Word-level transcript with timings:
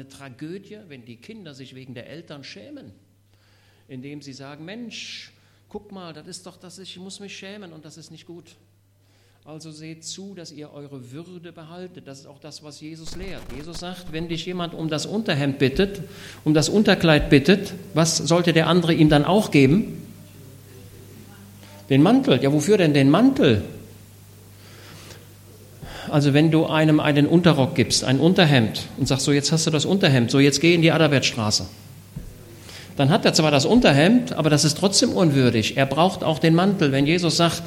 eine 0.00 0.08
Tragödie, 0.08 0.78
wenn 0.88 1.04
die 1.04 1.16
Kinder 1.16 1.54
sich 1.54 1.74
wegen 1.74 1.94
der 1.94 2.08
Eltern 2.08 2.42
schämen, 2.42 2.92
indem 3.86 4.22
sie 4.22 4.32
sagen, 4.32 4.64
Mensch, 4.64 5.32
guck 5.68 5.92
mal, 5.92 6.12
das 6.12 6.26
ist 6.26 6.46
doch 6.46 6.56
das, 6.56 6.78
ich 6.78 6.96
muss 6.98 7.20
mich 7.20 7.36
schämen 7.36 7.72
und 7.72 7.84
das 7.84 7.98
ist 7.98 8.10
nicht 8.10 8.26
gut. 8.26 8.56
Also 9.44 9.70
seht 9.70 10.04
zu, 10.04 10.34
dass 10.34 10.52
ihr 10.52 10.70
eure 10.72 11.12
Würde 11.12 11.52
behaltet. 11.52 12.06
Das 12.06 12.20
ist 12.20 12.26
auch 12.26 12.38
das, 12.38 12.62
was 12.62 12.80
Jesus 12.80 13.16
lehrt. 13.16 13.42
Jesus 13.56 13.80
sagt, 13.80 14.12
wenn 14.12 14.28
dich 14.28 14.44
jemand 14.44 14.74
um 14.74 14.88
das 14.88 15.06
Unterhemd 15.06 15.58
bittet, 15.58 16.02
um 16.44 16.52
das 16.52 16.68
Unterkleid 16.68 17.30
bittet, 17.30 17.72
was 17.94 18.18
sollte 18.18 18.52
der 18.52 18.66
andere 18.68 18.92
ihm 18.92 19.08
dann 19.08 19.24
auch 19.24 19.50
geben? 19.50 20.06
Den 21.88 22.02
Mantel. 22.02 22.42
Ja, 22.42 22.52
wofür 22.52 22.76
denn 22.76 22.92
den 22.92 23.10
Mantel? 23.10 23.64
Also 26.10 26.34
wenn 26.34 26.50
du 26.50 26.66
einem 26.66 27.00
einen 27.00 27.26
Unterrock 27.26 27.74
gibst, 27.74 28.04
ein 28.04 28.18
Unterhemd 28.18 28.82
und 28.98 29.06
sagst, 29.06 29.24
so 29.24 29.32
jetzt 29.32 29.52
hast 29.52 29.66
du 29.66 29.70
das 29.70 29.84
Unterhemd, 29.84 30.30
so 30.30 30.38
jetzt 30.40 30.60
geh 30.60 30.74
in 30.74 30.82
die 30.82 30.92
Adalbertstraße. 30.92 31.66
Dann 32.96 33.10
hat 33.10 33.24
er 33.24 33.32
zwar 33.32 33.50
das 33.50 33.64
Unterhemd, 33.64 34.32
aber 34.34 34.50
das 34.50 34.64
ist 34.64 34.76
trotzdem 34.76 35.10
unwürdig. 35.10 35.76
Er 35.76 35.86
braucht 35.86 36.22
auch 36.22 36.38
den 36.38 36.54
Mantel. 36.54 36.92
Wenn 36.92 37.06
Jesus 37.06 37.36
sagt, 37.36 37.62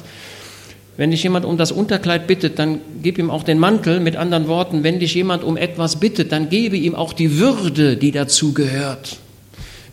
wenn 0.96 1.10
dich 1.10 1.24
jemand 1.24 1.44
um 1.44 1.56
das 1.56 1.72
Unterkleid 1.72 2.26
bittet, 2.26 2.58
dann 2.58 2.78
gib 3.02 3.18
ihm 3.18 3.30
auch 3.30 3.42
den 3.42 3.58
Mantel. 3.58 3.98
Mit 3.98 4.16
anderen 4.16 4.46
Worten, 4.46 4.84
wenn 4.84 5.00
dich 5.00 5.14
jemand 5.14 5.42
um 5.42 5.56
etwas 5.56 5.96
bittet, 5.96 6.30
dann 6.30 6.50
gebe 6.50 6.76
ihm 6.76 6.94
auch 6.94 7.12
die 7.12 7.38
Würde, 7.38 7.96
die 7.96 8.12
dazu 8.12 8.52
gehört. 8.52 9.16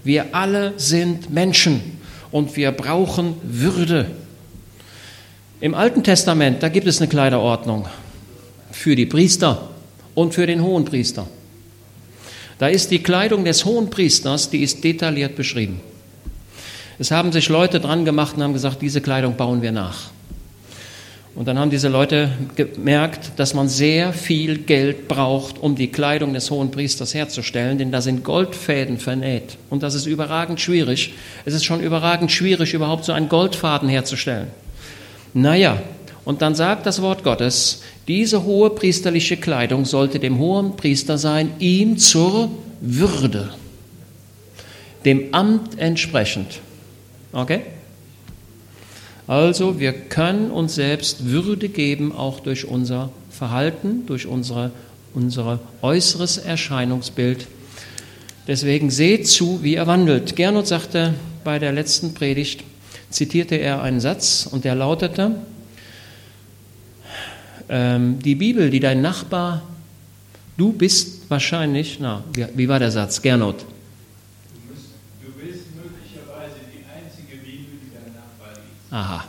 Wir 0.03 0.35
alle 0.35 0.73
sind 0.77 1.31
Menschen 1.31 1.81
und 2.31 2.55
wir 2.55 2.71
brauchen 2.71 3.33
Würde. 3.41 4.07
Im 5.59 5.73
Alten 5.73 6.03
Testament, 6.03 6.61
da 6.61 6.69
gibt 6.69 6.87
es 6.87 6.99
eine 6.99 7.07
Kleiderordnung 7.07 7.87
für 8.81 8.95
die 8.95 9.05
Priester 9.05 9.69
und 10.15 10.33
für 10.33 10.47
den 10.47 10.63
Hohenpriester. 10.63 11.27
Da 12.57 12.67
ist 12.67 12.89
die 12.89 13.03
Kleidung 13.03 13.45
des 13.45 13.63
Hohenpriesters, 13.63 14.49
die 14.49 14.63
ist 14.63 14.83
detailliert 14.83 15.35
beschrieben. 15.35 15.81
Es 16.97 17.11
haben 17.11 17.31
sich 17.31 17.47
Leute 17.47 17.79
dran 17.79 18.05
gemacht 18.05 18.37
und 18.37 18.43
haben 18.43 18.53
gesagt, 18.53 18.81
diese 18.81 18.99
Kleidung 18.99 19.35
bauen 19.35 19.61
wir 19.61 19.71
nach. 19.71 20.09
Und 21.35 21.47
dann 21.47 21.59
haben 21.59 21.69
diese 21.69 21.89
Leute 21.89 22.31
gemerkt, 22.55 23.33
dass 23.37 23.53
man 23.53 23.69
sehr 23.69 24.13
viel 24.13 24.57
Geld 24.57 25.07
braucht, 25.07 25.59
um 25.59 25.75
die 25.75 25.91
Kleidung 25.91 26.33
des 26.33 26.49
hohen 26.49 26.71
Priesters 26.71 27.13
herzustellen, 27.13 27.77
denn 27.77 27.91
da 27.91 28.01
sind 28.01 28.23
Goldfäden 28.23 28.97
vernäht. 28.97 29.57
Und 29.69 29.83
das 29.83 29.93
ist 29.93 30.07
überragend 30.07 30.59
schwierig. 30.59 31.13
Es 31.45 31.53
ist 31.53 31.65
schon 31.65 31.81
überragend 31.81 32.31
schwierig, 32.31 32.73
überhaupt 32.73 33.05
so 33.05 33.11
einen 33.11 33.29
Goldfaden 33.29 33.89
herzustellen. 33.89 34.47
Naja, 35.33 35.81
und 36.23 36.41
dann 36.41 36.55
sagt 36.55 36.85
das 36.85 37.01
Wort 37.01 37.23
Gottes, 37.23 37.81
diese 38.07 38.43
hohe 38.43 38.69
priesterliche 38.69 39.37
Kleidung 39.37 39.85
sollte 39.85 40.19
dem 40.19 40.37
hohen 40.37 40.75
Priester 40.75 41.17
sein, 41.17 41.53
ihm 41.59 41.97
zur 41.97 42.49
Würde, 42.79 43.49
dem 45.05 45.33
Amt 45.33 45.79
entsprechend. 45.79 46.59
Okay? 47.33 47.61
Also 49.27 49.79
wir 49.79 49.93
können 49.93 50.51
uns 50.51 50.75
selbst 50.75 51.25
Würde 51.25 51.69
geben, 51.69 52.11
auch 52.11 52.39
durch 52.39 52.65
unser 52.65 53.09
Verhalten, 53.29 54.05
durch 54.05 54.27
unsere, 54.27 54.71
unser 55.13 55.59
äußeres 55.81 56.37
Erscheinungsbild. 56.37 57.47
Deswegen 58.47 58.89
seht 58.89 59.27
zu, 59.27 59.63
wie 59.63 59.75
er 59.75 59.87
wandelt. 59.87 60.35
Gernot 60.35 60.67
sagte 60.67 61.13
bei 61.43 61.59
der 61.59 61.71
letzten 61.71 62.13
Predigt, 62.13 62.63
zitierte 63.09 63.55
er 63.55 63.81
einen 63.81 63.99
Satz 63.99 64.47
und 64.51 64.65
der 64.65 64.75
lautete, 64.75 65.35
die 67.71 68.35
Bibel, 68.35 68.69
die 68.69 68.81
dein 68.81 69.01
Nachbar, 69.01 69.61
du 70.57 70.73
bist 70.73 71.29
wahrscheinlich, 71.29 71.99
na, 72.01 72.21
wie, 72.33 72.45
wie 72.53 72.67
war 72.67 72.79
der 72.79 72.91
Satz, 72.91 73.21
Gernot? 73.21 73.65
Aha. 78.91 79.23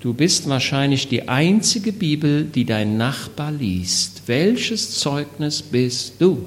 Du 0.00 0.14
bist 0.14 0.48
wahrscheinlich 0.48 1.08
die 1.08 1.28
einzige 1.28 1.90
Bibel, 1.90 2.44
die 2.44 2.64
dein 2.64 2.96
Nachbar 2.96 3.50
liest. 3.50 4.22
Welches 4.26 4.92
Zeugnis 4.98 5.60
bist 5.60 6.20
du? 6.20 6.46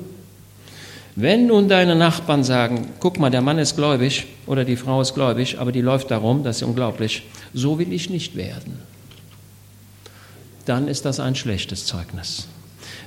Wenn 1.16 1.47
nun 1.47 1.67
deine 1.67 1.95
Nachbarn 1.95 2.44
sagen, 2.44 2.89
guck 3.00 3.19
mal, 3.19 3.31
der 3.31 3.41
Mann 3.41 3.57
ist 3.57 3.75
gläubig 3.75 4.28
oder 4.45 4.63
die 4.63 4.75
Frau 4.75 5.01
ist 5.01 5.16
gläubig, 5.16 5.57
aber 5.59 5.72
die 5.72 5.81
läuft 5.81 6.12
darum, 6.12 6.44
das 6.44 6.57
ist 6.57 6.63
unglaublich, 6.63 7.23
so 7.53 7.79
will 7.79 7.91
ich 7.91 8.12
nicht 8.12 8.35
werden, 8.35 8.79
dann 10.67 10.88
ist 10.88 11.05
das 11.05 11.19
ein 11.19 11.35
schlechtes 11.35 11.85
Zeugnis. 11.85 12.47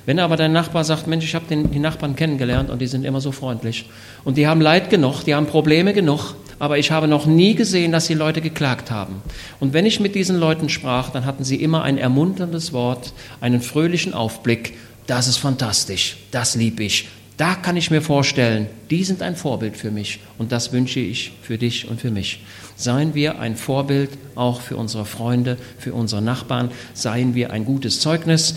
Wenn 0.05 0.19
aber 0.19 0.35
dein 0.35 0.51
Nachbar 0.51 0.83
sagt, 0.83 1.07
Mensch, 1.07 1.25
ich 1.25 1.35
habe 1.35 1.45
die 1.49 1.79
Nachbarn 1.79 2.15
kennengelernt 2.15 2.69
und 2.69 2.79
die 2.79 2.87
sind 2.87 3.05
immer 3.05 3.21
so 3.21 3.31
freundlich 3.31 3.85
und 4.23 4.37
die 4.37 4.47
haben 4.47 4.61
Leid 4.61 4.89
genug, 4.89 5.23
die 5.23 5.35
haben 5.35 5.45
Probleme 5.45 5.93
genug, 5.93 6.35
aber 6.57 6.77
ich 6.77 6.91
habe 6.91 7.07
noch 7.07 7.25
nie 7.25 7.55
gesehen, 7.55 7.91
dass 7.91 8.07
die 8.07 8.13
Leute 8.13 8.41
geklagt 8.41 8.89
haben. 8.89 9.21
Und 9.59 9.73
wenn 9.73 9.85
ich 9.85 9.99
mit 9.99 10.15
diesen 10.15 10.37
Leuten 10.37 10.69
sprach, 10.69 11.09
dann 11.09 11.25
hatten 11.25 11.43
sie 11.43 11.55
immer 11.55 11.83
ein 11.83 11.97
ermunterndes 11.97 12.73
Wort, 12.73 13.13
einen 13.41 13.61
fröhlichen 13.61 14.13
Aufblick. 14.13 14.77
Das 15.07 15.27
ist 15.27 15.37
fantastisch, 15.37 16.17
das 16.31 16.55
liebe 16.55 16.83
ich. 16.83 17.07
Da 17.41 17.55
kann 17.55 17.75
ich 17.75 17.89
mir 17.89 18.03
vorstellen, 18.03 18.67
die 18.91 19.03
sind 19.03 19.23
ein 19.23 19.35
Vorbild 19.35 19.75
für 19.75 19.89
mich 19.89 20.19
und 20.37 20.51
das 20.51 20.73
wünsche 20.73 20.99
ich 20.99 21.31
für 21.41 21.57
dich 21.57 21.89
und 21.89 21.99
für 21.99 22.11
mich. 22.11 22.43
Seien 22.75 23.15
wir 23.15 23.39
ein 23.39 23.55
Vorbild 23.55 24.11
auch 24.35 24.61
für 24.61 24.77
unsere 24.77 25.05
Freunde, 25.05 25.57
für 25.79 25.95
unsere 25.95 26.21
Nachbarn, 26.21 26.69
seien 26.93 27.33
wir 27.33 27.51
ein 27.51 27.65
gutes 27.65 27.99
Zeugnis. 27.99 28.53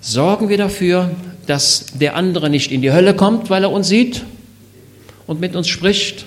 Sorgen 0.00 0.48
wir 0.48 0.58
dafür, 0.58 1.12
dass 1.46 1.86
der 1.94 2.16
andere 2.16 2.50
nicht 2.50 2.72
in 2.72 2.82
die 2.82 2.90
Hölle 2.90 3.14
kommt, 3.14 3.50
weil 3.50 3.62
er 3.62 3.70
uns 3.70 3.86
sieht 3.86 4.24
und 5.28 5.40
mit 5.40 5.54
uns 5.54 5.68
spricht, 5.68 6.26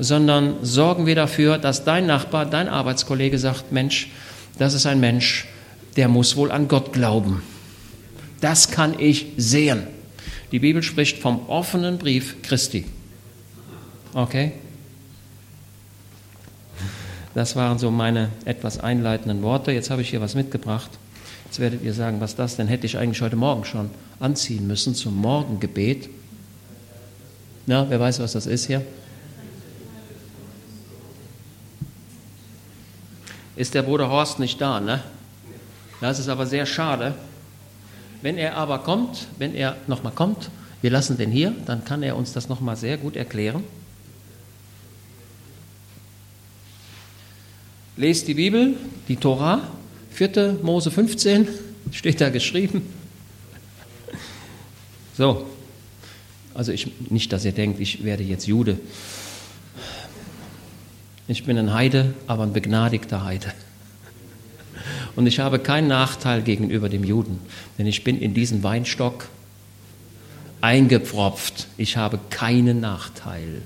sondern 0.00 0.54
sorgen 0.62 1.06
wir 1.06 1.14
dafür, 1.14 1.58
dass 1.58 1.84
dein 1.84 2.06
Nachbar, 2.06 2.46
dein 2.46 2.68
Arbeitskollege 2.68 3.38
sagt, 3.38 3.70
Mensch, 3.70 4.10
das 4.58 4.74
ist 4.74 4.86
ein 4.86 4.98
Mensch, 4.98 5.46
der 5.94 6.08
muss 6.08 6.34
wohl 6.34 6.50
an 6.50 6.66
Gott 6.66 6.92
glauben. 6.92 7.40
Das 8.40 8.72
kann 8.72 8.98
ich 8.98 9.26
sehen. 9.36 9.86
Die 10.56 10.60
Bibel 10.60 10.82
spricht 10.82 11.18
vom 11.18 11.50
offenen 11.50 11.98
Brief 11.98 12.40
Christi. 12.40 12.86
Okay? 14.14 14.52
Das 17.34 17.56
waren 17.56 17.78
so 17.78 17.90
meine 17.90 18.30
etwas 18.46 18.80
einleitenden 18.80 19.42
Worte. 19.42 19.70
Jetzt 19.70 19.90
habe 19.90 20.00
ich 20.00 20.08
hier 20.08 20.22
was 20.22 20.34
mitgebracht. 20.34 20.88
Jetzt 21.44 21.60
werdet 21.60 21.84
ihr 21.84 21.92
sagen, 21.92 22.22
was 22.22 22.36
das 22.36 22.56
denn 22.56 22.68
hätte 22.68 22.86
ich 22.86 22.96
eigentlich 22.96 23.20
heute 23.20 23.36
Morgen 23.36 23.66
schon 23.66 23.90
anziehen 24.18 24.66
müssen 24.66 24.94
zum 24.94 25.18
Morgengebet. 25.18 26.08
Na, 27.66 27.90
wer 27.90 28.00
weiß, 28.00 28.20
was 28.20 28.32
das 28.32 28.46
ist 28.46 28.64
hier? 28.64 28.80
ist 33.56 33.74
der 33.74 33.82
Bruder 33.82 34.08
Horst 34.08 34.38
nicht 34.38 34.58
da. 34.58 34.80
Ne? 34.80 35.02
Das 36.00 36.18
ist 36.18 36.30
aber 36.30 36.46
sehr 36.46 36.64
schade. 36.64 37.14
Wenn 38.22 38.38
er 38.38 38.56
aber 38.56 38.80
kommt, 38.80 39.26
wenn 39.38 39.54
er 39.54 39.76
nochmal 39.86 40.12
kommt, 40.12 40.50
wir 40.82 40.90
lassen 40.90 41.16
den 41.16 41.30
hier, 41.30 41.54
dann 41.66 41.84
kann 41.84 42.02
er 42.02 42.16
uns 42.16 42.32
das 42.32 42.48
nochmal 42.48 42.76
sehr 42.76 42.96
gut 42.96 43.16
erklären. 43.16 43.64
Lest 47.96 48.28
die 48.28 48.34
Bibel, 48.34 48.74
die 49.08 49.16
Tora, 49.16 49.62
4. 50.10 50.58
Mose 50.62 50.90
15, 50.90 51.48
steht 51.92 52.20
da 52.20 52.30
geschrieben. 52.30 52.82
So, 55.16 55.46
also 56.52 56.72
ich, 56.72 56.90
nicht, 57.10 57.32
dass 57.32 57.46
ihr 57.46 57.52
denkt, 57.52 57.80
ich 57.80 58.04
werde 58.04 58.22
jetzt 58.22 58.46
Jude. 58.46 58.78
Ich 61.26 61.44
bin 61.44 61.56
ein 61.56 61.72
Heide, 61.72 62.12
aber 62.26 62.42
ein 62.42 62.52
begnadigter 62.52 63.24
Heide. 63.24 63.52
Und 65.16 65.26
ich 65.26 65.40
habe 65.40 65.58
keinen 65.58 65.88
Nachteil 65.88 66.42
gegenüber 66.42 66.88
dem 66.88 67.02
Juden, 67.02 67.38
denn 67.78 67.86
ich 67.86 68.04
bin 68.04 68.20
in 68.20 68.34
diesen 68.34 68.62
Weinstock 68.62 69.28
eingepfropft. 70.60 71.68
Ich 71.78 71.96
habe 71.96 72.18
keinen 72.30 72.80
Nachteil. 72.80 73.62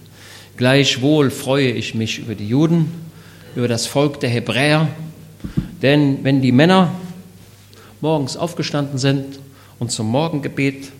Gleichwohl 0.57 1.31
freue 1.31 1.71
ich 1.71 1.95
mich 1.95 2.21
über 2.21 2.35
die 2.35 2.47
Juden, 2.47 2.93
über 3.57 3.67
das 3.67 3.87
Volk 3.87 4.21
der 4.21 4.31
Hebräer, 4.31 4.89
denn 5.83 6.23
wenn 6.23 6.41
die 6.41 6.53
Männer 6.53 6.93
morgens 8.01 8.37
aufgestanden 8.37 8.99
sind 8.99 9.41
und 9.79 9.91
zum 9.91 10.07
Morgengebet 10.09 10.93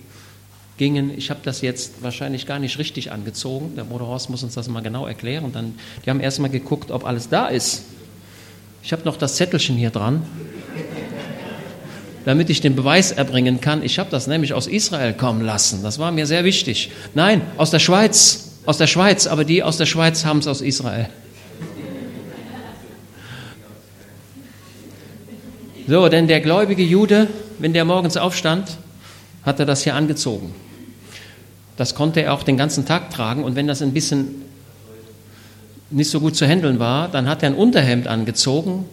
gingen, 0.77 1.15
ich 1.15 1.29
habe 1.29 1.41
das 1.43 1.61
jetzt 1.61 2.01
wahrscheinlich 2.01 2.45
gar 2.47 2.59
nicht 2.59 2.77
richtig 2.79 3.11
angezogen, 3.11 3.75
der 3.75 3.83
Bruder 3.83 4.07
Horst 4.07 4.29
muss 4.29 4.43
uns 4.43 4.55
das 4.55 4.67
mal 4.67 4.81
genau 4.81 5.05
erklären, 5.05 5.51
dann, 5.53 5.75
die 6.05 6.09
haben 6.09 6.19
erst 6.19 6.39
mal 6.39 6.49
geguckt, 6.49 6.91
ob 6.91 7.05
alles 7.05 7.29
da 7.29 7.47
ist. 7.47 7.83
Ich 8.83 8.91
habe 8.91 9.03
noch 9.05 9.17
das 9.17 9.35
Zettelchen 9.35 9.75
hier 9.75 9.89
dran, 9.89 10.23
damit 12.25 12.49
ich 12.49 12.61
den 12.61 12.75
Beweis 12.75 13.11
erbringen 13.11 13.61
kann. 13.61 13.83
Ich 13.83 13.99
habe 13.99 14.09
das 14.09 14.27
nämlich 14.27 14.53
aus 14.53 14.67
Israel 14.67 15.13
kommen 15.13 15.41
lassen. 15.41 15.83
Das 15.83 15.99
war 15.99 16.11
mir 16.11 16.25
sehr 16.25 16.43
wichtig. 16.43 16.91
Nein, 17.13 17.41
aus 17.57 17.71
der 17.71 17.79
Schweiz. 17.79 18.47
Aus 18.65 18.77
der 18.77 18.87
Schweiz, 18.87 19.25
aber 19.25 19.43
die 19.43 19.63
aus 19.63 19.77
der 19.77 19.87
Schweiz 19.87 20.23
haben 20.23 20.37
es 20.39 20.47
aus 20.47 20.61
Israel. 20.61 21.09
So, 25.87 26.07
denn 26.09 26.27
der 26.27 26.41
gläubige 26.41 26.83
Jude, 26.83 27.27
wenn 27.57 27.73
der 27.73 27.85
morgens 27.85 28.17
aufstand, 28.17 28.77
hat 29.43 29.59
er 29.59 29.65
das 29.65 29.83
hier 29.83 29.95
angezogen. 29.95 30.53
Das 31.75 31.95
konnte 31.95 32.21
er 32.21 32.33
auch 32.33 32.43
den 32.43 32.55
ganzen 32.55 32.85
Tag 32.85 33.09
tragen 33.09 33.43
und 33.43 33.55
wenn 33.55 33.67
das 33.67 33.81
ein 33.81 33.93
bisschen 33.93 34.43
nicht 35.91 36.09
so 36.09 36.19
gut 36.19 36.35
zu 36.35 36.47
handeln 36.47 36.79
war, 36.79 37.09
dann 37.09 37.27
hat 37.27 37.43
er 37.43 37.49
ein 37.49 37.55
Unterhemd 37.55 38.07
angezogen, 38.07 38.85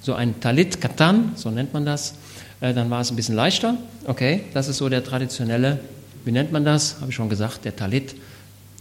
so 0.00 0.14
ein 0.14 0.40
Talit 0.40 0.80
Katan, 0.80 1.32
so 1.34 1.50
nennt 1.50 1.74
man 1.74 1.84
das. 1.84 2.14
Äh, 2.60 2.72
dann 2.72 2.88
war 2.90 3.00
es 3.00 3.10
ein 3.10 3.16
bisschen 3.16 3.34
leichter. 3.34 3.76
Okay, 4.06 4.44
das 4.54 4.68
ist 4.68 4.78
so 4.78 4.88
der 4.88 5.04
traditionelle, 5.04 5.80
wie 6.24 6.32
nennt 6.32 6.52
man 6.52 6.64
das? 6.64 6.96
Habe 7.00 7.10
ich 7.10 7.16
schon 7.16 7.28
gesagt, 7.28 7.64
der 7.64 7.76
Talit, 7.76 8.14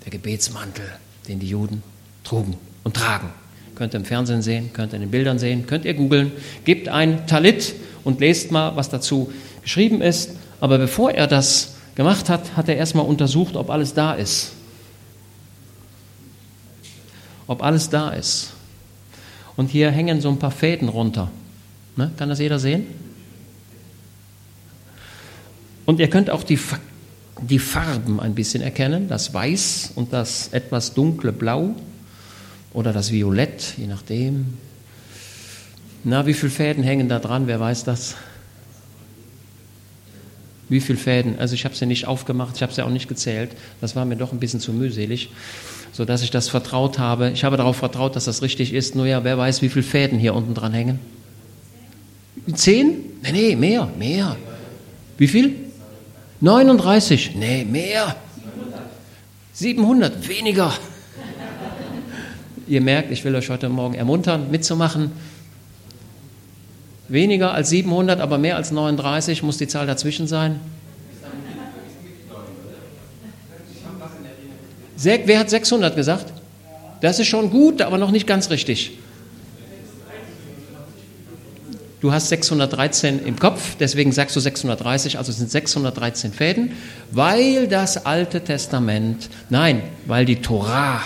der 0.06 0.12
Gebetsmantel, 0.12 0.86
den 1.28 1.40
die 1.40 1.50
Juden 1.50 1.84
trugen 2.24 2.56
und 2.84 2.96
tragen. 2.96 3.30
Könnt 3.76 3.94
ihr 3.94 4.00
im 4.00 4.06
Fernsehen 4.06 4.42
sehen, 4.42 4.72
könnt 4.74 4.94
ihr 4.94 4.96
in 4.96 5.02
den 5.02 5.12
Bildern 5.12 5.38
sehen, 5.38 5.68
könnt 5.68 5.86
ihr 5.86 5.94
googeln. 5.94 6.32
Gebt 6.64 6.88
ein 6.88 7.28
Talit 7.28 7.76
und 8.04 8.20
lest 8.20 8.52
mal, 8.52 8.76
was 8.76 8.90
dazu 8.90 9.32
geschrieben 9.62 10.02
ist. 10.02 10.32
Aber 10.60 10.78
bevor 10.78 11.12
er 11.12 11.28
das 11.28 11.76
gemacht 11.96 12.30
hat, 12.30 12.56
hat 12.56 12.70
er 12.70 12.78
erstmal 12.78 13.06
untersucht, 13.06 13.56
ob 13.56 13.70
alles 13.70 13.94
da 13.94 14.14
ist 14.14 14.54
ob 17.48 17.64
alles 17.64 17.90
da 17.90 18.10
ist. 18.10 18.52
Und 19.56 19.70
hier 19.72 19.90
hängen 19.90 20.22
so 20.22 20.30
ein 20.30 20.38
paar 20.38 20.52
Fäden 20.52 20.90
runter. 20.90 21.32
Ne? 21.96 22.12
Kann 22.18 22.30
das 22.30 22.40
jeder 22.40 22.60
sehen? 22.60 22.86
Und 25.86 26.00
ihr 26.00 26.10
könnt 26.10 26.30
auch 26.30 26.44
die, 26.44 26.60
die 27.42 27.60
Farben 27.60 28.20
ein 28.20 28.36
bisschen 28.36 28.62
erkennen, 28.62 29.08
das 29.08 29.34
Weiß 29.34 29.94
und 29.96 30.14
das 30.14 30.50
etwas 30.50 30.94
dunkle 30.94 31.32
Blau 31.32 31.76
oder 32.74 32.94
das 32.94 33.12
Violett, 33.12 33.74
je 33.78 33.88
nachdem. 33.88 34.58
Na, 36.04 36.26
wie 36.26 36.34
viele 36.34 36.52
Fäden 36.52 36.84
hängen 36.84 37.10
da 37.10 37.20
dran? 37.20 37.48
Wer 37.48 37.60
weiß 37.60 37.86
das? 37.86 38.16
Wie 40.70 40.82
viele 40.82 40.98
Fäden? 40.98 41.40
Also 41.40 41.56
ich 41.56 41.66
habe 41.66 41.76
sie 41.76 41.86
nicht 41.86 42.08
aufgemacht, 42.08 42.56
ich 42.58 42.62
habe 42.62 42.74
sie 42.74 42.84
auch 42.84 42.90
nicht 42.90 43.08
gezählt. 43.08 43.52
Das 43.82 43.96
war 43.96 44.06
mir 44.06 44.16
doch 44.16 44.34
ein 44.34 44.40
bisschen 44.40 44.60
zu 44.60 44.74
mühselig 44.74 45.30
sodass 45.98 46.22
ich 46.22 46.30
das 46.30 46.48
vertraut 46.48 47.00
habe. 47.00 47.32
Ich 47.32 47.44
habe 47.44 47.58
darauf 47.58 47.78
vertraut, 47.78 48.16
dass 48.16 48.26
das 48.26 48.44
richtig 48.44 48.72
ist. 48.72 48.96
Nur 48.96 49.08
ja, 49.08 49.24
wer 49.24 49.36
weiß, 49.36 49.64
wie 49.64 49.70
viele 49.70 49.82
Fäden 49.82 50.20
hier 50.20 50.36
unten 50.36 50.54
dran 50.54 50.72
hängen? 50.72 51.00
Zehn? 52.54 52.98
Nee, 53.24 53.32
nee, 53.32 53.56
mehr, 53.56 53.90
mehr. 53.98 54.38
Wie 55.18 55.28
viel? 55.28 55.56
39? 56.40 57.32
Nee, 57.36 57.66
mehr. 57.66 58.16
700, 59.54 60.30
weniger. 60.30 60.72
Ihr 62.68 62.82
merkt, 62.82 63.12
ich 63.12 63.24
will 63.24 63.34
euch 63.34 63.50
heute 63.50 63.68
Morgen 63.68 63.96
ermuntern, 63.96 64.52
mitzumachen. 64.52 65.12
Weniger 67.10 67.54
als 67.54 67.70
700, 67.70 68.20
aber 68.20 68.38
mehr 68.38 68.56
als 68.56 68.72
39 68.72 69.44
muss 69.44 69.58
die 69.58 69.68
Zahl 69.68 69.88
dazwischen 69.88 70.28
sein. 70.28 70.60
Wer 74.98 75.40
hat 75.40 75.50
600 75.50 75.96
gesagt? 75.96 76.34
Das 77.02 77.20
ist 77.20 77.28
schon 77.28 77.52
gut, 77.52 77.82
aber 77.82 77.98
noch 77.98 78.12
nicht 78.12 78.26
ganz 78.26 78.50
richtig. 78.50 78.98
Du 82.00 82.12
hast 82.12 82.30
613 82.30 83.26
im 83.26 83.40
Kopf, 83.40 83.76
deswegen 83.80 84.12
sagst 84.12 84.36
du 84.36 84.40
630, 84.40 85.18
also 85.18 85.32
sind 85.32 85.50
613 85.50 86.32
Fäden, 86.32 86.74
weil 87.12 87.68
das 87.68 88.06
Alte 88.06 88.42
Testament, 88.42 89.30
nein, 89.50 89.82
weil 90.06 90.26
die 90.26 90.42
Torah 90.42 91.02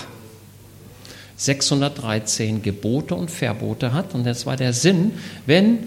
613 1.41 2.61
Gebote 2.61 3.15
und 3.15 3.31
Verbote 3.31 3.93
hat. 3.93 4.13
Und 4.13 4.25
das 4.25 4.45
war 4.45 4.57
der 4.57 4.73
Sinn, 4.73 5.13
wenn 5.47 5.79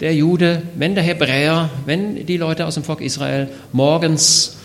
der 0.00 0.14
Jude, 0.14 0.62
wenn 0.74 0.96
der 0.96 1.04
Hebräer, 1.04 1.70
wenn 1.86 2.26
die 2.26 2.36
Leute 2.36 2.66
aus 2.66 2.74
dem 2.74 2.82
Volk 2.82 3.00
Israel 3.00 3.48
morgens 3.72 4.56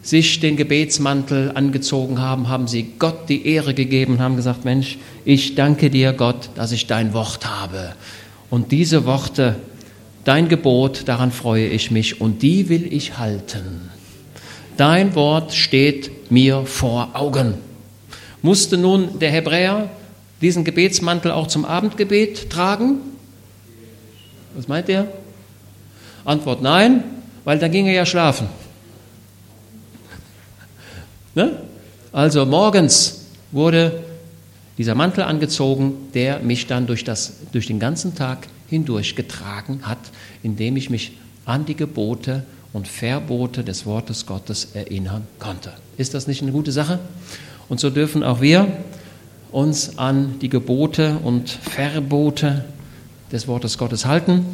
sich 0.00 0.38
den 0.38 0.56
Gebetsmantel 0.56 1.50
angezogen 1.54 2.20
haben, 2.20 2.48
haben 2.48 2.68
sie 2.68 2.92
Gott 2.98 3.28
die 3.28 3.48
Ehre 3.48 3.74
gegeben 3.74 4.20
haben 4.20 4.36
gesagt, 4.36 4.64
Mensch, 4.64 4.98
ich 5.24 5.56
danke 5.56 5.90
dir 5.90 6.12
Gott, 6.12 6.50
dass 6.54 6.70
ich 6.70 6.86
dein 6.86 7.12
Wort 7.12 7.44
habe. 7.44 7.94
Und 8.50 8.70
diese 8.70 9.06
Worte, 9.06 9.56
dein 10.22 10.48
Gebot, 10.48 11.08
daran 11.08 11.32
freue 11.32 11.66
ich 11.66 11.90
mich 11.90 12.20
und 12.20 12.42
die 12.42 12.68
will 12.68 12.92
ich 12.92 13.18
halten. 13.18 13.90
Dein 14.76 15.16
Wort 15.16 15.52
steht 15.52 16.30
mir 16.30 16.64
vor 16.64 17.10
Augen. 17.14 17.54
Musste 18.44 18.76
nun 18.76 19.18
der 19.20 19.30
Hebräer 19.30 19.88
diesen 20.42 20.64
Gebetsmantel 20.64 21.30
auch 21.30 21.46
zum 21.46 21.64
Abendgebet 21.64 22.50
tragen? 22.50 22.96
Was 24.54 24.68
meint 24.68 24.86
ihr? 24.90 25.08
Antwort 26.26 26.60
nein, 26.60 27.04
weil 27.44 27.58
dann 27.58 27.70
ging 27.72 27.86
er 27.86 27.94
ja 27.94 28.04
schlafen. 28.04 28.48
Ne? 31.34 31.58
Also 32.12 32.44
morgens 32.44 33.22
wurde 33.50 34.04
dieser 34.76 34.94
Mantel 34.94 35.24
angezogen, 35.24 35.94
der 36.12 36.40
mich 36.40 36.66
dann 36.66 36.86
durch, 36.86 37.02
das, 37.02 37.38
durch 37.52 37.66
den 37.66 37.80
ganzen 37.80 38.14
Tag 38.14 38.46
hindurch 38.68 39.16
getragen 39.16 39.80
hat, 39.84 39.98
indem 40.42 40.76
ich 40.76 40.90
mich 40.90 41.16
an 41.46 41.64
die 41.64 41.76
Gebote 41.76 42.44
und 42.74 42.88
Verbote 42.88 43.64
des 43.64 43.86
Wortes 43.86 44.26
Gottes 44.26 44.68
erinnern 44.74 45.26
konnte. 45.38 45.72
Ist 45.96 46.12
das 46.12 46.26
nicht 46.26 46.42
eine 46.42 46.52
gute 46.52 46.72
Sache? 46.72 47.00
Und 47.68 47.80
so 47.80 47.90
dürfen 47.90 48.22
auch 48.22 48.40
wir 48.40 48.66
uns 49.50 49.98
an 49.98 50.38
die 50.40 50.48
Gebote 50.48 51.18
und 51.22 51.48
Verbote 51.48 52.64
des 53.30 53.46
Wortes 53.46 53.78
Gottes 53.78 54.04
halten. 54.04 54.44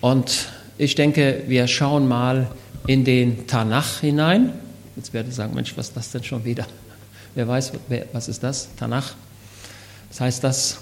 Und 0.00 0.48
ich 0.78 0.94
denke, 0.94 1.42
wir 1.46 1.66
schauen 1.66 2.08
mal 2.08 2.48
in 2.86 3.04
den 3.04 3.46
Tanach 3.46 4.00
hinein. 4.00 4.52
Jetzt 4.96 5.12
werde 5.12 5.28
ich 5.28 5.34
sagen, 5.34 5.54
Mensch, 5.54 5.76
was 5.76 5.88
ist 5.88 5.96
das 5.96 6.10
denn 6.10 6.24
schon 6.24 6.44
wieder? 6.44 6.66
Wer 7.34 7.46
weiß, 7.46 7.72
wer, 7.88 8.06
was 8.12 8.28
ist 8.28 8.42
das? 8.42 8.68
Tanach. 8.76 9.14
Das 10.08 10.20
heißt, 10.20 10.42
dass 10.42 10.78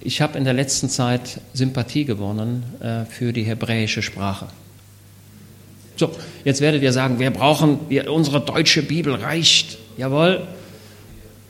ich 0.00 0.20
habe 0.20 0.38
in 0.38 0.44
der 0.44 0.52
letzten 0.52 0.88
Zeit 0.88 1.40
Sympathie 1.52 2.04
gewonnen 2.04 2.64
äh, 2.80 3.04
für 3.04 3.32
die 3.32 3.42
hebräische 3.42 4.02
Sprache. 4.02 4.48
So, 5.96 6.10
jetzt 6.44 6.60
werdet 6.60 6.82
ihr 6.82 6.92
sagen, 6.92 7.18
wir 7.18 7.30
brauchen, 7.30 7.80
wir, 7.88 8.12
unsere 8.12 8.40
deutsche 8.40 8.82
Bibel 8.82 9.14
reicht. 9.14 9.78
Jawohl, 9.96 10.46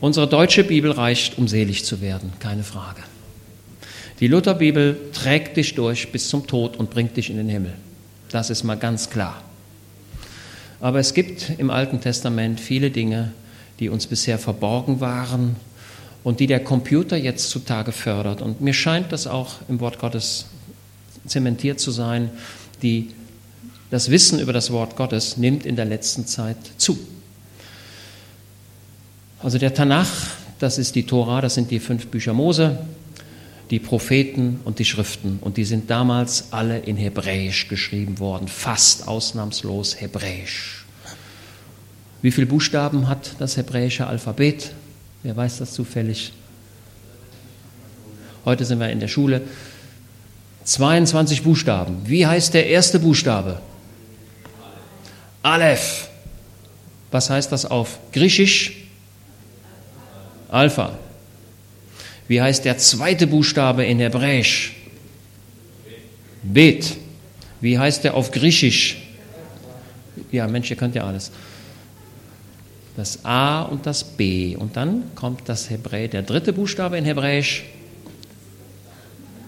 unsere 0.00 0.28
deutsche 0.28 0.62
Bibel 0.62 0.92
reicht, 0.92 1.36
um 1.36 1.48
selig 1.48 1.84
zu 1.84 2.00
werden, 2.00 2.32
keine 2.38 2.62
Frage. 2.62 3.02
Die 4.20 4.28
Lutherbibel 4.28 4.98
trägt 5.12 5.56
dich 5.56 5.74
durch 5.74 6.10
bis 6.12 6.28
zum 6.28 6.46
Tod 6.46 6.76
und 6.76 6.90
bringt 6.90 7.16
dich 7.16 7.28
in 7.28 7.36
den 7.36 7.48
Himmel. 7.48 7.74
Das 8.30 8.48
ist 8.48 8.62
mal 8.62 8.76
ganz 8.76 9.10
klar. 9.10 9.42
Aber 10.80 11.00
es 11.00 11.12
gibt 11.12 11.50
im 11.58 11.70
Alten 11.70 12.00
Testament 12.00 12.60
viele 12.60 12.90
Dinge, 12.90 13.32
die 13.80 13.88
uns 13.88 14.06
bisher 14.06 14.38
verborgen 14.38 15.00
waren 15.00 15.56
und 16.22 16.40
die 16.40 16.46
der 16.46 16.60
Computer 16.60 17.16
jetzt 17.16 17.50
zutage 17.50 17.92
fördert. 17.92 18.42
Und 18.42 18.60
mir 18.60 18.74
scheint 18.74 19.12
das 19.12 19.26
auch 19.26 19.56
im 19.68 19.80
Wort 19.80 19.98
Gottes 19.98 20.46
zementiert 21.26 21.80
zu 21.80 21.90
sein, 21.90 22.30
die, 22.82 23.10
das 23.90 24.10
Wissen 24.10 24.40
über 24.40 24.52
das 24.52 24.70
Wort 24.70 24.96
Gottes 24.96 25.36
nimmt 25.36 25.64
in 25.64 25.76
der 25.76 25.84
letzten 25.84 26.26
Zeit 26.26 26.56
zu. 26.76 26.98
Also 29.42 29.58
der 29.58 29.74
Tanach, 29.74 30.10
das 30.58 30.78
ist 30.78 30.94
die 30.94 31.04
Tora, 31.04 31.40
das 31.40 31.54
sind 31.54 31.70
die 31.70 31.78
fünf 31.78 32.08
Bücher 32.08 32.32
Mose, 32.32 32.78
die 33.70 33.78
Propheten 33.78 34.60
und 34.64 34.78
die 34.78 34.84
Schriften. 34.84 35.38
Und 35.40 35.56
die 35.56 35.64
sind 35.64 35.90
damals 35.90 36.52
alle 36.52 36.78
in 36.78 36.96
Hebräisch 36.96 37.68
geschrieben 37.68 38.18
worden, 38.18 38.48
fast 38.48 39.06
ausnahmslos 39.06 40.00
Hebräisch. 40.00 40.84
Wie 42.22 42.30
viele 42.30 42.46
Buchstaben 42.46 43.08
hat 43.08 43.36
das 43.38 43.56
hebräische 43.56 44.06
Alphabet? 44.06 44.72
Wer 45.22 45.36
weiß 45.36 45.58
das 45.58 45.72
zufällig? 45.72 46.32
Heute 48.44 48.64
sind 48.64 48.80
wir 48.80 48.90
in 48.90 49.00
der 49.00 49.08
Schule. 49.08 49.42
22 50.64 51.42
Buchstaben. 51.42 51.98
Wie 52.06 52.26
heißt 52.26 52.54
der 52.54 52.66
erste 52.66 52.98
Buchstabe? 52.98 53.60
Aleph. 55.46 56.08
Was 57.12 57.30
heißt 57.30 57.52
das 57.52 57.66
auf 57.66 58.00
Griechisch? 58.12 58.72
Alpha. 60.48 60.98
Wie 62.26 62.42
heißt 62.42 62.64
der 62.64 62.78
zweite 62.78 63.28
Buchstabe 63.28 63.84
in 63.84 64.00
Hebräisch? 64.00 64.74
Bet. 66.42 66.96
Wie 67.60 67.78
heißt 67.78 68.02
der 68.02 68.14
auf 68.14 68.32
Griechisch? 68.32 68.96
Ja, 70.32 70.48
Mensch, 70.48 70.68
ihr 70.68 70.76
könnt 70.76 70.96
ja 70.96 71.06
alles. 71.06 71.30
Das 72.96 73.24
A 73.24 73.62
und 73.62 73.86
das 73.86 74.02
B. 74.02 74.56
Und 74.56 74.76
dann 74.76 75.14
kommt 75.14 75.48
das 75.48 75.70
Hebräisch, 75.70 76.10
der 76.10 76.22
dritte 76.22 76.52
Buchstabe 76.52 76.98
in 76.98 77.04
Hebräisch. 77.04 77.62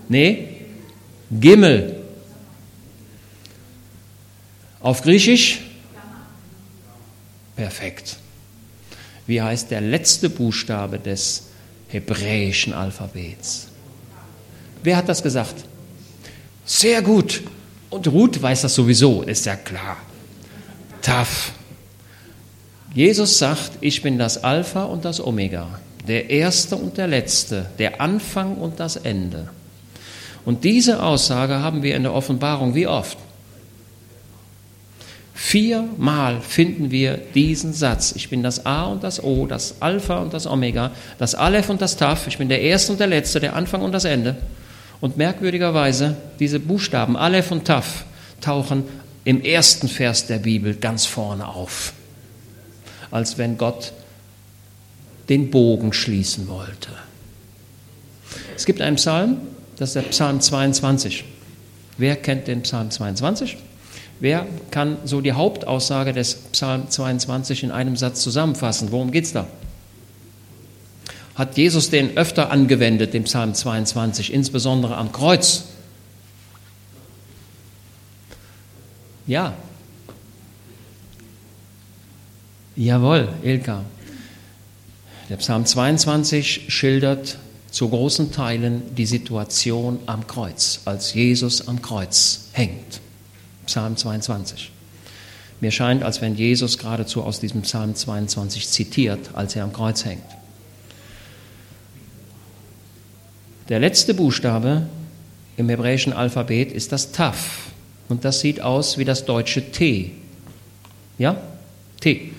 Nee, 0.09 0.59
Gimmel. 1.28 1.97
Auf 4.81 5.02
Griechisch? 5.02 5.62
Perfekt. 7.59 8.17
Wie 9.27 9.43
heißt 9.43 9.73
der 9.73 9.81
letzte 9.81 10.31
Buchstabe 10.31 11.00
des 11.00 11.49
hebräischen 11.88 12.73
Alphabets. 12.73 13.67
Wer 14.85 14.97
hat 14.97 15.09
das 15.09 15.23
gesagt? 15.23 15.57
Sehr 16.65 17.03
gut. 17.03 17.43
Und 17.91 18.07
Ruth 18.07 18.41
weiß 18.41 18.62
das 18.62 18.75
sowieso, 18.75 19.23
ist 19.23 19.47
ja 19.47 19.57
klar. 19.57 19.97
Tough. 21.03 21.53
Jesus 22.95 23.38
sagt, 23.38 23.73
ich 23.81 24.03
bin 24.03 24.19
das 24.19 24.45
Alpha 24.45 24.85
und 24.85 25.05
das 25.05 25.21
Omega, 25.21 25.81
der 26.07 26.31
Erste 26.31 26.77
und 26.77 26.97
der 26.97 27.09
Letzte, 27.09 27.67
der 27.79 28.00
Anfang 28.00 28.57
und 28.57 28.79
das 28.79 28.97
Ende. 28.97 29.49
Und 30.45 30.62
diese 30.62 31.03
Aussage 31.03 31.61
haben 31.61 31.83
wir 31.83 31.97
in 31.97 32.05
der 32.05 32.15
Offenbarung 32.15 32.77
wie 32.77 32.87
oft? 32.87 33.19
Viermal 35.40 36.40
finden 36.40 36.90
wir 36.90 37.16
diesen 37.16 37.73
Satz. 37.73 38.12
Ich 38.16 38.28
bin 38.28 38.42
das 38.42 38.66
A 38.66 38.87
und 38.87 39.04
das 39.04 39.23
O, 39.23 39.47
das 39.47 39.80
Alpha 39.80 40.18
und 40.18 40.35
das 40.35 40.49
Omega, 40.49 40.90
das 41.16 41.37
Aleph 41.37 41.71
und 41.71 41.80
das 41.80 41.97
Taf. 41.97 42.26
Ich 42.26 42.38
bin 42.38 42.49
der 42.49 42.61
Erste 42.61 42.90
und 42.90 42.99
der 42.99 43.07
Letzte, 43.07 43.38
der 43.38 43.54
Anfang 43.54 43.83
und 43.83 43.92
das 43.92 44.04
Ende. 44.04 44.35
Und 45.00 45.16
merkwürdigerweise, 45.16 46.16
diese 46.40 46.59
Buchstaben 46.59 47.16
Aleph 47.16 47.52
und 47.52 47.66
Taf 47.66 48.04
tauchen 48.40 48.83
im 49.25 49.40
ersten 49.40 49.87
Vers 49.87 50.26
der 50.26 50.38
Bibel 50.38 50.75
ganz 50.75 51.07
vorne 51.07 51.47
auf, 51.47 51.92
als 53.12 53.38
wenn 53.38 53.57
Gott 53.59 53.92
den 55.28 55.52
Bogen 55.52 55.92
schließen 55.92 56.49
wollte. 56.49 56.90
Es 58.57 58.66
gibt 58.66 58.80
einen 58.80 58.97
Psalm, 58.97 59.37
das 59.76 59.90
ist 59.90 59.95
der 59.95 60.02
Psalm 60.02 60.40
22. 60.40 61.23
Wer 61.97 62.16
kennt 62.16 62.49
den 62.49 62.62
Psalm 62.62 62.90
22? 62.90 63.57
Wer 64.21 64.47
kann 64.71 64.99
so 65.05 65.21
die 65.21 65.33
Hauptaussage 65.33 66.13
des 66.13 66.35
Psalm 66.53 66.91
22 66.91 67.63
in 67.63 67.71
einem 67.71 67.97
Satz 67.97 68.23
zusammenfassen? 68.23 68.91
Worum 68.91 69.13
geht 69.13 69.25
es 69.25 69.33
da? 69.33 69.47
Hat 71.37 71.57
Jesus 71.57 71.89
den 71.91 72.17
öfter 72.17 72.51
angewendet, 72.51 73.15
den 73.15 73.25
Psalm 73.25 73.55
22, 73.55 74.33
insbesondere 74.33 74.97
am 74.97 75.13
Kreuz? 75.13 75.65
Ja. 79.29 79.55
Jawohl, 82.75 83.29
Ilka. 83.45 83.85
Der 85.29 85.37
Psalm 85.37 85.65
22 85.65 86.65
schildert 86.69 87.39
zu 87.71 87.89
großen 87.89 88.33
Teilen 88.33 88.95
die 88.97 89.07
Situation 89.07 90.01
am 90.07 90.27
Kreuz, 90.27 90.81
als 90.87 91.15
Jesus 91.15 91.69
am 91.69 91.83
Kreuz 91.83 92.49
hängt. 92.53 93.01
Psalm 93.69 93.99
22. 93.99 94.71
Mir 95.61 95.71
scheint, 95.71 96.03
als 96.03 96.23
wenn 96.23 96.37
Jesus 96.37 96.79
geradezu 96.79 97.23
aus 97.23 97.39
diesem 97.39 97.63
Psalm 97.63 97.95
22 97.95 98.67
zitiert, 98.67 99.31
als 99.35 99.55
er 99.57 99.65
am 99.65 99.75
Kreuz 99.75 100.07
hängt. 100.07 100.25
Der 103.69 103.79
letzte 103.79 104.15
Buchstabe 104.15 104.87
im 105.59 105.69
hebräischen 105.69 106.15
Alphabet 106.15 106.73
ist 106.73 106.93
das 106.93 107.13
Taf. 107.13 107.71
Und 108.09 108.25
das 108.25 108.41
sieht 108.41 108.63
aus 108.63 108.97
wie 108.97 109.05
das 109.05 109.27
deutsche 109.27 109.71
T. 109.71 110.13
Ja? 111.19 111.37
T. 112.01 112.33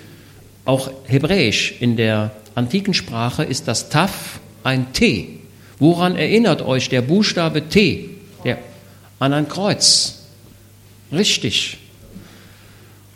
Auch 0.66 0.90
hebräisch 1.06 1.76
in 1.80 1.96
der 1.96 2.32
antiken 2.56 2.96
Sprache 2.96 3.44
ist 3.44 3.68
das 3.68 3.90
Taf 3.90 4.40
ein 4.64 4.94
T. 4.94 5.40
Woran 5.78 6.16
erinnert 6.16 6.64
euch 6.64 6.90
der 6.90 7.04
Buchstabe 7.04 7.70
T? 7.70 8.10
Der, 8.44 8.58
an 9.20 9.34
ein 9.34 9.48
Kreuz. 9.48 10.19
Richtig. 11.12 11.78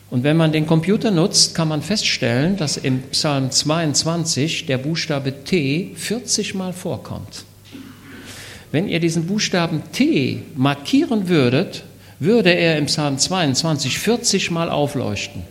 Und 0.09 0.23
wenn 0.23 0.37
man 0.37 0.51
den 0.51 0.67
Computer 0.67 1.11
nutzt, 1.11 1.55
kann 1.55 1.67
man 1.67 1.81
feststellen, 1.81 2.55
dass 2.57 2.77
im 2.77 3.01
Psalm 3.11 3.49
22 3.49 4.67
der 4.67 4.77
Buchstabe 4.77 5.43
T 5.43 5.91
40 5.95 6.53
Mal 6.53 6.71
vorkommt. 6.71 7.45
Wenn 8.71 8.87
ihr 8.87 8.99
diesen 8.99 9.27
Buchstaben 9.27 9.83
T 9.91 10.43
markieren 10.55 11.29
würdet, 11.29 11.83
würde 12.19 12.51
er 12.51 12.77
im 12.77 12.85
Psalm 12.85 13.17
22 13.17 13.99
40 13.99 14.51
Mal 14.51 14.69
aufleuchten. 14.69 15.43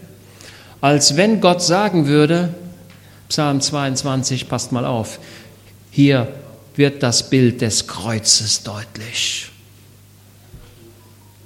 Als 0.80 1.16
wenn 1.16 1.40
Gott 1.40 1.62
sagen 1.62 2.06
würde, 2.06 2.54
Psalm 3.28 3.60
22, 3.60 4.48
passt 4.48 4.72
mal 4.72 4.84
auf, 4.84 5.20
hier 5.90 6.28
wird 6.74 7.02
das 7.02 7.30
Bild 7.30 7.60
des 7.60 7.86
Kreuzes 7.86 8.62
deutlich. 8.64 9.51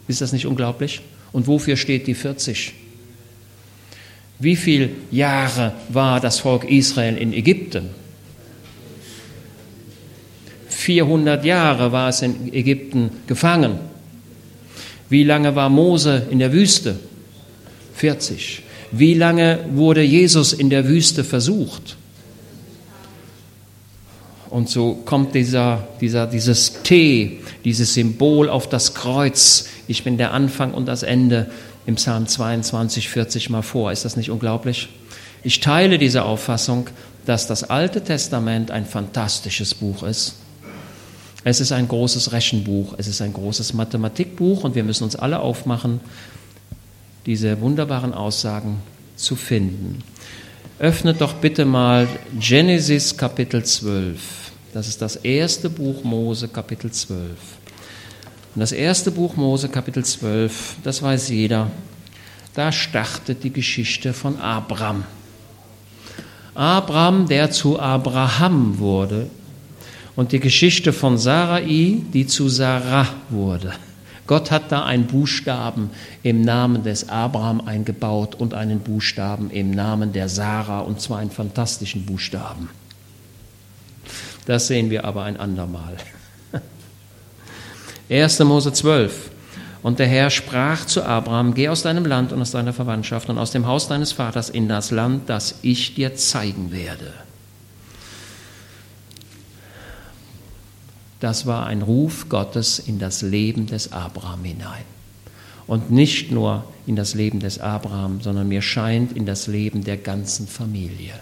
Ist 0.09 0.21
das 0.21 0.33
nicht 0.33 0.47
unglaublich? 0.47 1.01
Und 1.33 1.47
wofür 1.47 1.77
steht 1.77 2.07
die 2.07 2.15
40? 2.15 2.73
Wie 4.39 4.57
viele 4.57 4.91
Jahre 5.11 5.73
war 5.89 6.21
das 6.21 6.41
Volk 6.41 6.65
Israel 6.65 7.17
in 7.17 7.33
Ägypten? 7.33 7.91
400 10.69 11.45
Jahre 11.45 11.91
war 11.91 12.11
es 12.11 12.23
in 12.23 12.53
Ägypten 12.53 13.11
gefangen. 13.27 13.79
Wie 15.09 15.25
lange 15.25 15.55
war 15.57 15.69
Mose 15.69 16.27
in 16.31 16.39
der 16.39 16.53
Wüste? 16.53 16.97
40. 17.95 18.63
Wie 18.93 19.15
lange 19.15 19.65
wurde 19.73 20.03
Jesus 20.03 20.53
in 20.53 20.71
der 20.71 20.87
Wüste 20.87 21.25
versucht? 21.25 21.96
Und 24.51 24.69
so 24.69 24.95
kommt 25.05 25.35
dieser, 25.35 25.89
dieser, 26.01 26.27
dieses 26.27 26.83
T, 26.83 27.41
dieses 27.65 27.95
Symbol 27.95 28.49
auf 28.49 28.69
das 28.69 28.95
Kreuz. 28.95 29.69
Ich 29.89 30.05
bin 30.05 30.19
der 30.19 30.33
Anfang 30.33 30.73
und 30.73 30.87
das 30.87 31.03
Ende 31.03 31.51
im 31.87 31.97
Psalm 31.97 32.27
22, 32.27 33.09
40 33.09 33.51
mal 33.51 33.63
vor. 33.63 33.93
Ist 33.93 34.05
das 34.05 34.17
nicht 34.17 34.31
unglaublich? 34.31 34.89
Ich 35.43 35.61
teile 35.61 35.99
diese 35.99 36.25
Auffassung, 36.25 36.89
dass 37.25 37.47
das 37.47 37.65
Alte 37.65 38.03
Testament 38.03 38.71
ein 38.71 38.87
fantastisches 38.87 39.75
Buch 39.75 40.03
ist. 40.03 40.37
Es 41.45 41.61
ist 41.61 41.71
ein 41.71 41.87
großes 41.87 42.33
Rechenbuch, 42.33 42.95
es 42.99 43.07
ist 43.07 43.21
ein 43.23 43.33
großes 43.33 43.73
Mathematikbuch 43.73 44.65
und 44.65 44.75
wir 44.75 44.83
müssen 44.83 45.05
uns 45.05 45.15
alle 45.15 45.39
aufmachen, 45.39 46.01
diese 47.25 47.61
wunderbaren 47.61 48.15
Aussagen 48.15 48.79
zu 49.15 49.37
finden. 49.37 50.03
Öffnet 50.79 51.23
doch 51.23 51.33
bitte 51.33 51.65
mal 51.65 52.07
Genesis 52.39 53.17
Kapitel 53.17 53.65
12. 53.65 54.21
Das 54.75 54.89
ist 54.89 55.01
das 55.01 55.17
erste 55.17 55.71
Buch 55.71 56.05
Mose 56.05 56.49
Kapitel 56.49 56.91
12. 56.91 57.31
Und 58.55 58.61
das 58.61 58.73
erste 58.73 59.11
Buch 59.11 59.37
Mose 59.37 59.71
Kapitel 59.71 60.05
12, 60.05 60.77
das 60.85 61.03
weiß 61.03 61.31
jeder, 61.31 61.71
da 62.53 62.71
startet 62.73 63.43
die 63.43 63.53
Geschichte 63.55 64.13
von 64.13 64.39
Abraham. 64.39 65.05
Abraham, 66.55 67.27
der 67.27 67.51
zu 67.51 67.81
Abraham 67.81 68.79
wurde, 68.79 69.31
und 70.15 70.33
die 70.33 70.41
Geschichte 70.41 70.93
von 70.93 71.17
Sarai, 71.17 72.03
die 72.13 72.27
zu 72.27 72.51
Sarah 72.51 73.09
wurde. 73.31 73.73
Gott 74.27 74.51
hat 74.51 74.73
da 74.73 74.85
einen 74.85 75.07
Buchstaben 75.07 75.91
im 76.23 76.43
Namen 76.43 76.83
des 76.83 77.09
Abraham 77.09 77.61
eingebaut 77.61 78.35
und 78.35 78.55
einen 78.55 78.81
Buchstaben 78.81 79.51
im 79.51 79.71
Namen 79.71 80.13
der 80.13 80.29
Sarah, 80.29 80.81
und 80.81 81.01
zwar 81.01 81.19
einen 81.19 81.31
fantastischen 81.31 82.07
Buchstaben. 82.07 82.69
Das 84.47 84.67
sehen 84.67 84.91
wir 84.91 85.05
aber 85.05 85.25
ein 85.25 85.37
andermal. 85.37 85.97
1. 88.11 88.39
Mose 88.41 88.73
12. 88.73 89.31
Und 89.83 90.01
der 90.01 90.07
Herr 90.09 90.31
sprach 90.31 90.85
zu 90.85 91.05
Abraham, 91.05 91.55
geh 91.55 91.69
aus 91.69 91.83
deinem 91.83 92.07
Land 92.07 92.33
und 92.33 92.41
aus 92.41 92.51
deiner 92.51 92.73
Verwandtschaft 92.73 93.29
und 93.29 93.39
aus 93.39 93.53
dem 93.53 93.67
Haus 93.67 93.87
deines 93.87 94.13
Vaters 94.13 94.51
in 94.51 94.69
das 94.69 94.91
Land, 94.91 95.29
das 95.29 95.61
ich 95.63 95.95
dir 95.95 96.17
zeigen 96.17 96.73
werde. 96.73 97.13
Das 101.27 101.45
war 101.45 101.67
ein 101.67 101.83
Ruf 101.83 102.29
Gottes 102.29 102.79
in 102.79 103.01
das 103.01 103.21
Leben 103.21 103.67
des 103.67 103.91
Abraham 103.91 104.45
hinein. 104.45 104.85
Und 105.67 105.91
nicht 105.91 106.31
nur 106.31 106.65
in 106.87 106.95
das 106.95 107.15
Leben 107.15 107.41
des 107.41 107.59
Abraham, 107.59 108.21
sondern 108.21 108.47
mir 108.47 108.63
scheint 108.63 109.11
in 109.11 109.27
das 109.27 109.49
Leben 109.49 109.83
der 109.83 109.97
ganzen 109.97 110.47
Familie. 110.47 111.15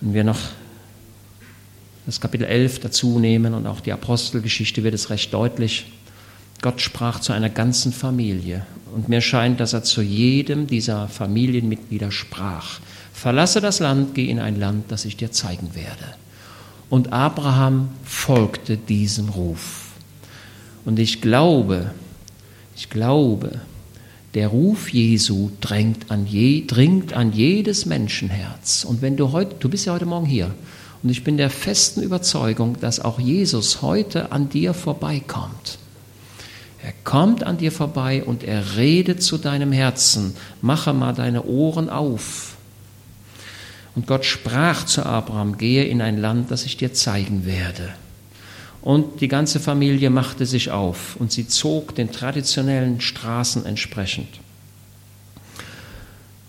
Wenn 0.00 0.14
wir 0.14 0.22
noch 0.22 0.38
das 2.06 2.20
Kapitel 2.20 2.44
11 2.44 2.78
dazu 2.78 3.18
nehmen 3.18 3.52
und 3.54 3.66
auch 3.66 3.80
die 3.80 3.90
Apostelgeschichte 3.90 4.84
wird 4.84 4.94
es 4.94 5.10
recht 5.10 5.34
deutlich. 5.34 5.86
Gott 6.60 6.80
sprach 6.80 7.18
zu 7.18 7.32
einer 7.32 7.50
ganzen 7.50 7.92
Familie 7.92 8.64
und 8.94 9.08
mir 9.08 9.22
scheint, 9.22 9.58
dass 9.58 9.72
er 9.72 9.82
zu 9.82 10.02
jedem 10.02 10.68
dieser 10.68 11.08
Familienmitglieder 11.08 12.12
sprach. 12.12 12.78
Verlasse 13.12 13.60
das 13.60 13.80
Land, 13.80 14.14
geh 14.14 14.30
in 14.30 14.38
ein 14.38 14.60
Land, 14.60 14.92
das 14.92 15.04
ich 15.04 15.16
dir 15.16 15.32
zeigen 15.32 15.74
werde. 15.74 16.14
Und 16.92 17.10
Abraham 17.14 17.88
folgte 18.04 18.76
diesem 18.76 19.30
Ruf. 19.30 19.92
Und 20.84 20.98
ich 20.98 21.22
glaube, 21.22 21.92
ich 22.76 22.90
glaube, 22.90 23.62
der 24.34 24.48
Ruf 24.48 24.92
Jesu 24.92 25.48
drängt 25.62 26.10
an 26.10 26.26
je, 26.26 26.66
dringt 26.66 27.14
an 27.14 27.32
jedes 27.32 27.86
Menschenherz. 27.86 28.84
Und 28.84 29.00
wenn 29.00 29.16
du 29.16 29.32
heute, 29.32 29.56
du 29.58 29.70
bist 29.70 29.86
ja 29.86 29.94
heute 29.94 30.04
Morgen 30.04 30.26
hier, 30.26 30.54
und 31.02 31.08
ich 31.08 31.24
bin 31.24 31.38
der 31.38 31.48
festen 31.48 32.02
Überzeugung, 32.02 32.78
dass 32.78 33.00
auch 33.00 33.18
Jesus 33.18 33.80
heute 33.80 34.30
an 34.30 34.50
dir 34.50 34.74
vorbeikommt. 34.74 35.78
Er 36.82 36.92
kommt 37.04 37.42
an 37.42 37.56
dir 37.56 37.72
vorbei 37.72 38.22
und 38.22 38.44
er 38.44 38.76
redet 38.76 39.22
zu 39.22 39.38
deinem 39.38 39.72
Herzen. 39.72 40.36
Mache 40.60 40.92
mal 40.92 41.14
deine 41.14 41.44
Ohren 41.44 41.88
auf 41.88 42.51
und 43.94 44.06
Gott 44.06 44.24
sprach 44.24 44.84
zu 44.84 45.04
Abraham, 45.04 45.58
gehe 45.58 45.84
in 45.84 46.00
ein 46.00 46.18
Land, 46.18 46.50
das 46.50 46.64
ich 46.64 46.76
dir 46.76 46.94
zeigen 46.94 47.44
werde. 47.44 47.90
Und 48.80 49.20
die 49.20 49.28
ganze 49.28 49.60
Familie 49.60 50.10
machte 50.10 50.44
sich 50.44 50.70
auf 50.70 51.16
und 51.16 51.30
sie 51.30 51.46
zog 51.46 51.94
den 51.94 52.10
traditionellen 52.10 53.00
Straßen 53.00 53.64
entsprechend. 53.64 54.28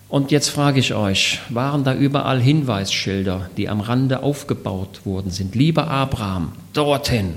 Und 0.08 0.30
jetzt 0.30 0.48
frage 0.48 0.80
ich 0.80 0.94
euch, 0.94 1.40
waren 1.48 1.84
da 1.84 1.94
überall 1.94 2.40
Hinweisschilder, 2.40 3.50
die 3.56 3.68
am 3.68 3.80
Rande 3.80 4.22
aufgebaut 4.22 5.04
worden 5.04 5.30
sind? 5.30 5.54
Lieber 5.54 5.88
Abraham, 5.88 6.52
dorthin. 6.72 7.34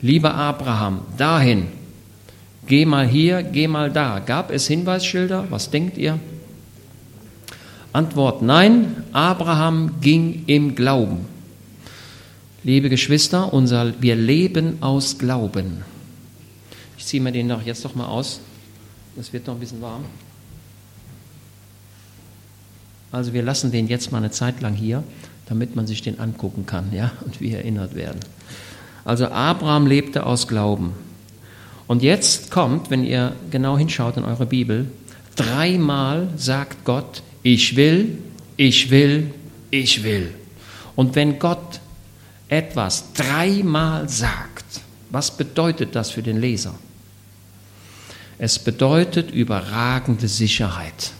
Lieber 0.00 0.34
Abraham, 0.34 1.02
dahin. 1.16 1.68
Geh 2.66 2.86
mal 2.86 3.06
hier, 3.06 3.42
geh 3.42 3.68
mal 3.68 3.90
da. 3.90 4.18
Gab 4.20 4.50
es 4.50 4.66
Hinweisschilder? 4.66 5.46
Was 5.50 5.70
denkt 5.70 5.98
ihr? 5.98 6.18
Antwort 7.92 8.40
nein, 8.40 9.04
Abraham 9.12 10.00
ging 10.00 10.44
im 10.46 10.74
Glauben. 10.74 11.26
Liebe 12.64 12.88
Geschwister, 12.88 13.52
unser, 13.52 14.00
wir 14.00 14.16
leben 14.16 14.82
aus 14.82 15.18
Glauben. 15.18 15.84
Ich 16.96 17.04
ziehe 17.04 17.22
mir 17.22 17.32
den 17.32 17.48
doch 17.48 17.62
jetzt 17.62 17.84
doch 17.84 17.94
mal 17.94 18.06
aus. 18.06 18.40
Es 19.18 19.32
wird 19.32 19.46
noch 19.46 19.54
ein 19.54 19.60
bisschen 19.60 19.82
warm. 19.82 20.04
Also 23.10 23.34
wir 23.34 23.42
lassen 23.42 23.72
den 23.72 23.88
jetzt 23.88 24.10
mal 24.10 24.18
eine 24.18 24.30
Zeit 24.30 24.62
lang 24.62 24.72
hier, 24.72 25.04
damit 25.46 25.76
man 25.76 25.86
sich 25.86 26.00
den 26.00 26.18
angucken 26.18 26.64
kann, 26.64 26.92
ja, 26.92 27.12
und 27.26 27.40
wir 27.40 27.58
erinnert 27.58 27.94
werden. 27.94 28.20
Also 29.04 29.26
Abraham 29.26 29.86
lebte 29.86 30.24
aus 30.24 30.48
Glauben. 30.48 30.92
Und 31.88 32.02
jetzt 32.02 32.50
kommt, 32.50 32.88
wenn 32.88 33.04
ihr 33.04 33.32
genau 33.50 33.76
hinschaut 33.76 34.16
in 34.16 34.24
eure 34.24 34.46
Bibel, 34.46 34.90
dreimal 35.36 36.28
sagt 36.36 36.84
Gott, 36.84 37.22
ich 37.42 37.76
will, 37.76 38.18
ich 38.56 38.90
will, 38.90 39.32
ich 39.70 40.02
will. 40.04 40.34
Und 40.94 41.14
wenn 41.14 41.38
Gott 41.38 41.80
etwas 42.48 43.12
dreimal 43.14 44.08
sagt, 44.08 44.64
was 45.10 45.36
bedeutet 45.36 45.94
das 45.94 46.10
für 46.10 46.22
den 46.22 46.40
Leser? 46.40 46.74
Es 48.38 48.58
bedeutet 48.58 49.30
überragende 49.30 50.28
Sicherheit. 50.28 51.12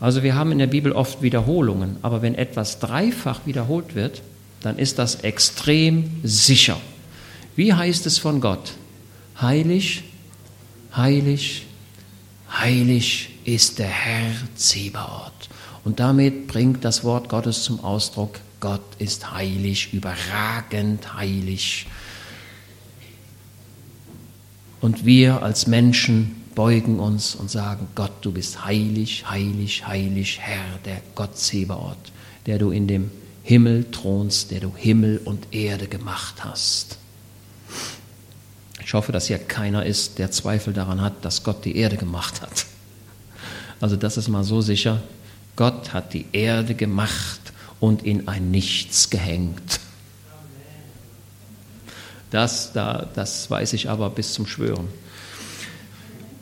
Also 0.00 0.22
wir 0.22 0.34
haben 0.34 0.52
in 0.52 0.58
der 0.58 0.66
Bibel 0.66 0.92
oft 0.92 1.22
Wiederholungen, 1.22 1.96
aber 2.02 2.22
wenn 2.22 2.34
etwas 2.34 2.78
dreifach 2.78 3.40
wiederholt 3.46 3.94
wird, 3.94 4.22
dann 4.60 4.78
ist 4.78 4.98
das 4.98 5.16
extrem 5.16 6.10
sicher. 6.22 6.80
Wie 7.54 7.72
heißt 7.72 8.06
es 8.06 8.18
von 8.18 8.40
Gott? 8.40 8.72
Heilig, 9.40 10.04
heilig, 10.94 11.66
heilig 12.50 13.35
ist 13.46 13.78
der 13.78 13.88
Herr 13.88 14.32
Zebaoth. 14.56 15.48
Und 15.84 16.00
damit 16.00 16.48
bringt 16.48 16.84
das 16.84 17.04
Wort 17.04 17.28
Gottes 17.28 17.62
zum 17.62 17.80
Ausdruck, 17.80 18.40
Gott 18.58 18.82
ist 18.98 19.32
heilig, 19.32 19.92
überragend 19.92 21.14
heilig. 21.14 21.86
Und 24.80 25.04
wir 25.04 25.42
als 25.42 25.66
Menschen 25.66 26.42
beugen 26.56 26.98
uns 26.98 27.34
und 27.34 27.50
sagen, 27.50 27.86
Gott, 27.94 28.12
du 28.22 28.32
bist 28.32 28.64
heilig, 28.64 29.24
heilig, 29.28 29.86
heilig, 29.86 30.40
Herr, 30.40 30.78
der 30.84 31.00
Gott 31.14 31.38
Zebaoth, 31.38 32.12
der 32.46 32.58
du 32.58 32.70
in 32.70 32.88
dem 32.88 33.10
Himmel 33.44 33.90
thronst, 33.92 34.50
der 34.50 34.60
du 34.60 34.74
Himmel 34.74 35.20
und 35.24 35.54
Erde 35.54 35.86
gemacht 35.86 36.44
hast. 36.44 36.98
Ich 38.82 38.94
hoffe, 38.94 39.12
dass 39.12 39.26
hier 39.26 39.38
keiner 39.38 39.84
ist, 39.84 40.18
der 40.18 40.30
Zweifel 40.32 40.72
daran 40.72 41.00
hat, 41.00 41.24
dass 41.24 41.44
Gott 41.44 41.64
die 41.64 41.76
Erde 41.76 41.96
gemacht 41.96 42.40
hat. 42.40 42.66
Also 43.80 43.96
das 43.96 44.16
ist 44.16 44.28
mal 44.28 44.44
so 44.44 44.60
sicher. 44.60 45.02
Gott 45.56 45.92
hat 45.92 46.14
die 46.14 46.26
Erde 46.32 46.74
gemacht 46.74 47.40
und 47.80 48.04
in 48.04 48.28
ein 48.28 48.50
Nichts 48.50 49.10
gehängt. 49.10 49.80
Das, 52.30 52.72
da, 52.72 53.08
das 53.14 53.50
weiß 53.50 53.72
ich 53.72 53.88
aber 53.88 54.10
bis 54.10 54.32
zum 54.32 54.46
Schwören 54.46 54.88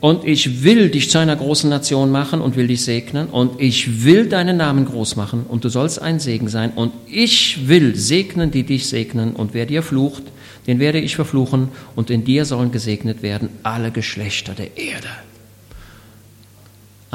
und 0.05 0.23
ich 0.23 0.63
will 0.63 0.89
dich 0.89 1.09
zu 1.09 1.17
einer 1.17 1.35
großen 1.35 1.67
Nation 1.67 2.11
machen 2.11 2.39
und 2.39 2.55
will 2.55 2.67
dich 2.67 2.83
segnen 2.83 3.25
und 3.25 3.59
ich 3.59 4.03
will 4.03 4.27
deinen 4.27 4.57
Namen 4.57 4.85
groß 4.85 5.15
machen 5.15 5.45
und 5.47 5.63
du 5.63 5.69
sollst 5.69 5.99
ein 5.99 6.19
Segen 6.19 6.47
sein 6.47 6.71
und 6.75 6.93
ich 7.07 7.67
will 7.67 7.95
segnen, 7.95 8.51
die 8.51 8.61
dich 8.61 8.87
segnen 8.87 9.35
und 9.35 9.55
wer 9.55 9.65
dir 9.65 9.81
flucht, 9.81 10.21
den 10.67 10.77
werde 10.77 10.99
ich 10.99 11.15
verfluchen 11.15 11.69
und 11.95 12.11
in 12.11 12.23
dir 12.23 12.45
sollen 12.45 12.71
gesegnet 12.71 13.23
werden 13.23 13.49
alle 13.63 13.89
Geschlechter 13.89 14.53
der 14.53 14.77
Erde. 14.77 15.07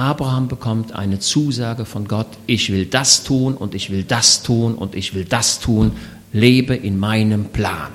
Abraham 0.00 0.48
bekommt 0.48 0.92
eine 0.92 1.18
Zusage 1.18 1.84
von 1.84 2.08
Gott, 2.08 2.26
ich 2.46 2.72
will 2.72 2.86
das 2.86 3.22
tun 3.22 3.54
und 3.54 3.74
ich 3.74 3.90
will 3.90 4.02
das 4.02 4.42
tun 4.42 4.74
und 4.74 4.94
ich 4.94 5.14
will 5.14 5.26
das 5.26 5.60
tun, 5.60 5.92
lebe 6.32 6.74
in 6.74 6.98
meinem 6.98 7.46
Plan. 7.46 7.92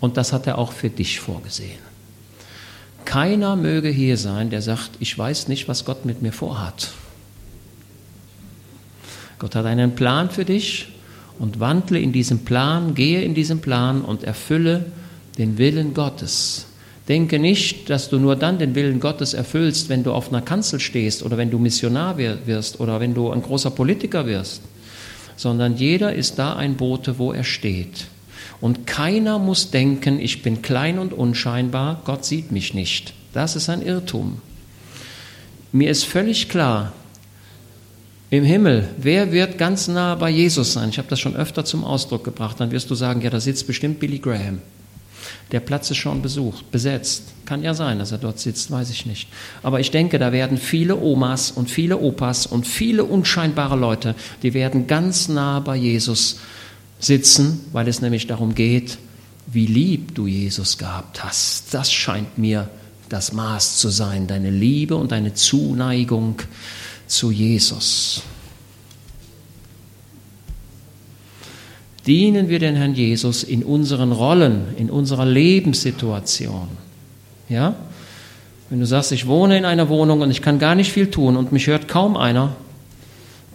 Und 0.00 0.16
das 0.16 0.32
hat 0.32 0.46
er 0.46 0.56
auch 0.56 0.72
für 0.72 0.88
dich 0.88 1.20
vorgesehen. 1.20 1.78
Keiner 3.04 3.54
möge 3.56 3.88
hier 3.88 4.16
sein, 4.16 4.48
der 4.48 4.62
sagt, 4.62 4.92
ich 4.98 5.16
weiß 5.16 5.48
nicht, 5.48 5.68
was 5.68 5.84
Gott 5.84 6.04
mit 6.06 6.22
mir 6.22 6.32
vorhat. 6.32 6.92
Gott 9.38 9.54
hat 9.54 9.66
einen 9.66 9.94
Plan 9.94 10.30
für 10.30 10.44
dich 10.44 10.88
und 11.38 11.60
wandle 11.60 12.00
in 12.00 12.12
diesem 12.12 12.46
Plan, 12.46 12.94
gehe 12.94 13.22
in 13.22 13.34
diesem 13.34 13.60
Plan 13.60 14.02
und 14.02 14.24
erfülle 14.24 14.86
den 15.36 15.58
Willen 15.58 15.92
Gottes. 15.92 16.67
Denke 17.08 17.38
nicht, 17.38 17.88
dass 17.88 18.10
du 18.10 18.18
nur 18.18 18.36
dann 18.36 18.58
den 18.58 18.74
Willen 18.74 19.00
Gottes 19.00 19.32
erfüllst, 19.32 19.88
wenn 19.88 20.04
du 20.04 20.12
auf 20.12 20.28
einer 20.28 20.42
Kanzel 20.42 20.78
stehst 20.78 21.22
oder 21.22 21.38
wenn 21.38 21.50
du 21.50 21.58
Missionar 21.58 22.18
wirst 22.18 22.80
oder 22.80 23.00
wenn 23.00 23.14
du 23.14 23.30
ein 23.30 23.42
großer 23.42 23.70
Politiker 23.70 24.26
wirst, 24.26 24.60
sondern 25.36 25.76
jeder 25.76 26.14
ist 26.14 26.38
da 26.38 26.54
ein 26.56 26.76
Bote, 26.76 27.18
wo 27.18 27.32
er 27.32 27.44
steht. 27.44 28.06
Und 28.60 28.86
keiner 28.86 29.38
muss 29.38 29.70
denken, 29.70 30.20
ich 30.20 30.42
bin 30.42 30.60
klein 30.60 30.98
und 30.98 31.14
unscheinbar, 31.14 32.02
Gott 32.04 32.24
sieht 32.24 32.52
mich 32.52 32.74
nicht. 32.74 33.14
Das 33.32 33.56
ist 33.56 33.70
ein 33.70 33.82
Irrtum. 33.82 34.42
Mir 35.72 35.90
ist 35.90 36.04
völlig 36.04 36.48
klar, 36.48 36.92
im 38.30 38.44
Himmel, 38.44 38.86
wer 38.98 39.32
wird 39.32 39.56
ganz 39.56 39.88
nah 39.88 40.14
bei 40.14 40.28
Jesus 40.28 40.74
sein? 40.74 40.90
Ich 40.90 40.98
habe 40.98 41.08
das 41.08 41.18
schon 41.18 41.34
öfter 41.34 41.64
zum 41.64 41.82
Ausdruck 41.82 42.24
gebracht. 42.24 42.60
Dann 42.60 42.70
wirst 42.70 42.90
du 42.90 42.94
sagen, 42.94 43.22
ja, 43.22 43.30
da 43.30 43.40
sitzt 43.40 43.66
bestimmt 43.66 44.00
Billy 44.00 44.18
Graham. 44.18 44.60
Der 45.52 45.60
Platz 45.60 45.90
ist 45.90 45.96
schon 45.96 46.22
besucht, 46.22 46.70
besetzt. 46.70 47.24
Kann 47.44 47.62
ja 47.62 47.74
sein, 47.74 47.98
dass 47.98 48.12
er 48.12 48.18
dort 48.18 48.38
sitzt, 48.38 48.70
weiß 48.70 48.90
ich 48.90 49.06
nicht. 49.06 49.28
Aber 49.62 49.80
ich 49.80 49.90
denke, 49.90 50.18
da 50.18 50.32
werden 50.32 50.58
viele 50.58 50.96
Omas 50.96 51.50
und 51.50 51.70
viele 51.70 51.98
Opas 51.98 52.46
und 52.46 52.66
viele 52.66 53.04
unscheinbare 53.04 53.76
Leute, 53.76 54.14
die 54.42 54.54
werden 54.54 54.86
ganz 54.86 55.28
nah 55.28 55.60
bei 55.60 55.76
Jesus 55.76 56.40
sitzen, 57.00 57.60
weil 57.72 57.88
es 57.88 58.00
nämlich 58.00 58.26
darum 58.26 58.54
geht, 58.54 58.98
wie 59.46 59.66
lieb 59.66 60.14
du 60.14 60.26
Jesus 60.26 60.76
gehabt 60.78 61.24
hast. 61.24 61.72
Das 61.72 61.92
scheint 61.92 62.36
mir 62.36 62.68
das 63.08 63.32
Maß 63.32 63.78
zu 63.78 63.88
sein, 63.88 64.26
deine 64.26 64.50
Liebe 64.50 64.96
und 64.96 65.12
deine 65.12 65.34
Zuneigung 65.34 66.36
zu 67.06 67.30
Jesus. 67.30 68.22
Dienen 72.08 72.48
wir 72.48 72.58
den 72.58 72.74
Herrn 72.74 72.94
Jesus 72.94 73.44
in 73.44 73.62
unseren 73.62 74.12
Rollen, 74.12 74.74
in 74.78 74.88
unserer 74.88 75.26
Lebenssituation. 75.26 76.68
Ja? 77.50 77.76
Wenn 78.70 78.80
du 78.80 78.86
sagst, 78.86 79.12
ich 79.12 79.26
wohne 79.26 79.58
in 79.58 79.66
einer 79.66 79.90
Wohnung 79.90 80.22
und 80.22 80.30
ich 80.30 80.40
kann 80.40 80.58
gar 80.58 80.74
nicht 80.74 80.90
viel 80.90 81.10
tun 81.10 81.36
und 81.36 81.52
mich 81.52 81.66
hört 81.66 81.86
kaum 81.86 82.16
einer, 82.16 82.56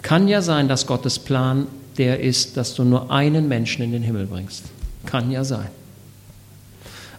kann 0.03 0.27
ja 0.27 0.43
sein, 0.43 0.67
dass 0.67 0.85
Gottes 0.85 1.17
Plan 1.17 1.65
der 1.97 2.19
ist, 2.19 2.55
dass 2.55 2.75
du 2.75 2.83
nur 2.83 3.11
einen 3.11 3.47
Menschen 3.47 3.83
in 3.83 3.91
den 3.91 4.03
Himmel 4.03 4.27
bringst. 4.27 4.65
Kann 5.05 5.31
ja 5.31 5.43
sein. 5.43 5.67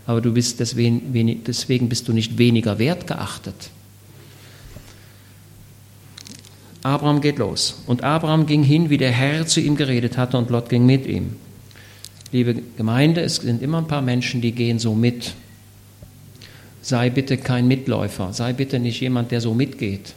Aber 0.06 0.20
du 0.20 0.32
bist 0.32 0.60
deswegen, 0.60 1.42
deswegen 1.46 1.88
bist 1.88 2.06
du 2.08 2.12
nicht 2.12 2.38
weniger 2.38 2.78
wert 2.78 3.06
geachtet. 3.06 3.70
Abraham 6.84 7.22
geht 7.22 7.38
los. 7.38 7.82
Und 7.86 8.04
Abraham 8.04 8.44
ging 8.46 8.62
hin, 8.62 8.90
wie 8.90 8.98
der 8.98 9.10
Herr 9.10 9.46
zu 9.46 9.60
ihm 9.60 9.74
geredet 9.74 10.18
hatte, 10.18 10.36
und 10.36 10.50
Lot 10.50 10.68
ging 10.68 10.84
mit 10.84 11.06
ihm. 11.06 11.36
Liebe 12.30 12.56
Gemeinde, 12.76 13.22
es 13.22 13.36
sind 13.36 13.62
immer 13.62 13.78
ein 13.78 13.88
paar 13.88 14.02
Menschen, 14.02 14.42
die 14.42 14.52
gehen 14.52 14.78
so 14.78 14.94
mit. 14.94 15.32
Sei 16.82 17.08
bitte 17.08 17.38
kein 17.38 17.66
Mitläufer, 17.66 18.34
sei 18.34 18.52
bitte 18.52 18.78
nicht 18.78 19.00
jemand, 19.00 19.30
der 19.30 19.40
so 19.40 19.54
mitgeht. 19.54 20.12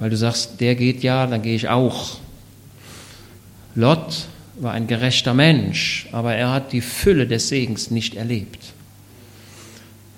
Weil 0.00 0.10
du 0.10 0.16
sagst, 0.16 0.60
der 0.60 0.74
geht 0.74 1.04
ja, 1.04 1.28
dann 1.28 1.42
gehe 1.42 1.54
ich 1.54 1.68
auch. 1.68 2.16
Lot 3.76 4.26
war 4.56 4.72
ein 4.72 4.88
gerechter 4.88 5.34
Mensch, 5.34 6.08
aber 6.10 6.34
er 6.34 6.50
hat 6.50 6.72
die 6.72 6.80
Fülle 6.80 7.28
des 7.28 7.46
Segens 7.46 7.92
nicht 7.92 8.16
erlebt. 8.16 8.58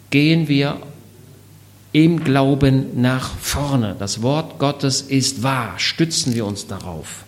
Gehen 0.09 0.49
wir 0.49 0.79
im 1.95 2.25
Glauben 2.25 3.01
nach 3.01 3.31
vorne. 3.39 3.95
Das 3.97 4.21
Wort 4.21 4.59
Gottes 4.59 5.01
ist 5.01 5.45
wahr. 5.45 5.75
Stützen 5.77 6.35
wir 6.35 6.45
uns 6.45 6.67
darauf. 6.67 7.25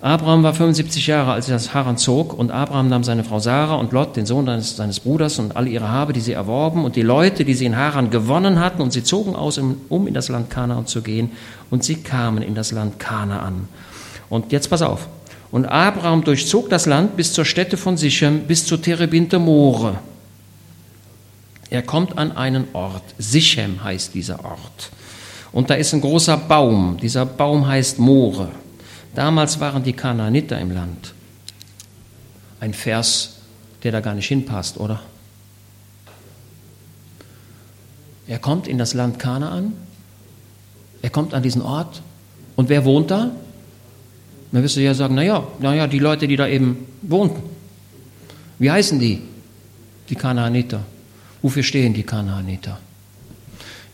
Abraham 0.00 0.42
war 0.42 0.54
75 0.54 1.06
Jahre, 1.08 1.32
als 1.32 1.46
er 1.48 1.56
das 1.56 1.74
Haran 1.74 1.98
zog, 1.98 2.32
und 2.32 2.50
Abraham 2.50 2.88
nahm 2.88 3.04
seine 3.04 3.22
Frau 3.22 3.38
Sarah 3.38 3.74
und 3.74 3.92
Lot, 3.92 4.16
den 4.16 4.24
Sohn 4.24 4.46
seines, 4.46 4.76
seines 4.76 5.00
Bruders, 5.00 5.38
und 5.38 5.56
alle 5.56 5.68
ihre 5.68 5.90
Habe, 5.90 6.14
die 6.14 6.20
sie 6.20 6.32
erworben, 6.32 6.86
und 6.86 6.96
die 6.96 7.02
Leute, 7.02 7.44
die 7.44 7.52
sie 7.52 7.66
in 7.66 7.76
Haran 7.76 8.08
gewonnen 8.08 8.58
hatten, 8.58 8.80
und 8.80 8.94
sie 8.94 9.04
zogen 9.04 9.36
aus, 9.36 9.58
um 9.58 10.06
in 10.06 10.14
das 10.14 10.30
Land 10.30 10.48
Kanaan 10.48 10.86
zu 10.86 11.02
gehen, 11.02 11.32
und 11.70 11.84
sie 11.84 11.96
kamen 11.96 12.42
in 12.42 12.54
das 12.54 12.72
Land 12.72 12.98
Kanaan. 12.98 13.68
Und 14.30 14.52
jetzt 14.52 14.70
pass 14.70 14.80
auf. 14.80 15.06
Und 15.50 15.66
Abraham 15.66 16.24
durchzog 16.24 16.70
das 16.70 16.86
Land 16.86 17.14
bis 17.16 17.34
zur 17.34 17.44
Stätte 17.44 17.76
von 17.76 17.98
Sichem, 17.98 18.44
bis 18.48 18.64
zu 18.64 18.78
Terebinte 18.78 19.38
More. 19.38 19.98
Er 21.72 21.80
kommt 21.80 22.18
an 22.18 22.32
einen 22.32 22.66
Ort. 22.74 23.02
Sichem 23.16 23.82
heißt 23.82 24.12
dieser 24.12 24.44
Ort. 24.44 24.90
Und 25.52 25.70
da 25.70 25.74
ist 25.74 25.94
ein 25.94 26.02
großer 26.02 26.36
Baum. 26.36 26.98
Dieser 27.00 27.24
Baum 27.24 27.66
heißt 27.66 27.98
More. 27.98 28.50
Damals 29.14 29.58
waren 29.58 29.82
die 29.82 29.94
Kanaaniter 29.94 30.60
im 30.60 30.70
Land. 30.70 31.14
Ein 32.60 32.74
Vers, 32.74 33.38
der 33.82 33.90
da 33.90 34.00
gar 34.00 34.12
nicht 34.12 34.28
hinpasst, 34.28 34.76
oder? 34.76 35.00
Er 38.26 38.38
kommt 38.38 38.68
in 38.68 38.76
das 38.76 38.92
Land 38.92 39.18
Kanaan. 39.18 39.72
Er 41.00 41.08
kommt 41.08 41.32
an 41.32 41.42
diesen 41.42 41.62
Ort. 41.62 42.02
Und 42.54 42.68
wer 42.68 42.84
wohnt 42.84 43.10
da? 43.10 43.30
Dann 44.52 44.62
wirst 44.62 44.76
du 44.76 44.82
ja 44.82 44.92
sagen, 44.92 45.14
naja, 45.14 45.42
naja, 45.58 45.86
die 45.86 46.00
Leute, 46.00 46.28
die 46.28 46.36
da 46.36 46.46
eben 46.46 46.86
wohnten. 47.00 47.42
Wie 48.58 48.70
heißen 48.70 48.98
die? 48.98 49.22
Die 50.10 50.16
Kanaaniter. 50.16 50.84
Wofür 51.42 51.62
stehen 51.62 51.92
die 51.92 52.04
Kanaaniter? 52.04 52.78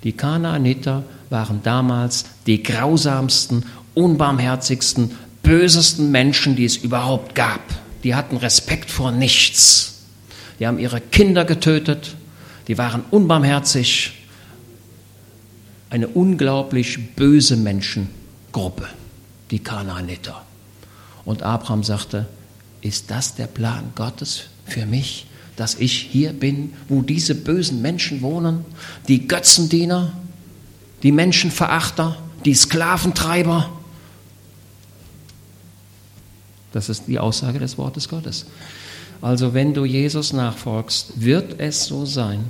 Die 0.04 0.12
Kanaaniter 0.12 1.02
waren 1.30 1.62
damals 1.62 2.26
die 2.46 2.62
grausamsten, 2.62 3.64
unbarmherzigsten, 3.94 5.12
bösesten 5.42 6.11
Menschen, 6.11 6.56
die 6.56 6.64
es 6.64 6.76
überhaupt 6.76 7.34
gab. 7.34 7.61
Die 8.04 8.14
hatten 8.14 8.37
Respekt 8.37 8.90
vor 8.90 9.11
nichts. 9.11 10.02
Die 10.61 10.66
haben 10.66 10.78
ihre 10.78 11.00
Kinder 11.00 11.44
getötet. 11.44 12.14
Die 12.68 12.78
waren 12.78 13.02
unbarmherzig. 13.11 14.12
Eine 15.90 16.06
unglaublich 16.08 17.14
böse 17.16 17.56
Menschengruppe, 17.56 18.87
die 19.50 19.58
Kanaaniter. 19.58 20.44
Und 21.24 21.42
Abraham 21.42 21.82
sagte, 21.82 22.26
ist 22.82 23.11
das 23.11 23.34
der 23.34 23.46
Plan 23.46 23.92
Gottes 23.94 24.44
für 24.66 24.87
mich, 24.87 25.26
dass 25.59 25.75
ich 25.75 25.92
hier 25.92 26.33
bin, 26.33 26.73
wo 26.88 27.03
diese 27.03 27.35
bösen 27.35 27.83
Menschen 27.83 28.23
wohnen, 28.23 28.64
die 29.09 29.27
Götzendiener, 29.27 30.12
die 31.03 31.11
Menschenverachter, 31.11 32.16
die 32.44 32.55
Sklaventreiber? 32.55 33.68
Das 36.73 36.88
ist 36.88 37.09
die 37.09 37.18
Aussage 37.18 37.59
des 37.59 37.77
Wortes 37.77 38.09
Gottes. 38.09 38.47
Also 39.21 39.53
wenn 39.53 39.75
du 39.75 39.85
Jesus 39.85 40.33
nachfolgst, 40.33 41.21
wird 41.21 41.59
es 41.59 41.87
so 41.87 42.07
sein, 42.07 42.44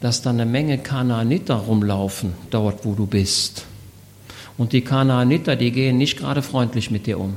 dass 0.00 0.22
da 0.22 0.30
eine 0.30 0.46
Menge 0.46 0.78
Kanaaniter 0.78 1.56
rumlaufen, 1.56 2.32
dort 2.48 2.86
wo 2.86 2.94
du 2.94 3.04
bist. 3.04 3.66
Und 4.56 4.72
die 4.72 4.80
Kanaaniter, 4.80 5.56
die 5.56 5.72
gehen 5.72 5.98
nicht 5.98 6.18
gerade 6.18 6.40
freundlich 6.40 6.90
mit 6.90 7.06
dir 7.06 7.20
um. 7.20 7.34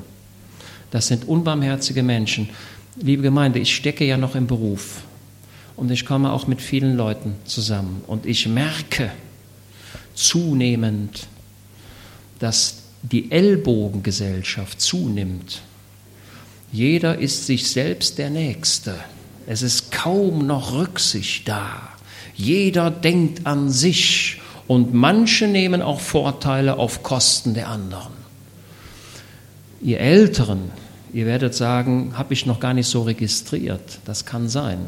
Das 0.91 1.07
sind 1.07 1.27
unbarmherzige 1.27 2.03
Menschen. 2.03 2.49
Liebe 2.95 3.23
Gemeinde, 3.23 3.57
ich 3.57 3.75
stecke 3.75 4.05
ja 4.05 4.17
noch 4.17 4.35
im 4.35 4.45
Beruf 4.45 5.01
und 5.75 5.89
ich 5.89 6.05
komme 6.05 6.31
auch 6.31 6.45
mit 6.45 6.61
vielen 6.61 6.95
Leuten 6.95 7.35
zusammen 7.43 8.03
und 8.05 8.27
ich 8.27 8.47
merke 8.47 9.11
zunehmend, 10.13 11.25
dass 12.37 12.83
die 13.01 13.31
Ellbogengesellschaft 13.31 14.79
zunimmt. 14.79 15.61
Jeder 16.71 17.17
ist 17.17 17.47
sich 17.47 17.67
selbst 17.67 18.19
der 18.19 18.29
Nächste. 18.29 18.95
Es 19.47 19.63
ist 19.63 19.91
kaum 19.91 20.45
noch 20.45 20.73
Rücksicht 20.73 21.47
da. 21.47 21.89
Jeder 22.35 22.91
denkt 22.91 23.47
an 23.47 23.71
sich 23.71 24.39
und 24.67 24.93
manche 24.93 25.47
nehmen 25.47 25.81
auch 25.81 25.99
Vorteile 25.99 26.77
auf 26.77 27.01
Kosten 27.01 27.55
der 27.55 27.69
anderen. 27.69 28.13
Ihr 29.81 29.99
Älteren, 29.99 30.71
Ihr 31.13 31.27
werdet 31.27 31.53
sagen, 31.53 32.17
habe 32.17 32.33
ich 32.33 32.47
noch 32.47 32.59
gar 32.59 32.73
nicht 32.73 32.87
so 32.87 33.03
registriert. 33.03 33.99
Das 34.03 34.25
kann 34.25 34.49
sein. 34.49 34.79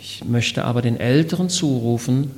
Ich 0.00 0.24
möchte 0.24 0.64
aber 0.64 0.82
den 0.82 0.98
Älteren 0.98 1.48
zurufen, 1.48 2.32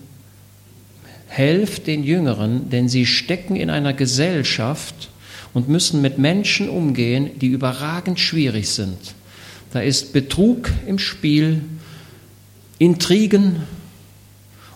helft 1.28 1.86
den 1.86 2.04
Jüngeren, 2.04 2.68
denn 2.68 2.90
sie 2.90 3.06
stecken 3.06 3.56
in 3.56 3.70
einer 3.70 3.94
Gesellschaft 3.94 5.08
und 5.54 5.70
müssen 5.70 6.02
mit 6.02 6.18
Menschen 6.18 6.68
umgehen, 6.68 7.30
die 7.40 7.48
überragend 7.48 8.20
schwierig 8.20 8.68
sind. 8.68 8.98
Da 9.72 9.80
ist 9.80 10.12
Betrug 10.12 10.70
im 10.86 10.98
Spiel, 10.98 11.62
Intrigen 12.78 13.62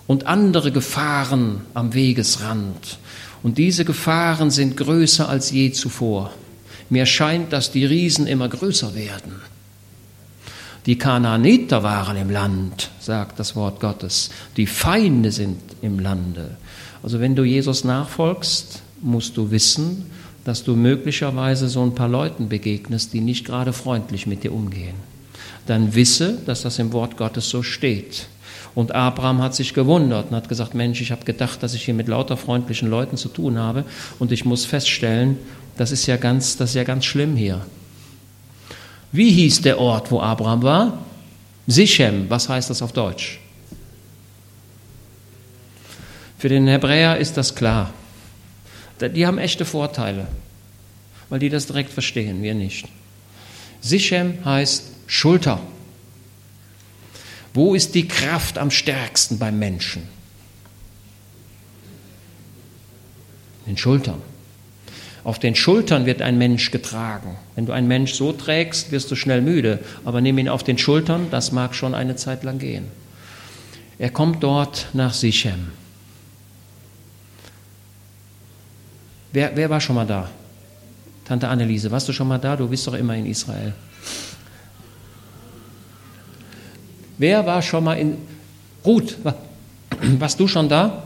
und 0.07 0.27
andere 0.27 0.73
Gefahren 0.73 1.61
am 1.75 1.93
Wegesrand. 1.93 2.99
Und 3.43 3.59
diese 3.59 3.85
Gefahren 3.85 4.51
sind 4.51 4.79
größer 4.79 5.29
als 5.29 5.51
je 5.51 5.73
zuvor. 5.73 6.33
Mir 6.89 7.07
scheint, 7.07 7.53
dass 7.53 7.73
die 7.73 7.85
Riesen 7.85 8.27
immer 8.27 8.49
größer 8.49 8.95
werden. 8.95 9.41
Die 10.87 10.97
Kanaaniter 10.97 11.83
waren 11.83 12.17
im 12.17 12.31
Land, 12.31 12.91
sagt 13.01 13.41
das 13.41 13.57
Wort 13.57 13.81
Gottes. 13.81 14.31
Die 14.57 14.69
Feinde 14.69 15.33
sind 15.33 15.59
im 15.83 15.99
Lande. 15.99 16.57
Also 17.03 17.19
wenn 17.19 17.35
du 17.35 17.43
Jesus 17.43 17.83
nachfolgst, 17.83 18.83
musst 19.03 19.37
du 19.37 19.51
wissen, 19.51 20.07
dass 20.45 20.63
du 20.63 20.77
möglicherweise 20.77 21.69
so 21.69 21.83
ein 21.83 21.97
paar 21.97 22.09
Leuten 22.09 22.49
begegnest, 22.49 23.13
die 23.13 23.21
nicht 23.21 23.45
gerade 23.45 23.73
freundlich 23.73 24.29
mit 24.29 24.45
dir 24.45 24.53
umgehen. 24.53 24.95
Dann 25.67 25.97
wisse, 25.97 26.39
dass 26.47 26.63
das 26.63 26.79
im 26.79 26.93
Wort 26.93 27.17
Gottes 27.17 27.51
so 27.51 27.65
steht. 27.65 28.29
Und 28.77 28.93
Abraham 28.93 29.43
hat 29.43 29.57
sich 29.57 29.75
gewundert 29.75 30.31
und 30.31 30.37
hat 30.37 30.49
gesagt, 30.49 30.75
Mensch, 30.75 31.01
ich 31.01 31.11
habe 31.11 31.25
gedacht, 31.25 31.65
dass 31.65 31.75
ich 31.75 31.85
hier 31.85 31.95
mit 31.95 32.07
lauter 32.07 32.37
freundlichen 32.37 32.89
Leuten 32.89 33.17
zu 33.17 33.29
tun 33.29 33.59
habe 33.59 33.85
und 34.21 34.31
ich 34.31 34.45
muss 34.45 34.65
feststellen, 34.65 35.39
das 35.77 35.91
ist 35.93 36.07
ja 36.07 36.17
ganz, 36.17 36.57
das 36.57 36.71
ist 36.71 36.77
ja 36.77 36.85
ganz 36.85 37.05
schlimm 37.05 37.37
hier. 37.37 37.65
Wie 39.13 39.31
hieß 39.31 39.63
der 39.63 39.79
Ort, 39.79 40.11
wo 40.11 40.21
Abraham 40.21 40.63
war? 40.63 41.07
Sichem. 41.67 42.29
Was 42.29 42.49
heißt 42.49 42.71
das 42.71 42.83
auf 42.83 42.93
Deutsch? 42.93 43.41
Für 46.39 46.49
den 46.49 46.67
Hebräer 46.67 47.19
ist 47.19 47.37
das 47.37 47.55
klar. 47.55 47.93
Die 49.01 49.27
haben 49.27 49.39
echte 49.39 49.65
Vorteile, 49.65 50.27
weil 51.29 51.39
die 51.39 51.49
das 51.49 51.67
direkt 51.67 51.93
verstehen, 51.93 52.43
wir 52.43 52.55
nicht. 52.55 52.89
Sichem 53.81 54.45
heißt 54.45 54.85
Schulter. 55.07 55.61
Wo 57.53 57.75
ist 57.75 57.95
die 57.95 58.07
Kraft 58.07 58.59
am 58.59 58.71
stärksten 58.71 59.39
beim 59.39 59.59
Menschen? 59.59 60.03
In 63.65 63.73
den 63.73 63.77
Schultern. 63.79 64.23
Auf 65.27 65.41
den 65.41 65.57
Schultern 65.57 66.07
wird 66.07 66.23
ein 66.23 66.39
Mensch 66.39 66.71
getragen. 66.71 67.35
Wenn 67.57 67.67
du 67.67 67.73
einen 67.73 67.89
Mensch 67.89 68.13
so 68.13 68.31
trägst, 68.31 68.93
wirst 68.93 69.11
du 69.11 69.17
schnell 69.17 69.43
müde, 69.43 69.81
aber 70.05 70.21
nimm 70.21 70.39
ihn 70.39 70.49
auf 70.49 70.63
den 70.63 70.79
Schultern, 70.79 71.27
das 71.33 71.51
mag 71.51 71.75
schon 71.75 71.97
eine 71.97 72.15
Zeit 72.15 72.45
lang 72.45 72.61
gehen. 72.61 72.85
Er 73.99 74.11
kommt 74.11 74.45
dort 74.45 74.87
nach 74.93 75.13
Sichem. 75.13 75.73
Wer, 79.33 79.57
wer 79.57 79.69
war 79.69 79.81
schon 79.81 79.97
mal 79.97 80.07
da? 80.07 80.31
Tante 81.25 81.49
Anneliese, 81.49 81.91
warst 81.91 82.09
du 82.09 82.13
schon 82.13 82.29
mal 82.29 82.39
da? 82.39 82.55
Du 82.55 82.69
bist 82.69 82.87
doch 82.87 82.95
immer 82.95 83.17
in 83.17 83.27
Israel. 83.27 83.73
Wer 87.19 87.45
war 87.45 87.63
schon 87.63 87.83
mal 87.83 87.99
in 87.99 88.17
Ruth? 88.85 89.17
Warst 90.21 90.39
du 90.39 90.47
schon 90.47 90.69
da? 90.69 91.03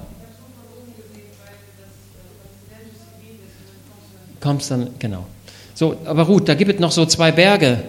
Kommst 4.40 4.70
dann, 4.70 4.90
genau. 4.98 5.26
So, 5.74 5.96
aber 6.04 6.24
Ruth, 6.24 6.48
da 6.48 6.54
gibt 6.54 6.74
es 6.74 6.80
noch 6.80 6.92
so 6.92 7.06
zwei 7.06 7.32
Berge 7.32 7.82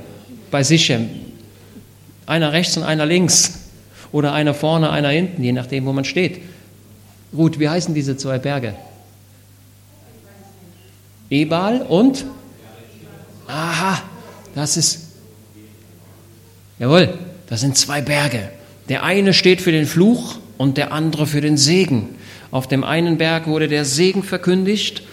bei 0.49 0.63
Sichem. 0.63 1.09
Einer 2.25 2.53
rechts 2.53 2.77
und 2.77 2.83
einer 2.83 3.05
links. 3.05 3.59
Oder 4.11 4.33
einer 4.33 4.53
vorne, 4.53 4.89
einer 4.89 5.09
hinten, 5.09 5.43
je 5.43 5.51
nachdem, 5.53 5.85
wo 5.85 5.93
man 5.93 6.05
steht. 6.05 6.41
Ruth, 7.33 7.59
wie 7.59 7.69
heißen 7.69 7.93
diese 7.93 8.17
zwei 8.17 8.39
Berge? 8.39 8.75
Ebal 11.29 11.81
und? 11.81 12.25
Aha, 13.47 14.01
das 14.53 14.75
ist. 14.75 15.07
Jawohl, 16.77 17.13
das 17.47 17.61
sind 17.61 17.77
zwei 17.77 18.01
Berge. 18.01 18.49
Der 18.89 19.03
eine 19.03 19.33
steht 19.33 19.61
für 19.61 19.71
den 19.71 19.85
Fluch 19.85 20.35
und 20.57 20.77
der 20.77 20.91
andere 20.91 21.25
für 21.25 21.41
den 21.41 21.57
Segen. 21.57 22.15
Auf 22.51 22.67
dem 22.67 22.83
einen 22.83 23.17
Berg 23.17 23.47
wurde 23.47 23.69
der 23.69 23.85
Segen 23.85 24.23
verkündigt 24.23 25.03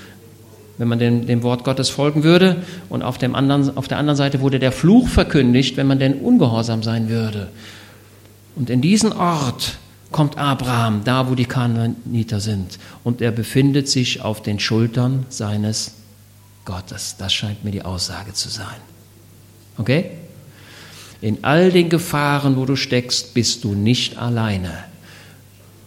wenn 0.79 0.89
man 0.89 0.99
dem, 0.99 1.27
dem 1.27 1.43
Wort 1.43 1.65
Gottes 1.65 1.91
folgen 1.91 2.23
würde. 2.23 2.63
Und 2.89 3.03
auf, 3.03 3.19
dem 3.19 3.35
anderen, 3.35 3.77
auf 3.77 3.89
der 3.89 3.99
anderen 3.99 4.17
Seite 4.17 4.41
wurde 4.41 4.59
der 4.59 4.73
Fluch 4.73 5.09
verkündigt, 5.09 5.77
wenn 5.77 5.87
man 5.87 5.99
denn 5.99 6.15
ungehorsam 6.15 6.83
sein 6.83 7.09
würde. 7.09 7.49
Und 8.57 8.71
in 8.71 8.81
diesen 8.81 9.13
Ort 9.13 9.79
kommt 10.11 10.39
Abraham, 10.39 11.03
da 11.05 11.29
wo 11.29 11.35
die 11.35 11.45
Kanaaniter 11.45 12.41
sind. 12.41 12.79
Und 13.05 13.21
er 13.21 13.31
befindet 13.31 13.89
sich 13.89 14.23
auf 14.23 14.43
den 14.43 14.59
Schultern 14.59 15.27
seines 15.29 15.95
Gottes. 16.65 17.17
Das 17.19 17.33
scheint 17.33 17.65
mir 17.65 17.71
die 17.71 17.83
Aussage 17.83 18.33
zu 18.33 18.49
sein. 18.49 18.77
Okay? 19.77 20.11
In 21.21 21.43
all 21.43 21.73
den 21.73 21.89
Gefahren, 21.89 22.57
wo 22.57 22.65
du 22.65 22.77
steckst, 22.77 23.35
bist 23.35 23.65
du 23.65 23.75
nicht 23.75 24.19
alleine. 24.19 24.85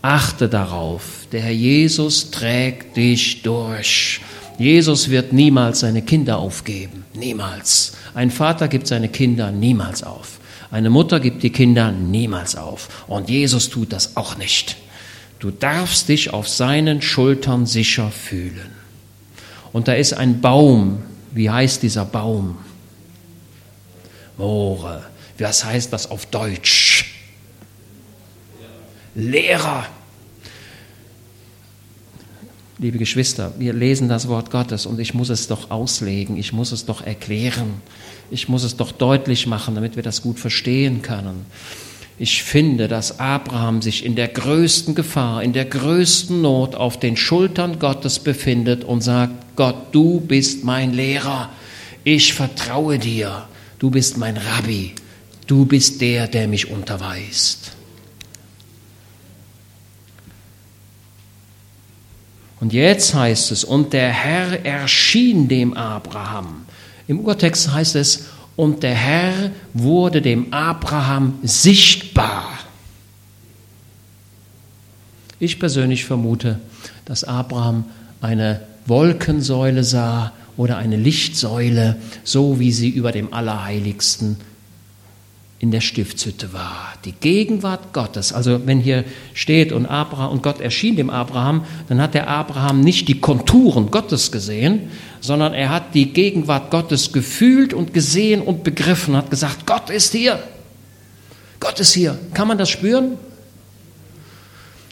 Achte 0.02 0.50
darauf, 0.50 1.28
der 1.32 1.42
Herr 1.42 1.52
Jesus 1.52 2.32
trägt 2.32 2.98
dich 2.98 3.44
durch. 3.44 4.22
Jesus 4.62 5.10
wird 5.10 5.34
niemals 5.34 5.80
seine 5.80 6.04
Kinder 6.04 6.38
aufgeben. 6.38 7.04
Niemals. 7.16 7.94
Ein 8.14 8.30
Vater 8.30 8.68
gibt 8.68 8.86
seine 8.86 9.10
Kinder 9.10 9.52
niemals 9.52 10.04
auf. 10.04 10.40
Eine 10.70 10.92
Mutter 10.92 11.20
gibt 11.20 11.42
die 11.42 11.50
Kinder 11.50 11.92
niemals 11.92 12.56
auf. 12.56 13.06
Und 13.08 13.28
Jesus 13.28 13.70
tut 13.70 13.92
das 13.92 14.16
auch 14.18 14.38
nicht. 14.38 14.78
Du 15.40 15.50
darfst 15.50 16.10
dich 16.10 16.32
auf 16.32 16.48
seinen 16.48 17.02
Schultern 17.02 17.66
sicher 17.66 18.12
fühlen. 18.12 18.70
Und 19.74 19.88
da 19.88 19.94
ist 19.94 20.14
ein 20.14 20.42
Baum. 20.42 21.02
Wie 21.32 21.50
heißt 21.50 21.82
dieser 21.82 22.06
Baum? 22.06 22.60
Moore. 24.38 25.02
Was 25.40 25.66
heißt 25.66 25.92
das 25.92 26.12
auf 26.12 26.28
Deutsch? 26.28 27.16
Lehrer. 29.16 29.88
Liebe 32.82 32.98
Geschwister, 32.98 33.54
wir 33.60 33.74
lesen 33.74 34.10
das 34.10 34.28
Wort 34.28 34.50
Gottes 34.50 34.88
und 34.88 35.00
ich 35.00 35.14
muss 35.14 35.30
es 35.30 35.48
doch 35.48 35.70
auslegen, 35.70 36.36
ich 36.36 36.52
muss 36.52 36.72
es 36.72 36.84
doch 36.84 37.06
erklären, 37.06 37.76
ich 38.32 38.50
muss 38.50 38.64
es 38.64 38.76
doch 38.76 38.92
deutlich 38.92 39.46
machen, 39.46 39.76
damit 39.76 39.98
wir 39.98 40.02
das 40.02 40.24
gut 40.24 40.40
verstehen 40.40 41.04
können. 41.04 41.46
Ich 42.18 42.42
finde, 42.42 42.88
dass 42.88 43.20
Abraham 43.20 43.84
sich 43.84 44.04
in 44.04 44.16
der 44.16 44.30
größten 44.30 44.96
Gefahr, 44.96 45.44
in 45.44 45.54
der 45.54 45.66
größten 45.66 46.42
Not 46.42 46.74
auf 46.74 47.00
den 47.00 47.18
Schultern 47.18 47.78
Gottes 47.78 48.18
befindet 48.18 48.84
und 48.84 49.02
sagt, 49.02 49.56
Gott, 49.56 49.76
du 49.92 50.20
bist 50.20 50.64
mein 50.64 50.92
Lehrer, 50.92 51.52
ich 52.04 52.34
vertraue 52.34 52.98
dir, 52.98 53.48
du 53.78 53.92
bist 53.92 54.18
mein 54.18 54.38
Rabbi, 54.38 54.96
du 55.46 55.68
bist 55.68 56.02
der, 56.02 56.28
der 56.28 56.48
mich 56.48 56.72
unterweist. 56.72 57.74
Und 62.62 62.74
jetzt 62.74 63.16
heißt 63.16 63.52
es, 63.52 63.64
und 63.64 63.92
der 63.92 64.10
Herr 64.10 64.64
erschien 64.66 65.48
dem 65.48 65.74
Abraham. 65.74 66.68
Im 67.08 67.20
Urtext 67.20 67.74
heißt 67.74 67.96
es, 67.96 68.28
und 68.56 68.84
der 68.84 68.94
Herr 68.94 69.52
wurde 69.74 70.22
dem 70.22 70.54
Abraham 70.54 71.40
sichtbar. 71.42 72.46
Ich 75.40 75.60
persönlich 75.60 76.06
vermute, 76.06 76.60
dass 77.06 77.24
Abraham 77.24 77.86
eine 78.22 78.62
Wolkensäule 78.86 79.84
sah 79.84 80.32
oder 80.56 80.78
eine 80.78 80.98
Lichtsäule, 80.98 81.98
so 82.24 82.60
wie 82.60 82.72
sie 82.72 82.90
über 82.90 83.12
dem 83.12 83.34
Allerheiligsten 83.34 84.38
in 85.62 85.70
der 85.70 85.82
Stiftshütte 85.82 86.54
war. 86.54 86.94
Die 87.06 87.12
Gegenwart 87.12 87.94
Gottes. 87.94 88.34
Also 88.34 88.66
wenn 88.66 88.80
hier 88.80 89.06
steht 89.36 89.72
und 89.72 89.86
Abraham 89.86 90.32
und 90.32 90.44
Gott 90.44 90.60
erschien 90.60 90.96
dem 90.96 91.12
Abraham, 91.12 91.66
dann 91.88 92.02
hat 92.02 92.16
der 92.16 92.28
Abraham 92.28 92.82
nicht 92.82 93.08
die 93.08 93.22
Konturen 93.22 93.92
Gottes 93.92 94.32
gesehen, 94.32 94.90
sondern 95.20 95.54
er 95.54 95.70
hat 95.70 95.94
die 95.94 96.14
Gegenwart 96.14 96.72
Gottes 96.72 97.14
gefühlt 97.14 97.76
und 97.76 97.94
gesehen 97.94 98.42
und 98.42 98.64
begriffen, 98.64 99.16
hat 99.16 99.30
gesagt, 99.30 99.68
Gott 99.68 99.92
ist 99.92 100.14
hier. 100.14 100.42
Gott 101.60 101.80
ist 101.80 101.94
hier. 101.94 102.18
Kann 102.34 102.48
man 102.48 102.58
das 102.58 102.72
spüren? 102.72 103.20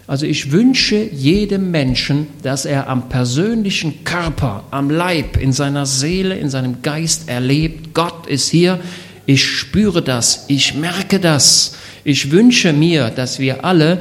Also 0.05 0.27
ich 0.27 0.51
wünsche 0.51 0.97
jedem 0.97 1.71
Menschen, 1.71 2.27
dass 2.43 2.65
er 2.65 2.89
am 2.89 3.09
persönlichen 3.09 4.03
Körper, 4.03 4.65
am 4.69 4.91
Leib, 4.91 5.37
in 5.37 5.51
seiner 5.51 5.87
Seele, 5.87 6.35
in 6.35 6.51
seinem 6.51 6.83
Geist 6.83 7.27
erlebt, 7.27 7.95
Gott 7.95 8.27
ist 8.27 8.49
hier, 8.49 8.79
ich 9.29 9.45
spüre 9.45 10.01
das, 10.01 10.45
ich 10.47 10.73
merke 10.73 11.19
das. 11.19 11.73
Ich 12.03 12.31
wünsche 12.31 12.73
mir, 12.73 13.11
dass 13.11 13.37
wir 13.37 13.63
alle 13.63 13.99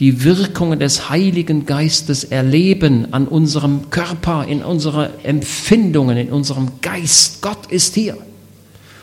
die 0.00 0.24
Wirkungen 0.24 0.78
des 0.78 1.10
Heiligen 1.10 1.66
Geistes 1.66 2.24
erleben 2.24 3.12
an 3.12 3.28
unserem 3.28 3.90
Körper, 3.90 4.46
in 4.48 4.64
unseren 4.64 5.10
Empfindungen, 5.24 6.16
in 6.16 6.30
unserem 6.30 6.80
Geist. 6.80 7.42
Gott 7.42 7.66
ist 7.70 7.96
hier. 7.96 8.16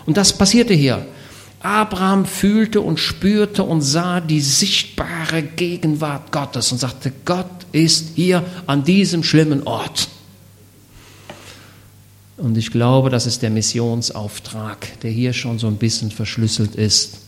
Und 0.07 0.17
das 0.17 0.35
passierte 0.35 0.73
hier. 0.73 1.05
Abraham 1.59 2.25
fühlte 2.25 2.81
und 2.81 2.99
spürte 2.99 3.61
und 3.61 3.81
sah 3.81 4.21
die 4.21 4.41
sichtbare 4.41 5.43
Gegenwart 5.43 6.31
Gottes 6.31 6.71
und 6.71 6.79
sagte, 6.79 7.13
Gott 7.25 7.67
ist 7.71 8.13
hier 8.15 8.43
an 8.65 8.83
diesem 8.83 9.23
schlimmen 9.23 9.67
Ort. 9.67 10.07
Und 12.37 12.57
ich 12.57 12.71
glaube, 12.71 13.09
das 13.09 13.27
ist 13.27 13.41
der 13.41 13.51
Missionsauftrag, 13.51 14.99
der 15.01 15.11
hier 15.11 15.33
schon 15.33 15.59
so 15.59 15.67
ein 15.67 15.77
bisschen 15.77 16.09
verschlüsselt 16.11 16.75
ist. 16.75 17.19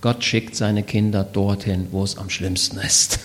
Gott 0.00 0.22
schickt 0.22 0.54
seine 0.54 0.82
Kinder 0.82 1.24
dorthin, 1.24 1.88
wo 1.90 2.04
es 2.04 2.18
am 2.18 2.28
schlimmsten 2.28 2.78
ist. 2.78 3.20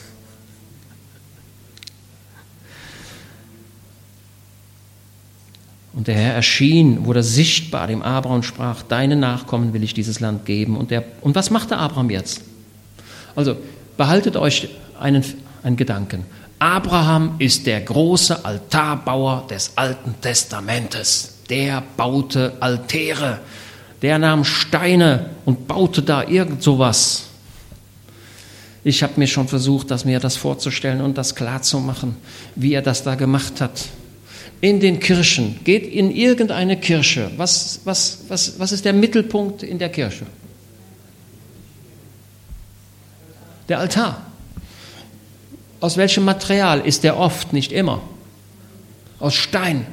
Und 5.92 6.08
der 6.08 6.16
Herr 6.16 6.34
erschien, 6.34 7.06
wurde 7.06 7.24
sichtbar 7.24 7.88
dem 7.88 8.02
Abraham 8.02 8.38
und 8.38 8.44
sprach, 8.44 8.84
deine 8.84 9.18
Nachkommen 9.18 9.74
will 9.74 9.84
ich 9.84 9.94
dieses 9.94 10.22
Land 10.22 10.46
geben. 10.46 10.78
Und, 10.78 10.92
der, 10.92 11.04
und 11.20 11.36
was 11.36 11.50
machte 11.50 11.76
Abraham 11.76 12.10
jetzt? 12.10 12.44
Also 13.36 13.58
behaltet 13.98 14.38
euch 14.38 14.70
einen, 14.98 15.26
einen 15.64 15.76
Gedanken. 15.76 16.24
Abraham 16.60 17.36
ist 17.40 17.66
der 17.66 17.80
große 17.80 18.44
Altarbauer 18.44 19.48
des 19.50 19.72
Alten 19.76 20.16
Testamentes. 20.20 21.36
Der 21.50 21.82
baute 21.96 22.54
Altäre. 22.60 23.40
Der 24.02 24.20
nahm 24.20 24.44
Steine 24.44 25.30
und 25.46 25.68
baute 25.68 26.02
da 26.02 26.24
irgend 26.28 26.62
sowas. 26.62 27.24
Ich 28.84 29.04
habe 29.04 29.14
mir 29.18 29.28
schon 29.28 29.48
versucht, 29.48 29.92
das 29.92 30.06
mir 30.06 30.20
das 30.20 30.36
vorzustellen 30.36 31.02
und 31.02 31.18
das 31.18 31.36
klarzumachen, 31.36 32.16
wie 32.56 32.74
er 32.74 32.82
das 32.82 33.04
da 33.04 33.16
gemacht 33.16 33.62
hat. 33.62 33.86
In 34.62 34.82
den 34.82 35.00
Kirchen, 35.00 35.60
geht 35.64 35.86
in 35.86 36.12
irgendeine 36.12 36.78
Kirche. 36.78 37.32
Was, 37.38 37.82
was, 37.86 38.20
was, 38.28 38.60
was 38.60 38.72
ist 38.74 38.84
der 38.84 38.94
Mittelpunkt 38.94 39.64
in 39.64 39.80
der 39.80 39.90
Kirche? 39.90 40.26
Der 43.70 43.80
Altar. 43.80 44.29
Aus 45.80 45.98
welchem 45.98 46.26
Material 46.26 46.82
ist 46.82 47.04
der 47.04 47.18
oft? 47.18 47.54
Nicht 47.54 47.72
immer. 47.72 48.02
Aus 49.20 49.34
Stein. 49.34 49.86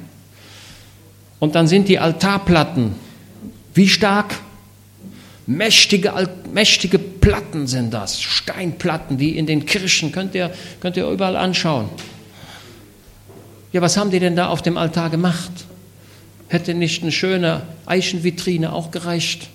Und 1.38 1.54
dann 1.54 1.66
sind 1.66 1.88
die 1.88 1.98
Altarplatten. 1.98 2.94
Wie 3.74 3.88
stark? 3.88 4.34
Mächtige, 5.46 6.12
mächtige 6.52 6.98
Platten 6.98 7.66
sind 7.68 7.94
das. 7.94 8.20
Steinplatten, 8.20 9.20
wie 9.20 9.36
in 9.36 9.46
den 9.46 9.64
Kirchen. 9.64 10.10
Könnt 10.10 10.34
ihr, 10.34 10.52
könnt 10.80 10.96
ihr 10.96 11.08
überall 11.08 11.36
anschauen. 11.36 11.88
Ja, 13.72 13.80
was 13.80 13.96
haben 13.96 14.10
die 14.10 14.18
denn 14.18 14.34
da 14.34 14.48
auf 14.48 14.62
dem 14.62 14.76
Altar 14.76 15.10
gemacht? 15.10 15.52
Hätte 16.48 16.74
nicht 16.74 17.02
eine 17.02 17.12
schöne 17.12 17.62
Eichenvitrine 17.84 18.72
auch 18.72 18.90
gereicht? 18.90 19.48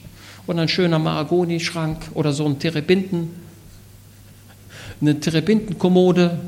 Oder 0.48 0.62
ein 0.62 0.70
schöner 0.70 1.00
Mahagonischrank 1.00 1.98
oder 2.14 2.32
so 2.32 2.46
ein 2.46 2.60
Terebinten? 2.60 3.30
Eine 5.02 5.20
Terebintenkommode 5.20 6.40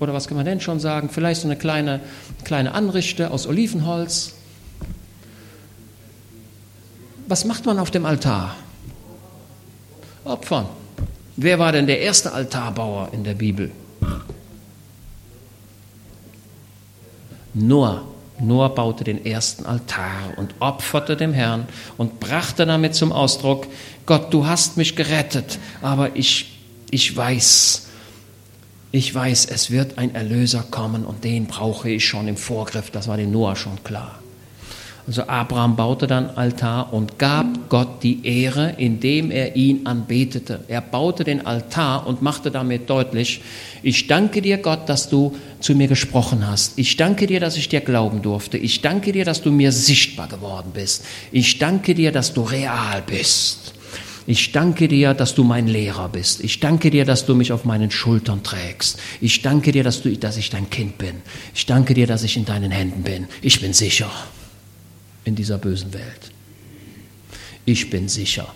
oder 0.00 0.14
was 0.14 0.26
kann 0.26 0.36
man 0.36 0.46
denn 0.46 0.60
schon 0.60 0.80
sagen? 0.80 1.10
Vielleicht 1.10 1.42
so 1.42 1.48
eine 1.48 1.56
kleine, 1.56 2.00
kleine 2.42 2.72
Anrichte 2.72 3.30
aus 3.30 3.46
Olivenholz. 3.46 4.34
Was 7.28 7.44
macht 7.44 7.66
man 7.66 7.78
auf 7.78 7.90
dem 7.90 8.06
Altar? 8.06 8.56
Opfern. 10.24 10.66
Wer 11.36 11.58
war 11.58 11.72
denn 11.72 11.86
der 11.86 12.00
erste 12.00 12.32
Altarbauer 12.32 13.10
in 13.12 13.24
der 13.24 13.34
Bibel? 13.34 13.70
Noah. 17.54 18.02
Noah 18.40 18.74
baute 18.74 19.04
den 19.04 19.26
ersten 19.26 19.66
Altar 19.66 20.32
und 20.36 20.54
opferte 20.60 21.14
dem 21.14 21.34
Herrn 21.34 21.68
und 21.98 22.20
brachte 22.20 22.64
damit 22.64 22.94
zum 22.94 23.12
Ausdruck, 23.12 23.66
Gott, 24.10 24.34
du 24.34 24.44
hast 24.44 24.76
mich 24.76 24.96
gerettet, 24.96 25.60
aber 25.82 26.16
ich, 26.16 26.58
ich 26.90 27.16
weiß, 27.16 27.86
ich 28.90 29.14
weiß, 29.14 29.44
es 29.44 29.70
wird 29.70 29.98
ein 29.98 30.16
Erlöser 30.16 30.64
kommen 30.68 31.04
und 31.04 31.22
den 31.22 31.46
brauche 31.46 31.88
ich 31.88 32.08
schon 32.08 32.26
im 32.26 32.36
Vorgriff, 32.36 32.90
das 32.90 33.06
war 33.06 33.16
dem 33.16 33.30
Noah 33.30 33.54
schon 33.54 33.84
klar. 33.84 34.18
Also 35.06 35.28
Abraham 35.28 35.76
baute 35.76 36.08
dann 36.08 36.30
Altar 36.30 36.92
und 36.92 37.20
gab 37.20 37.68
Gott 37.68 38.02
die 38.02 38.26
Ehre, 38.26 38.74
indem 38.78 39.30
er 39.30 39.54
ihn 39.54 39.86
anbetete. 39.86 40.64
Er 40.66 40.80
baute 40.80 41.22
den 41.22 41.46
Altar 41.46 42.04
und 42.08 42.20
machte 42.20 42.50
damit 42.50 42.90
deutlich, 42.90 43.42
ich 43.84 44.08
danke 44.08 44.42
dir 44.42 44.58
Gott, 44.58 44.88
dass 44.88 45.08
du 45.08 45.36
zu 45.60 45.76
mir 45.76 45.86
gesprochen 45.86 46.48
hast. 46.48 46.76
Ich 46.80 46.96
danke 46.96 47.28
dir, 47.28 47.38
dass 47.38 47.56
ich 47.56 47.68
dir 47.68 47.80
glauben 47.80 48.22
durfte. 48.22 48.58
Ich 48.58 48.82
danke 48.82 49.12
dir, 49.12 49.24
dass 49.24 49.40
du 49.40 49.52
mir 49.52 49.70
sichtbar 49.70 50.26
geworden 50.26 50.72
bist. 50.74 51.04
Ich 51.30 51.60
danke 51.60 51.94
dir, 51.94 52.10
dass 52.10 52.34
du 52.34 52.42
real 52.42 53.04
bist. 53.06 53.74
Ich 54.26 54.52
danke 54.52 54.88
dir, 54.88 55.14
dass 55.14 55.34
du 55.34 55.44
mein 55.44 55.66
Lehrer 55.66 56.08
bist. 56.08 56.42
Ich 56.42 56.60
danke 56.60 56.90
dir, 56.90 57.04
dass 57.04 57.26
du 57.26 57.34
mich 57.34 57.52
auf 57.52 57.64
meinen 57.64 57.90
Schultern 57.90 58.42
trägst. 58.42 58.98
Ich 59.20 59.42
danke 59.42 59.72
dir, 59.72 59.82
dass, 59.82 60.02
du, 60.02 60.16
dass 60.16 60.36
ich 60.36 60.50
dein 60.50 60.70
Kind 60.70 60.98
bin. 60.98 61.22
Ich 61.54 61.66
danke 61.66 61.94
dir, 61.94 62.06
dass 62.06 62.22
ich 62.22 62.36
in 62.36 62.44
deinen 62.44 62.70
Händen 62.70 63.02
bin. 63.02 63.26
Ich 63.42 63.60
bin 63.60 63.72
sicher 63.72 64.10
in 65.24 65.34
dieser 65.34 65.58
bösen 65.58 65.92
Welt. 65.92 66.30
Ich 67.64 67.90
bin 67.90 68.08
sicher. 68.08 68.52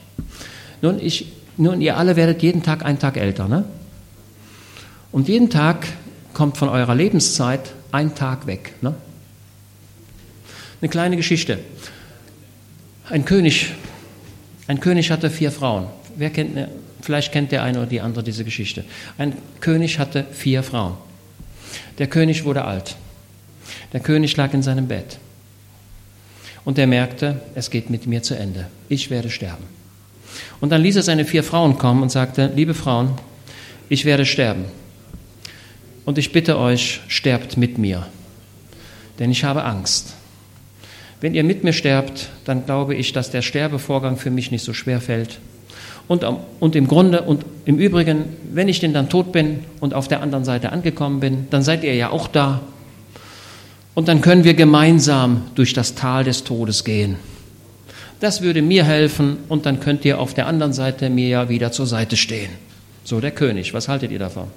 Nun, 0.82 0.98
ich, 1.00 1.26
nun, 1.56 1.80
ihr 1.80 1.96
alle 1.96 2.16
werdet 2.16 2.42
jeden 2.42 2.62
Tag 2.62 2.84
einen 2.84 2.98
Tag 2.98 3.16
älter, 3.16 3.48
ne? 3.48 3.64
Und 5.12 5.28
jeden 5.28 5.48
Tag 5.48 5.86
kommt 6.32 6.56
von 6.56 6.68
eurer 6.68 6.94
Lebenszeit 6.94 7.72
ein 7.92 8.16
Tag 8.16 8.48
weg. 8.48 8.74
Ne? 8.82 8.94
Eine 10.80 10.88
kleine 10.88 11.16
Geschichte. 11.16 11.60
Ein 13.08 13.24
König, 13.24 13.70
ein 14.66 14.80
König 14.80 15.10
hatte 15.10 15.30
vier 15.30 15.52
Frauen. 15.52 15.86
Wer 16.16 16.30
kennt, 16.30 16.68
vielleicht 17.02 17.32
kennt 17.32 17.52
der 17.52 17.62
eine 17.62 17.78
oder 17.78 17.86
die 17.86 18.00
andere 18.00 18.24
diese 18.24 18.44
Geschichte. 18.44 18.84
Ein 19.18 19.34
König 19.60 19.98
hatte 19.98 20.24
vier 20.32 20.62
Frauen. 20.62 20.96
Der 21.98 22.06
König 22.06 22.44
wurde 22.44 22.64
alt. 22.64 22.96
Der 23.92 24.00
König 24.00 24.36
lag 24.36 24.52
in 24.54 24.62
seinem 24.62 24.88
Bett. 24.88 25.18
Und 26.64 26.78
er 26.78 26.86
merkte, 26.86 27.40
es 27.54 27.70
geht 27.70 27.90
mit 27.90 28.06
mir 28.06 28.22
zu 28.22 28.36
Ende. 28.36 28.66
Ich 28.88 29.10
werde 29.10 29.30
sterben. 29.30 29.64
Und 30.60 30.70
dann 30.70 30.82
ließ 30.82 30.96
er 30.96 31.02
seine 31.02 31.24
vier 31.24 31.44
Frauen 31.44 31.78
kommen 31.78 32.02
und 32.02 32.10
sagte, 32.10 32.50
liebe 32.54 32.74
Frauen, 32.74 33.10
ich 33.88 34.04
werde 34.04 34.24
sterben. 34.24 34.64
Und 36.04 36.18
ich 36.18 36.32
bitte 36.32 36.58
euch, 36.58 37.00
sterbt 37.08 37.56
mit 37.56 37.78
mir, 37.78 38.06
denn 39.18 39.30
ich 39.30 39.44
habe 39.44 39.64
Angst. 39.64 40.14
Wenn 41.24 41.32
ihr 41.32 41.42
mit 41.42 41.64
mir 41.64 41.72
sterbt, 41.72 42.28
dann 42.44 42.66
glaube 42.66 42.94
ich, 42.94 43.14
dass 43.14 43.30
der 43.30 43.40
Sterbevorgang 43.40 44.18
für 44.18 44.30
mich 44.30 44.50
nicht 44.50 44.62
so 44.62 44.74
schwer 44.74 45.00
fällt. 45.00 45.38
Und, 46.06 46.22
und 46.60 46.76
im 46.76 46.86
Grunde 46.86 47.22
und 47.22 47.46
im 47.64 47.78
Übrigen, 47.78 48.24
wenn 48.52 48.68
ich 48.68 48.78
denn 48.78 48.92
dann 48.92 49.08
tot 49.08 49.32
bin 49.32 49.60
und 49.80 49.94
auf 49.94 50.06
der 50.06 50.20
anderen 50.20 50.44
Seite 50.44 50.70
angekommen 50.70 51.20
bin, 51.20 51.46
dann 51.48 51.62
seid 51.62 51.82
ihr 51.82 51.94
ja 51.94 52.10
auch 52.10 52.28
da. 52.28 52.60
Und 53.94 54.08
dann 54.08 54.20
können 54.20 54.44
wir 54.44 54.52
gemeinsam 54.52 55.44
durch 55.54 55.72
das 55.72 55.94
Tal 55.94 56.24
des 56.24 56.44
Todes 56.44 56.84
gehen. 56.84 57.16
Das 58.20 58.42
würde 58.42 58.60
mir 58.60 58.84
helfen 58.84 59.38
und 59.48 59.64
dann 59.64 59.80
könnt 59.80 60.04
ihr 60.04 60.20
auf 60.20 60.34
der 60.34 60.46
anderen 60.46 60.74
Seite 60.74 61.08
mir 61.08 61.28
ja 61.28 61.48
wieder 61.48 61.72
zur 61.72 61.86
Seite 61.86 62.18
stehen. 62.18 62.50
So 63.02 63.18
der 63.22 63.30
König. 63.30 63.72
Was 63.72 63.88
haltet 63.88 64.12
ihr 64.12 64.18
davon? 64.18 64.48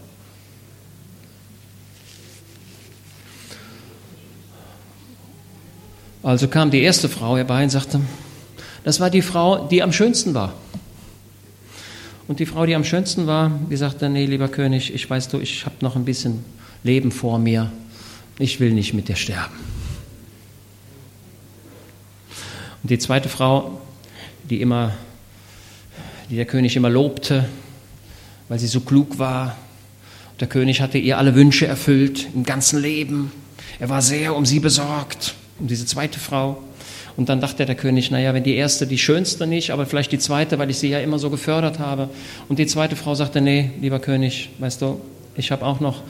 Also 6.28 6.50
kam 6.50 6.72
die 6.72 6.82
erste 6.82 7.08
Frau 7.08 7.38
herbei 7.38 7.64
und 7.64 7.70
sagte, 7.70 8.02
das 8.84 9.00
war 9.00 9.10
die 9.10 9.22
Frau, 9.22 9.66
die 9.70 9.82
am 9.82 9.94
schönsten 9.94 10.34
war. 10.34 10.54
Und 12.28 12.42
die 12.42 12.46
Frau, 12.46 12.66
die 12.66 12.76
am 12.76 12.84
schönsten 12.84 13.28
war, 13.28 13.50
die 13.72 13.78
sagte, 13.78 14.10
nee, 14.10 14.26
lieber 14.26 14.50
König, 14.50 14.94
ich 14.94 15.10
weiß 15.10 15.30
du, 15.30 15.40
ich 15.40 15.66
habe 15.66 15.76
noch 15.80 15.96
ein 15.96 16.04
bisschen 16.04 16.44
Leben 16.84 17.14
vor 17.14 17.40
mir. 17.40 17.72
Ich 18.40 18.60
will 18.60 18.74
nicht 18.74 18.94
mit 18.94 19.08
dir 19.08 19.16
sterben. 19.16 19.56
Und 22.84 22.90
die 22.92 23.00
zweite 23.00 23.30
Frau, 23.30 23.80
die 24.50 24.60
immer, 24.60 24.96
die 26.30 26.36
der 26.36 26.46
König 26.46 26.76
immer 26.76 26.90
lobte, 26.90 27.48
weil 28.50 28.60
sie 28.60 28.68
so 28.68 28.82
klug 28.82 29.18
war. 29.18 29.56
Der 30.42 30.50
König 30.50 30.82
hatte 30.82 30.98
ihr 30.98 31.20
alle 31.20 31.36
Wünsche 31.36 31.68
erfüllt 31.68 32.28
im 32.36 32.44
ganzen 32.44 32.82
Leben. 32.82 33.32
Er 33.80 33.88
war 33.88 34.02
sehr 34.02 34.36
um 34.36 34.46
sie 34.46 34.60
besorgt 34.60 35.37
um 35.60 35.68
diese 35.68 35.86
zweite 35.86 36.20
Frau. 36.20 36.62
Und 37.16 37.30
dann 37.30 37.42
dachte 37.42 37.66
der 37.66 37.76
König, 37.76 38.12
naja, 38.12 38.34
wenn 38.36 38.44
die 38.44 38.56
erste 38.56 38.86
die 38.86 39.00
schönste 39.00 39.48
nicht, 39.48 39.72
aber 39.72 39.88
vielleicht 39.88 40.12
die 40.12 40.20
zweite, 40.20 40.60
weil 40.60 40.70
ich 40.70 40.78
sie 40.78 40.90
ja 40.90 41.00
immer 41.00 41.18
so 41.18 41.32
gefördert 41.32 41.80
habe. 41.80 42.10
Und 42.48 42.60
die 42.60 42.68
zweite 42.68 42.96
Frau 42.96 43.16
sagte, 43.16 43.42
nee, 43.42 43.72
lieber 43.82 44.00
König, 44.00 44.50
weißt 44.60 44.84
du, 44.84 45.02
ich 45.36 45.52
habe 45.52 45.66
auch 45.66 45.80
noch, 45.80 46.04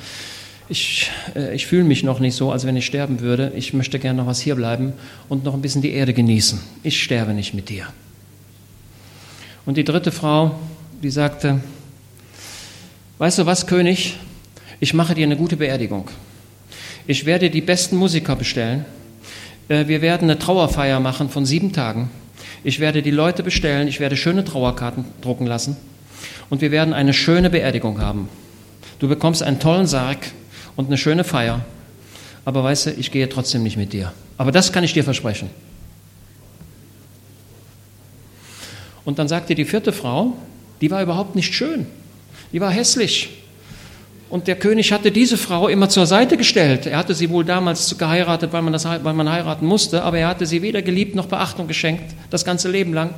ich, 0.67 1.09
äh, 1.33 1.55
ich 1.55 1.65
fühle 1.65 1.85
mich 1.85 2.03
noch 2.03 2.19
nicht 2.19 2.35
so, 2.35 2.51
als 2.51 2.65
wenn 2.65 2.75
ich 2.75 2.85
sterben 2.85 3.21
würde. 3.21 3.53
Ich 3.55 3.73
möchte 3.73 3.99
gerne 3.99 4.19
noch 4.19 4.27
was 4.27 4.41
hier 4.41 4.55
bleiben 4.55 4.91
und 5.29 5.45
noch 5.45 5.53
ein 5.53 5.61
bisschen 5.61 5.81
die 5.81 5.91
Erde 5.91 6.13
genießen. 6.13 6.59
Ich 6.83 7.01
sterbe 7.01 7.33
nicht 7.33 7.53
mit 7.53 7.69
dir. 7.69 7.87
Und 9.65 9.77
die 9.77 9.85
dritte 9.85 10.11
Frau, 10.11 10.59
die 11.01 11.09
sagte, 11.09 11.61
weißt 13.17 13.39
du 13.39 13.45
was, 13.45 13.65
König, 13.65 14.17
ich 14.81 14.93
mache 14.93 15.15
dir 15.15 15.25
eine 15.25 15.37
gute 15.37 15.55
Beerdigung. 15.55 16.09
Ich 17.05 17.25
werde 17.25 17.49
die 17.49 17.61
besten 17.61 17.95
Musiker 17.95 18.35
bestellen 18.35 18.85
wir 19.67 20.01
werden 20.01 20.29
eine 20.29 20.39
Trauerfeier 20.39 20.99
machen 20.99 21.29
von 21.29 21.45
sieben 21.45 21.73
Tagen. 21.73 22.09
Ich 22.63 22.79
werde 22.79 23.01
die 23.01 23.11
Leute 23.11 23.43
bestellen, 23.43 23.87
ich 23.87 23.99
werde 23.99 24.17
schöne 24.17 24.43
Trauerkarten 24.43 25.05
drucken 25.21 25.45
lassen 25.45 25.77
und 26.49 26.61
wir 26.61 26.71
werden 26.71 26.93
eine 26.93 27.13
schöne 27.13 27.49
Beerdigung 27.49 27.99
haben. 28.01 28.29
Du 28.99 29.07
bekommst 29.07 29.43
einen 29.43 29.59
tollen 29.59 29.87
Sarg 29.87 30.19
und 30.75 30.87
eine 30.87 30.97
schöne 30.97 31.23
Feier, 31.23 31.65
aber 32.45 32.63
weißt 32.63 32.87
du, 32.87 32.91
ich 32.91 33.11
gehe 33.11 33.27
trotzdem 33.29 33.63
nicht 33.63 33.77
mit 33.77 33.93
dir. 33.93 34.13
Aber 34.37 34.51
das 34.51 34.71
kann 34.71 34.83
ich 34.83 34.93
dir 34.93 35.03
versprechen. 35.03 35.49
Und 39.05 39.19
dann 39.19 39.27
sagte 39.27 39.55
die 39.55 39.65
vierte 39.65 39.93
Frau, 39.93 40.33
die 40.81 40.91
war 40.91 41.01
überhaupt 41.01 41.35
nicht 41.35 41.53
schön, 41.53 41.87
die 42.51 42.61
war 42.61 42.71
hässlich. 42.71 43.29
Und 44.29 44.47
der 44.47 44.57
König 44.57 44.91
hatte 44.91 45.11
diese 45.11 45.37
Frau 45.37 45.69
immer 45.69 45.87
zur 45.87 46.05
Seite 46.05 46.35
gestellt. 46.35 46.85
Er 46.85 46.97
hatte 46.97 47.15
sie 47.15 47.29
wohl 47.29 47.45
damals 47.45 47.97
geheiratet, 47.97 48.51
weil 48.51 48.61
man, 48.61 48.73
das, 48.73 48.83
weil 48.85 49.13
man 49.13 49.29
heiraten 49.29 49.65
musste, 49.65 50.03
aber 50.03 50.19
er 50.19 50.27
hatte 50.27 50.45
sie 50.45 50.61
weder 50.61 50.81
geliebt 50.81 51.15
noch 51.15 51.27
Beachtung 51.27 51.67
geschenkt, 51.67 52.13
das 52.29 52.43
ganze 52.43 52.69
Leben 52.69 52.93
lang. 52.93 53.13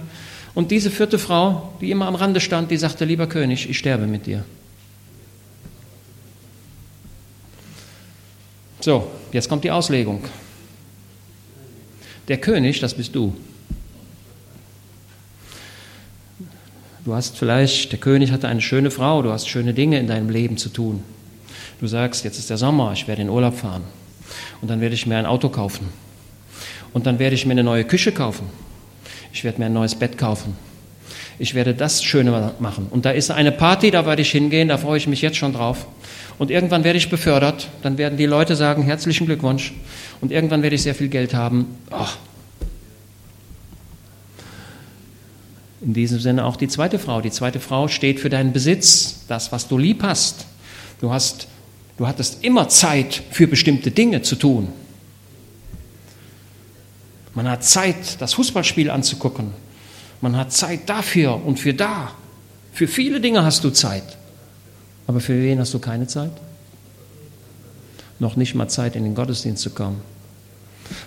Und 0.53 0.71
diese 0.71 0.91
vierte 0.91 1.17
Frau, 1.17 1.73
die 1.81 1.89
immer 1.89 2.05
am 2.05 2.15
Rande 2.15 2.39
stand, 2.39 2.69
die 2.69 2.77
sagte, 2.77 3.05
lieber 3.05 3.27
König, 3.27 3.69
ich 3.69 3.77
sterbe 3.77 4.05
mit 4.05 4.27
dir. 4.27 4.45
So, 8.79 9.09
jetzt 9.31 9.49
kommt 9.49 9.63
die 9.63 9.71
Auslegung. 9.71 10.23
Der 12.27 12.37
König, 12.37 12.79
das 12.79 12.93
bist 12.93 13.15
du. 13.15 13.35
Du 17.09 17.15
hast 17.15 17.39
vielleicht, 17.39 17.91
der 17.91 17.97
König 17.97 18.31
hatte 18.31 18.47
eine 18.47 18.61
schöne 18.61 18.91
Frau, 18.91 19.23
du 19.23 19.31
hast 19.31 19.49
schöne 19.49 19.73
Dinge 19.73 19.97
in 19.97 20.05
deinem 20.05 20.29
Leben 20.29 20.57
zu 20.57 20.69
tun. 20.69 21.03
Du 21.81 21.87
sagst, 21.87 22.23
jetzt 22.23 22.37
ist 22.37 22.51
der 22.51 22.57
Sommer, 22.57 22.93
ich 22.93 23.07
werde 23.07 23.23
in 23.23 23.29
Urlaub 23.29 23.57
fahren. 23.57 23.81
Und 24.61 24.69
dann 24.69 24.79
werde 24.79 24.93
ich 24.93 25.07
mir 25.07 25.17
ein 25.17 25.25
Auto 25.25 25.49
kaufen. 25.49 25.89
Und 26.93 27.07
dann 27.07 27.17
werde 27.17 27.33
ich 27.33 27.47
mir 27.47 27.53
eine 27.53 27.63
neue 27.63 27.83
Küche 27.83 28.11
kaufen. 28.11 28.45
Ich 29.33 29.43
werde 29.43 29.57
mir 29.57 29.65
ein 29.65 29.73
neues 29.73 29.95
Bett 29.95 30.19
kaufen. 30.19 30.55
Ich 31.39 31.55
werde 31.55 31.73
das 31.73 32.03
Schöne 32.03 32.51
machen. 32.59 32.85
Und 32.91 33.05
da 33.05 33.09
ist 33.09 33.31
eine 33.31 33.51
Party, 33.51 33.89
da 33.89 34.05
werde 34.05 34.21
ich 34.21 34.29
hingehen, 34.29 34.67
da 34.67 34.77
freue 34.77 34.99
ich 34.99 35.07
mich 35.07 35.23
jetzt 35.23 35.37
schon 35.37 35.53
drauf. 35.53 35.87
Und 36.37 36.51
irgendwann 36.51 36.83
werde 36.83 36.99
ich 36.99 37.09
befördert. 37.09 37.69
Dann 37.81 37.97
werden 37.97 38.19
die 38.19 38.27
Leute 38.27 38.55
sagen, 38.55 38.83
herzlichen 38.83 39.25
Glückwunsch. 39.25 39.73
Und 40.21 40.31
irgendwann 40.31 40.61
werde 40.61 40.75
ich 40.75 40.83
sehr 40.83 40.93
viel 40.93 41.07
Geld 41.07 41.33
haben. 41.33 41.75
Oh, 41.89 42.05
In 45.81 45.93
diesem 45.93 46.19
Sinne 46.19 46.45
auch 46.45 46.57
die 46.57 46.67
zweite 46.67 46.99
Frau. 46.99 47.21
Die 47.21 47.31
zweite 47.31 47.59
Frau 47.59 47.87
steht 47.87 48.19
für 48.19 48.29
deinen 48.29 48.51
Besitz, 48.51 49.21
das, 49.27 49.51
was 49.51 49.67
du 49.67 49.77
lieb 49.77 50.03
hast. 50.03 50.45
Du, 50.99 51.11
hast, 51.11 51.47
du 51.97 52.05
hattest 52.05 52.43
immer 52.43 52.67
Zeit 52.67 53.23
für 53.31 53.47
bestimmte 53.47 53.91
Dinge 53.91 54.21
zu 54.21 54.35
tun. 54.35 54.67
Man 57.33 57.49
hat 57.49 57.63
Zeit, 57.63 58.19
das 58.19 58.33
Fußballspiel 58.33 58.89
anzugucken. 58.89 59.51
Man 60.19 60.35
hat 60.35 60.51
Zeit 60.51 60.89
dafür 60.89 61.45
und 61.45 61.59
für 61.59 61.73
da. 61.73 62.11
Für 62.73 62.87
viele 62.87 63.21
Dinge 63.21 63.43
hast 63.45 63.63
du 63.63 63.69
Zeit. 63.69 64.17
Aber 65.07 65.21
für 65.21 65.41
wen 65.41 65.59
hast 65.59 65.73
du 65.73 65.79
keine 65.79 66.07
Zeit? 66.07 66.31
Noch 68.19 68.35
nicht 68.35 68.53
mal 68.53 68.67
Zeit, 68.67 68.97
in 68.97 69.05
den 69.05 69.15
Gottesdienst 69.15 69.63
zu 69.63 69.69
kommen. 69.69 70.01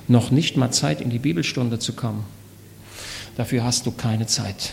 Noch 0.09 0.31
nicht 0.31 0.57
mal 0.57 0.71
Zeit, 0.71 1.03
in 1.03 1.11
die 1.11 1.19
Bibelstunde 1.19 1.79
zu 1.79 1.93
kommen 1.93 2.25
Dafür 3.37 3.65
hast 3.65 3.87
du 3.87 3.93
keine 3.93 4.27
Zeit. 4.27 4.73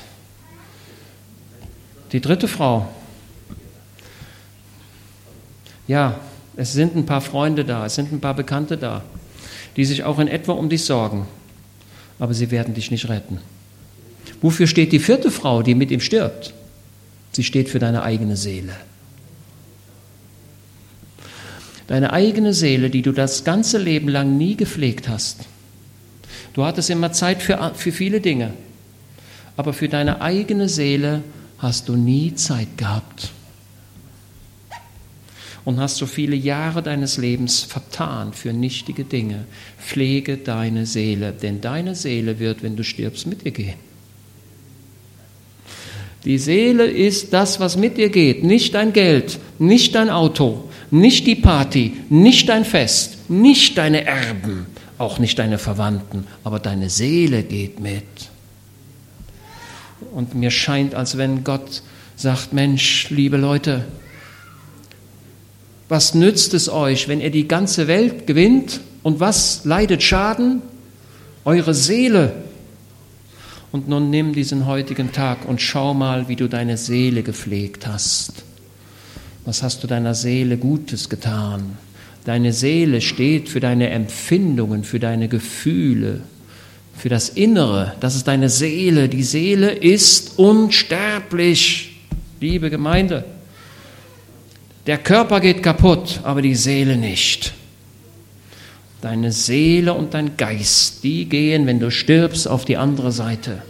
Die 2.12 2.22
dritte 2.22 2.48
Frau. 2.48 2.88
Ja, 5.88 6.20
es 6.56 6.74
sind 6.74 6.96
ein 6.96 7.06
paar 7.06 7.22
Freunde 7.22 7.66
da, 7.66 7.86
es 7.86 7.96
sind 7.96 8.12
ein 8.12 8.20
paar 8.20 8.36
Bekannte 8.36 8.78
da, 8.78 9.04
die 9.76 9.86
sich 9.86 10.04
auch 10.04 10.20
in 10.20 10.28
etwa 10.28 10.54
um 10.54 10.70
dich 10.70 10.84
sorgen, 10.84 11.26
aber 12.20 12.34
sie 12.34 12.52
werden 12.52 12.74
dich 12.74 12.92
nicht 12.92 13.10
retten. 13.10 13.40
Wofür 14.42 14.68
steht 14.68 14.92
die 14.92 15.00
vierte 15.00 15.32
Frau, 15.32 15.64
die 15.64 15.76
mit 15.76 15.92
ihm 15.92 16.00
stirbt? 16.00 16.54
Sie 17.32 17.44
steht 17.44 17.70
für 17.70 17.80
deine 17.80 18.04
eigene 18.04 18.38
Seele. 18.38 18.76
Deine 21.88 22.14
eigene 22.14 22.54
Seele, 22.54 22.90
die 22.90 23.02
du 23.02 23.12
das 23.12 23.44
ganze 23.44 23.78
Leben 23.78 24.10
lang 24.10 24.38
nie 24.38 24.56
gepflegt 24.56 25.10
hast. 25.10 25.46
Du 26.54 26.66
hattest 26.66 26.90
immer 26.90 27.12
Zeit 27.12 27.42
für, 27.42 27.72
für 27.76 27.92
viele 27.92 28.22
Dinge, 28.22 28.54
aber 29.56 29.74
für 29.74 29.90
deine 29.90 30.22
eigene 30.22 30.70
Seele 30.70 31.24
hast 31.58 31.90
du 31.90 31.96
nie 31.96 32.34
Zeit 32.36 32.78
gehabt. 32.78 33.32
Und 35.66 35.80
hast 35.80 35.98
so 35.98 36.06
viele 36.06 36.36
Jahre 36.36 36.82
deines 36.82 37.18
Lebens 37.18 37.62
vertan 37.62 38.34
für 38.34 38.54
nichtige 38.54 39.04
Dinge. 39.04 39.46
Pflege 39.78 40.38
deine 40.38 40.86
Seele, 40.86 41.32
denn 41.34 41.62
deine 41.62 41.96
Seele 41.96 42.40
wird, 42.40 42.64
wenn 42.64 42.76
du 42.76 42.84
stirbst, 42.84 43.28
mit 43.28 43.46
dir 43.46 43.52
gehen. 43.52 43.76
Die 46.26 46.38
Seele 46.38 46.86
ist 46.86 47.34
das, 47.34 47.60
was 47.60 47.78
mit 47.78 47.98
dir 47.98 48.10
geht, 48.10 48.44
nicht 48.44 48.74
dein 48.74 48.94
Geld, 48.94 49.40
nicht 49.58 49.96
dein 49.96 50.10
Auto, 50.10 50.70
nicht 50.92 51.28
die 51.28 51.36
Party, 51.36 51.94
nicht 52.10 52.50
dein 52.50 52.66
Fest, 52.66 53.30
nicht 53.30 53.78
deine 53.78 54.06
Erben, 54.06 54.66
auch 55.00 55.18
nicht 55.18 55.40
deine 55.40 55.58
Verwandten, 55.58 56.28
aber 56.44 56.60
deine 56.60 56.90
Seele 56.90 57.44
geht 57.44 57.80
mit. 57.80 58.04
Und 60.14 60.36
mir 60.36 60.52
scheint, 60.52 60.94
als 60.94 61.18
wenn 61.18 61.44
Gott 61.44 61.82
sagt, 62.16 62.54
Mensch, 62.54 63.10
liebe 63.10 63.38
Leute, 63.38 63.86
Was 65.90 66.14
nützt 66.14 66.54
es 66.54 66.70
euch, 66.70 67.08
wenn 67.08 67.20
ihr 67.20 67.32
die 67.32 67.48
ganze 67.48 67.88
Welt 67.88 68.28
gewinnt? 68.28 68.80
Und 69.02 69.20
was 69.20 69.66
leidet 69.66 70.04
Schaden? 70.04 70.62
Eure 71.46 71.74
Seele. 71.74 72.44
Und 73.72 73.90
nun 73.90 74.12
nimm 74.12 74.34
diesen 74.34 74.68
heutigen 74.68 75.12
Tag 75.12 75.48
und 75.48 75.62
schau 75.62 75.96
mal, 75.96 76.28
wie 76.28 76.36
du 76.36 76.48
deine 76.48 76.78
Seele 76.78 77.24
gepflegt 77.24 77.88
hast. 77.88 78.44
Was 79.46 79.64
hast 79.64 79.84
du 79.84 79.88
deiner 79.88 80.14
Seele 80.14 80.58
Gutes 80.58 81.10
getan? 81.10 81.78
Deine 82.30 82.54
Seele 82.54 83.02
steht 83.02 83.50
für 83.50 83.60
deine 83.60 83.90
Empfindungen, 83.90 84.84
für 84.84 85.00
deine 85.00 85.28
Gefühle, 85.30 86.22
für 86.96 87.10
das 87.10 87.30
Innere. 87.30 87.96
Das 88.02 88.16
ist 88.16 88.28
deine 88.28 88.50
Seele. 88.50 89.10
Die 89.10 89.24
Seele 89.24 89.72
ist 89.72 90.38
unsterblich, 90.38 91.98
liebe 92.40 92.70
Gemeinde. 92.70 93.26
Der 94.86 95.00
Körper 95.00 95.40
geht 95.40 95.64
kaputt, 95.64 96.20
aber 96.22 96.44
die 96.44 96.54
Seele 96.54 96.98
nicht. 96.98 97.52
Deine 99.02 99.32
Seele 99.32 99.96
und 99.96 100.14
dein 100.14 100.38
Geist, 100.38 101.04
die 101.04 101.26
gehen, 101.26 101.66
wenn 101.66 101.80
du 101.80 101.90
stirbst, 101.90 102.48
auf 102.48 102.64
die 102.64 102.78
andere 102.78 103.12
Seite. 103.12 103.64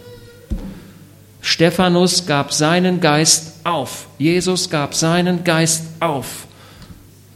Stephanus 1.40 2.26
gab 2.26 2.52
seinen 2.52 3.00
Geist 3.00 3.54
auf. 3.64 4.08
Jesus 4.18 4.68
gab 4.68 4.94
seinen 4.94 5.44
Geist 5.44 5.84
auf. 6.00 6.46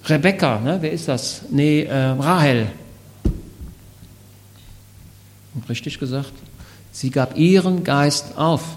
Rebekka, 0.06 0.60
ne, 0.60 0.78
wer 0.80 0.92
ist 0.92 1.08
das? 1.08 1.42
Nee, 1.50 1.82
äh, 1.82 1.94
Rahel. 1.94 2.66
Richtig 5.68 5.98
gesagt? 5.98 6.32
Sie 6.92 7.10
gab 7.10 7.36
ihren 7.36 7.84
Geist 7.84 8.36
auf. 8.36 8.76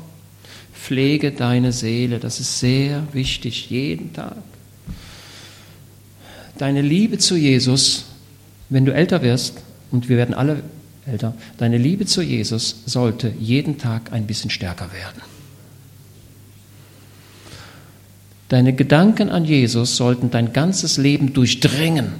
Pflege 0.73 1.31
deine 1.31 1.71
Seele, 1.73 2.19
das 2.19 2.39
ist 2.39 2.59
sehr 2.59 3.03
wichtig, 3.13 3.69
jeden 3.69 4.13
Tag 4.13 4.37
deine 6.57 6.81
Liebe 6.81 7.17
zu 7.17 7.35
Jesus, 7.35 8.05
wenn 8.69 8.85
du 8.85 8.93
älter 8.93 9.21
wirst, 9.21 9.61
und 9.91 10.09
wir 10.09 10.17
werden 10.17 10.35
alle 10.35 10.63
älter, 11.05 11.33
deine 11.57 11.77
Liebe 11.77 12.05
zu 12.05 12.21
Jesus 12.21 12.83
sollte 12.85 13.31
jeden 13.39 13.77
Tag 13.77 14.11
ein 14.11 14.27
bisschen 14.27 14.49
stärker 14.49 14.91
werden. 14.91 15.21
Deine 18.49 18.73
Gedanken 18.73 19.29
an 19.29 19.45
Jesus 19.45 19.97
sollten 19.97 20.31
dein 20.31 20.53
ganzes 20.53 20.97
Leben 20.97 21.33
durchdringen. 21.33 22.13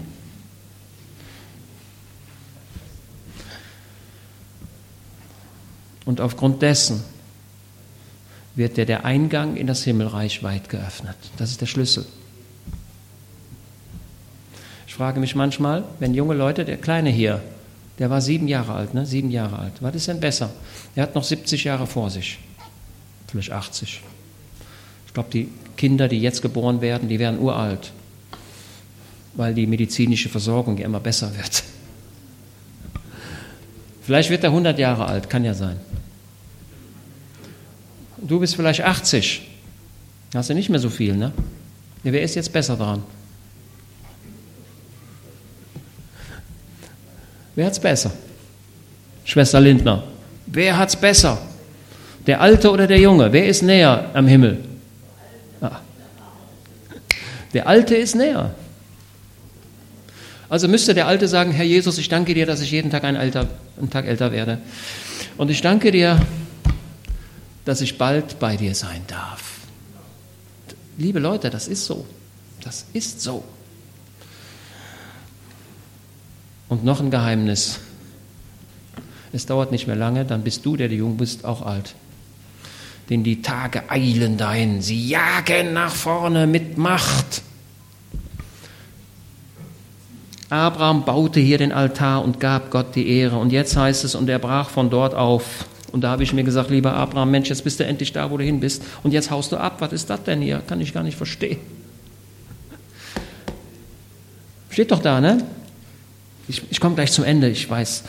Und 6.05 6.21
aufgrund 6.21 6.61
dessen 6.61 7.03
wird 8.55 8.78
dir 8.78 8.86
der 8.86 9.05
Eingang 9.05 9.55
in 9.55 9.67
das 9.67 9.84
Himmelreich 9.84 10.43
weit 10.43 10.69
geöffnet. 10.69 11.15
Das 11.38 11.51
ist 11.51 11.61
der 11.61 11.65
Schlüssel 11.65 12.05
frage 14.97 15.19
mich 15.19 15.36
manchmal, 15.36 15.84
wenn 15.99 16.15
junge 16.15 16.34
Leute, 16.34 16.65
der 16.65 16.78
Kleine 16.78 17.11
hier, 17.11 17.43
der 17.99 18.09
war 18.09 18.19
sieben 18.19 18.47
Jahre 18.47 18.73
alt, 18.73 18.95
ne? 18.95 19.05
Sieben 19.05 19.30
Jahre 19.30 19.59
alt. 19.59 19.73
Was 19.80 19.93
ist 19.93 20.07
denn 20.07 20.19
besser? 20.19 20.49
Er 20.95 21.03
hat 21.03 21.13
noch 21.13 21.23
70 21.23 21.63
Jahre 21.63 21.86
vor 21.86 22.09
sich. 22.09 22.39
Vielleicht 23.28 23.51
80. 23.51 24.01
Ich 25.05 25.13
glaube, 25.13 25.30
die 25.32 25.49
Kinder, 25.78 26.07
die 26.07 26.19
jetzt 26.19 26.41
geboren 26.41 26.82
werden, 26.82 27.07
die 27.07 27.19
werden 27.19 27.39
uralt. 27.39 27.91
Weil 29.36 29.53
die 29.53 29.67
medizinische 29.67 30.30
Versorgung 30.30 30.78
ja 30.78 30.86
immer 30.86 30.99
besser 30.99 31.32
wird. 31.38 31.63
Vielleicht 34.01 34.30
wird 34.30 34.43
er 34.43 34.49
100 34.49 34.80
Jahre 34.80 35.05
alt, 35.05 35.30
kann 35.30 35.45
ja 35.45 35.53
sein. 35.53 35.78
Du 38.17 38.39
bist 38.39 38.55
vielleicht 38.55 38.82
80. 38.82 39.41
Hast 40.34 40.49
du 40.49 40.53
nicht 40.53 40.69
mehr 40.69 40.80
so 40.80 40.89
viel, 40.89 41.15
ne? 41.15 41.32
Ja, 42.03 42.11
wer 42.11 42.21
ist 42.21 42.36
jetzt 42.36 42.51
besser 42.51 42.75
dran? 42.75 43.03
Wer 47.55 47.65
hat's 47.65 47.80
besser? 47.80 48.11
Schwester 49.25 49.59
Lindner. 49.59 50.03
Wer 50.45 50.78
hat's 50.78 50.95
besser? 50.95 51.38
Der 52.28 52.39
Alte 52.41 52.71
oder 52.71 52.88
der 52.88 52.99
Junge? 52.99 53.32
Wer 53.34 53.47
ist 53.47 53.61
näher 53.61 54.09
am 54.13 54.28
Himmel? 54.28 54.63
Der 57.53 57.67
Alte 57.67 57.95
ist 57.95 58.15
näher. 58.15 58.53
Also 60.49 60.67
müsste 60.67 60.93
der 60.93 61.07
Alte 61.07 61.27
sagen, 61.27 61.51
Herr 61.51 61.65
Jesus, 61.65 61.97
ich 61.97 62.09
danke 62.09 62.33
dir, 62.33 62.45
dass 62.45 62.61
ich 62.61 62.71
jeden 62.71 62.89
Tag 62.89 63.03
einen, 63.03 63.17
Alter, 63.17 63.47
einen 63.77 63.89
Tag 63.89 64.05
älter 64.05 64.31
werde. 64.31 64.59
Und 65.37 65.51
ich 65.51 65.61
danke 65.61 65.91
dir, 65.91 66.19
dass 67.65 67.81
ich 67.81 67.97
bald 67.97 68.39
bei 68.39 68.55
dir 68.55 68.73
sein 68.73 69.01
darf. 69.07 69.43
Liebe 70.97 71.19
Leute, 71.19 71.49
das 71.49 71.67
ist 71.67 71.85
so. 71.85 72.05
Das 72.63 72.85
ist 72.93 73.21
so. 73.21 73.43
Und 76.69 76.83
noch 76.83 77.01
ein 77.01 77.11
Geheimnis. 77.11 77.79
Es 79.33 79.45
dauert 79.45 79.71
nicht 79.71 79.87
mehr 79.87 79.95
lange, 79.95 80.25
dann 80.25 80.43
bist 80.43 80.65
du, 80.65 80.77
der 80.77 80.87
du 80.87 80.95
jung 80.95 81.17
bist, 81.17 81.45
auch 81.45 81.61
alt. 81.61 81.95
Denn 83.09 83.23
die 83.23 83.41
Tage 83.41 83.89
eilen 83.89 84.37
dahin. 84.37 84.81
Sie 84.81 85.07
jagen 85.07 85.73
nach 85.73 85.93
vorne 85.93 86.45
mit 86.45 86.77
Macht. 86.77 87.41
Abraham 90.49 91.03
baute 91.03 91.39
hier 91.39 91.57
den 91.57 91.71
Altar 91.71 92.23
und 92.23 92.39
gab 92.39 92.71
Gott 92.71 92.95
die 92.95 93.09
Ehre. 93.09 93.37
Und 93.37 93.51
jetzt 93.51 93.75
heißt 93.75 94.03
es, 94.03 94.15
und 94.15 94.29
er 94.29 94.39
brach 94.39 94.69
von 94.69 94.89
dort 94.89 95.13
auf. 95.13 95.65
Und 95.91 96.01
da 96.01 96.09
habe 96.09 96.23
ich 96.23 96.33
mir 96.33 96.43
gesagt, 96.43 96.69
lieber 96.69 96.93
Abraham, 96.93 97.31
Mensch, 97.31 97.49
jetzt 97.49 97.63
bist 97.63 97.79
du 97.79 97.85
endlich 97.85 98.13
da, 98.13 98.29
wo 98.29 98.37
du 98.37 98.43
hin 98.43 98.59
bist. 98.59 98.83
Und 99.03 99.11
jetzt 99.11 99.31
haust 99.31 99.51
du 99.51 99.57
ab. 99.57 99.77
Was 99.79 99.93
ist 99.93 100.09
das 100.09 100.23
denn 100.23 100.41
hier? 100.41 100.61
Kann 100.67 100.81
ich 100.81 100.93
gar 100.93 101.03
nicht 101.03 101.17
verstehen. 101.17 101.59
Steht 104.69 104.91
doch 104.91 105.01
da, 105.01 105.19
ne? 105.19 105.43
Ich, 106.47 106.61
ich 106.69 106.79
komme 106.79 106.95
gleich 106.95 107.11
zum 107.11 107.23
Ende, 107.23 107.49
ich 107.49 107.69
weiß. 107.69 108.03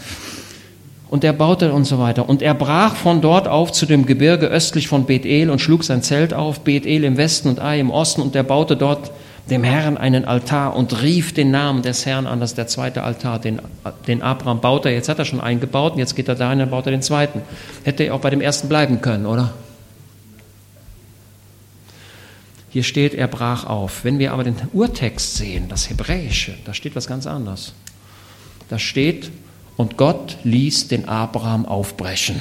Und 1.11 1.25
er 1.25 1.33
baute 1.33 1.73
und 1.73 1.85
so 1.85 1.99
weiter. 1.99 2.29
Und 2.29 2.43
er 2.43 2.55
brach 2.55 2.95
von 2.95 3.23
dort 3.23 3.49
auf 3.49 3.73
zu 3.73 3.87
dem 3.87 4.05
Gebirge 4.05 4.47
östlich 4.47 4.89
von 4.89 5.07
Bethel 5.07 5.49
und 5.49 5.59
schlug 5.59 5.85
sein 5.85 6.03
Zelt 6.03 6.35
auf, 6.35 6.61
Bethel 6.61 7.05
im 7.05 7.17
Westen 7.17 7.49
und 7.49 7.61
Ai 7.61 7.81
im 7.81 7.91
Osten. 7.91 8.21
Und 8.21 8.37
er 8.37 8.43
baute 8.43 8.77
dort 8.77 9.11
dem 9.49 9.65
Herrn 9.65 9.97
einen 9.97 10.25
Altar 10.27 10.77
und 10.77 11.03
rief 11.03 11.33
den 11.33 11.51
Namen 11.51 11.83
des 11.83 12.05
Herrn 12.05 12.27
an. 12.27 12.41
Das 12.41 12.51
ist 12.51 12.59
der 12.59 12.67
zweite 12.67 13.03
Altar, 13.03 13.39
den, 13.39 13.61
den 14.07 14.23
Abraham 14.23 14.61
baute. 14.61 14.91
Jetzt 14.91 15.09
hat 15.09 15.19
er 15.19 15.25
schon 15.25 15.41
einen 15.41 15.61
gebaut 15.61 15.95
und 15.95 15.99
jetzt 15.99 16.15
geht 16.15 16.29
er 16.29 16.35
dahin, 16.35 16.59
dann 16.59 16.71
baut 16.71 16.87
er 16.87 16.93
den 16.93 17.03
zweiten. 17.03 17.43
Hätte 17.85 18.05
er 18.05 18.15
auch 18.15 18.21
bei 18.21 18.31
dem 18.31 18.41
ersten 18.41 18.69
bleiben 18.69 19.01
können, 19.01 19.27
oder? 19.27 19.55
Hier 22.71 22.83
steht, 22.83 23.15
er 23.15 23.29
brach 23.29 23.65
auf. 23.65 24.05
Wenn 24.05 24.19
wir 24.19 24.33
aber 24.33 24.45
den 24.45 24.57
Urtext 24.75 25.37
sehen, 25.37 25.69
das 25.69 25.89
Hebräische, 25.89 26.55
da 26.67 26.75
steht 26.75 26.95
was 26.95 27.07
ganz 27.07 27.27
anderes. 27.27 27.73
Da 28.69 28.79
steht, 28.79 29.31
und 29.79 29.97
Gott 29.97 30.37
ließ 30.43 30.89
den 30.89 31.09
Abraham 31.09 31.64
aufbrechen. 31.64 32.39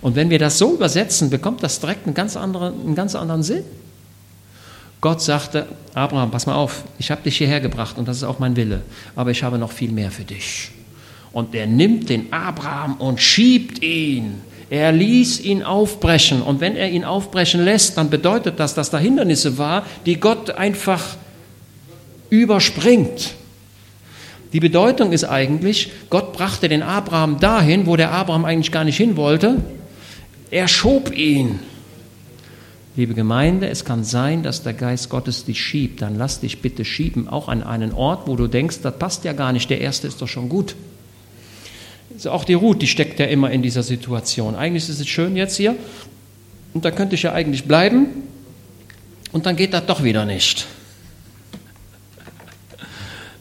Und 0.00 0.16
wenn 0.16 0.30
wir 0.30 0.38
das 0.38 0.58
so 0.58 0.74
übersetzen, 0.74 1.28
bekommt 1.28 1.62
das 1.62 1.78
direkt 1.78 2.06
einen 2.06 2.14
ganz 2.14 2.36
anderen, 2.36 2.80
einen 2.80 2.94
ganz 2.94 3.14
anderen 3.14 3.42
Sinn. 3.42 3.64
Gott 5.00 5.20
sagte, 5.20 5.66
Abraham, 5.94 6.30
pass 6.30 6.46
mal 6.46 6.54
auf, 6.54 6.84
ich 6.98 7.10
habe 7.10 7.22
dich 7.22 7.36
hierher 7.36 7.60
gebracht 7.60 7.98
und 7.98 8.08
das 8.08 8.16
ist 8.16 8.22
auch 8.24 8.38
mein 8.38 8.56
Wille, 8.56 8.80
aber 9.14 9.30
ich 9.30 9.42
habe 9.42 9.58
noch 9.58 9.70
viel 9.72 9.92
mehr 9.92 10.10
für 10.10 10.24
dich. 10.24 10.70
Und 11.32 11.54
er 11.54 11.66
nimmt 11.66 12.08
den 12.08 12.32
Abraham 12.32 12.94
und 12.94 13.20
schiebt 13.20 13.82
ihn. 13.82 14.40
Er 14.70 14.90
ließ 14.92 15.40
ihn 15.40 15.62
aufbrechen. 15.62 16.40
Und 16.40 16.60
wenn 16.60 16.76
er 16.76 16.90
ihn 16.90 17.04
aufbrechen 17.04 17.62
lässt, 17.62 17.98
dann 17.98 18.08
bedeutet 18.08 18.58
das, 18.58 18.74
dass 18.74 18.90
da 18.90 18.98
Hindernisse 18.98 19.58
war, 19.58 19.84
die 20.06 20.18
Gott 20.18 20.50
einfach 20.50 21.04
überspringt. 22.30 23.34
Die 24.52 24.60
Bedeutung 24.60 25.12
ist 25.12 25.24
eigentlich, 25.24 25.90
Gott 26.08 26.32
brachte 26.32 26.68
den 26.68 26.82
Abraham 26.82 27.38
dahin, 27.38 27.86
wo 27.86 27.96
der 27.96 28.12
Abraham 28.12 28.44
eigentlich 28.44 28.72
gar 28.72 28.84
nicht 28.84 28.96
hin 28.96 29.16
wollte. 29.16 29.56
Er 30.50 30.68
schob 30.68 31.14
ihn. 31.14 31.58
Liebe 32.96 33.14
Gemeinde, 33.14 33.68
es 33.68 33.84
kann 33.84 34.02
sein, 34.02 34.42
dass 34.42 34.62
der 34.62 34.72
Geist 34.72 35.10
Gottes 35.10 35.44
dich 35.44 35.60
schiebt. 35.60 36.02
Dann 36.02 36.16
lass 36.16 36.40
dich 36.40 36.62
bitte 36.62 36.84
schieben, 36.84 37.28
auch 37.28 37.48
an 37.48 37.62
einen 37.62 37.92
Ort, 37.92 38.26
wo 38.26 38.34
du 38.36 38.48
denkst, 38.48 38.78
das 38.82 38.98
passt 38.98 39.24
ja 39.24 39.34
gar 39.34 39.52
nicht, 39.52 39.70
der 39.70 39.80
erste 39.80 40.08
ist 40.08 40.20
doch 40.22 40.26
schon 40.26 40.48
gut. 40.48 40.74
Also 42.14 42.30
auch 42.30 42.44
die 42.44 42.54
Ruth, 42.54 42.82
die 42.82 42.88
steckt 42.88 43.20
ja 43.20 43.26
immer 43.26 43.50
in 43.50 43.62
dieser 43.62 43.82
Situation. 43.82 44.56
Eigentlich 44.56 44.88
ist 44.88 44.98
es 44.98 45.06
schön 45.06 45.36
jetzt 45.36 45.56
hier 45.56 45.76
und 46.74 46.84
da 46.84 46.90
könnte 46.90 47.14
ich 47.14 47.22
ja 47.22 47.32
eigentlich 47.32 47.64
bleiben 47.64 48.06
und 49.30 49.46
dann 49.46 49.54
geht 49.54 49.74
das 49.74 49.86
doch 49.86 50.02
wieder 50.02 50.24
nicht. 50.24 50.66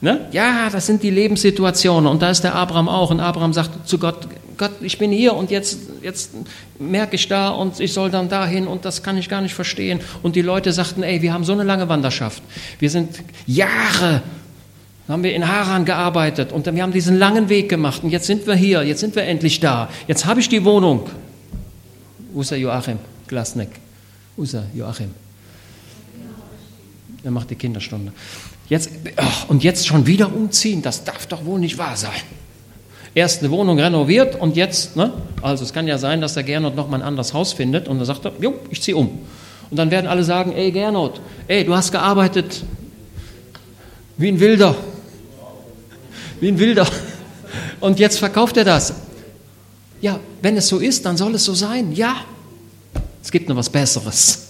Ne? 0.07 0.25
Ja, 0.31 0.69
das 0.69 0.85
sind 0.85 1.03
die 1.03 1.09
Lebenssituationen 1.09 2.09
und 2.09 2.21
da 2.21 2.29
ist 2.29 2.41
der 2.41 2.55
Abraham 2.55 2.87
auch. 2.87 3.11
Und 3.11 3.19
Abraham 3.19 3.51
sagt 3.51 3.89
zu 3.89 3.97
Gott, 3.97 4.29
Gott, 4.57 4.71
ich 4.79 4.97
bin 4.97 5.11
hier 5.11 5.33
und 5.33 5.51
jetzt, 5.51 5.79
jetzt 6.01 6.31
merke 6.79 7.17
ich 7.17 7.27
da 7.27 7.49
und 7.49 7.81
ich 7.81 7.91
soll 7.91 8.09
dann 8.09 8.29
dahin 8.29 8.67
und 8.67 8.85
das 8.85 9.03
kann 9.03 9.17
ich 9.17 9.27
gar 9.27 9.41
nicht 9.41 9.53
verstehen. 9.53 9.99
Und 10.23 10.37
die 10.37 10.41
Leute 10.41 10.71
sagten, 10.71 11.03
ey, 11.03 11.21
wir 11.21 11.33
haben 11.33 11.43
so 11.43 11.51
eine 11.51 11.63
lange 11.63 11.89
Wanderschaft. 11.89 12.41
Wir 12.79 12.89
sind 12.89 13.19
Jahre, 13.47 14.21
haben 15.09 15.23
wir 15.23 15.35
in 15.35 15.45
Haran 15.45 15.83
gearbeitet 15.83 16.53
und 16.53 16.65
wir 16.73 16.81
haben 16.81 16.93
diesen 16.93 17.19
langen 17.19 17.49
Weg 17.49 17.67
gemacht 17.67 18.01
und 18.01 18.09
jetzt 18.09 18.27
sind 18.27 18.47
wir 18.47 18.55
hier, 18.55 18.83
jetzt 18.83 19.01
sind 19.01 19.13
wir 19.13 19.23
endlich 19.23 19.59
da. 19.59 19.89
Jetzt 20.07 20.25
habe 20.25 20.39
ich 20.39 20.47
die 20.47 20.63
Wohnung. 20.63 21.09
Usa 22.33 22.55
Joachim 22.55 22.99
Glasneck. 23.27 23.71
Usa 24.37 24.63
Joachim. 24.73 25.11
Er 27.25 27.31
macht 27.31 27.49
die 27.49 27.55
Kinderstunde. 27.55 28.13
Jetzt, 28.69 28.89
ach, 29.15 29.49
und 29.49 29.63
jetzt 29.63 29.87
schon 29.87 30.07
wieder 30.07 30.33
umziehen, 30.33 30.81
das 30.81 31.03
darf 31.03 31.25
doch 31.27 31.45
wohl 31.45 31.59
nicht 31.59 31.77
wahr 31.77 31.95
sein. 31.95 32.11
Erst 33.15 33.39
eine 33.39 33.49
Wohnung 33.51 33.79
renoviert 33.79 34.39
und 34.39 34.55
jetzt, 34.55 34.95
ne? 34.95 35.13
also 35.41 35.63
es 35.63 35.73
kann 35.73 35.87
ja 35.87 35.97
sein, 35.97 36.21
dass 36.21 36.33
der 36.33 36.43
Gernot 36.43 36.75
noch 36.75 36.89
mal 36.89 36.97
ein 36.97 37.07
anderes 37.07 37.33
Haus 37.33 37.53
findet 37.53 37.87
und 37.87 37.97
dann 37.97 38.05
sagt 38.05 38.25
er, 38.25 38.33
jo, 38.39 38.53
ich 38.69 38.81
ziehe 38.81 38.95
um. 38.95 39.19
Und 39.69 39.77
dann 39.77 39.89
werden 39.89 40.07
alle 40.07 40.23
sagen, 40.23 40.53
ey 40.53 40.71
Gernot, 40.71 41.21
ey, 41.47 41.63
du 41.63 41.75
hast 41.75 41.91
gearbeitet 41.91 42.63
wie 44.17 44.29
ein 44.29 44.39
Wilder. 44.39 44.75
Wie 46.39 46.49
ein 46.49 46.59
Wilder. 46.59 46.87
Und 47.79 47.99
jetzt 47.99 48.19
verkauft 48.19 48.57
er 48.57 48.65
das. 48.65 48.93
Ja, 50.01 50.19
wenn 50.41 50.57
es 50.57 50.67
so 50.67 50.79
ist, 50.79 51.05
dann 51.05 51.17
soll 51.17 51.35
es 51.35 51.45
so 51.45 51.53
sein. 51.53 51.93
Ja, 51.93 52.17
es 53.23 53.31
gibt 53.31 53.49
noch 53.49 53.55
was 53.55 53.69
Besseres. 53.69 54.46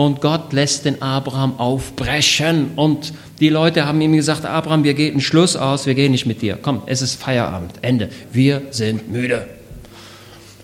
Und 0.00 0.22
Gott 0.22 0.54
lässt 0.54 0.86
den 0.86 1.02
Abraham 1.02 1.60
aufbrechen. 1.60 2.70
Und 2.74 3.12
die 3.38 3.50
Leute 3.50 3.84
haben 3.84 4.00
ihm 4.00 4.14
gesagt, 4.14 4.46
Abraham, 4.46 4.82
wir 4.82 4.94
gehen 4.94 5.20
Schluss 5.20 5.56
aus, 5.56 5.84
wir 5.84 5.94
gehen 5.94 6.12
nicht 6.12 6.24
mit 6.24 6.40
dir. 6.40 6.58
Komm, 6.62 6.80
es 6.86 7.02
ist 7.02 7.16
Feierabend, 7.16 7.72
Ende. 7.82 8.08
Wir 8.32 8.62
sind 8.70 9.12
müde. 9.12 9.46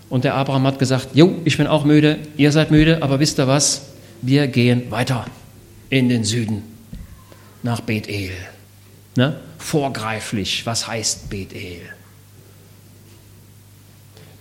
Und 0.09 0.23
der 0.23 0.33
Abraham 0.33 0.65
hat 0.65 0.79
gesagt, 0.79 1.09
jo, 1.13 1.35
ich 1.45 1.55
bin 1.55 1.67
auch 1.67 1.85
müde, 1.85 2.17
ihr 2.35 2.51
seid 2.51 2.71
müde, 2.71 3.03
aber 3.03 3.19
wisst 3.19 3.37
ihr 3.37 3.47
was? 3.47 3.83
Wir 4.23 4.47
gehen 4.47 4.89
weiter 4.89 5.25
in 5.91 6.09
den 6.09 6.23
Süden, 6.23 6.63
nach 7.61 7.81
Bethel. 7.81 8.31
Ne? 9.15 9.35
Vorgreiflich, 9.59 10.65
was 10.65 10.87
heißt 10.87 11.29
Bethel? 11.29 11.81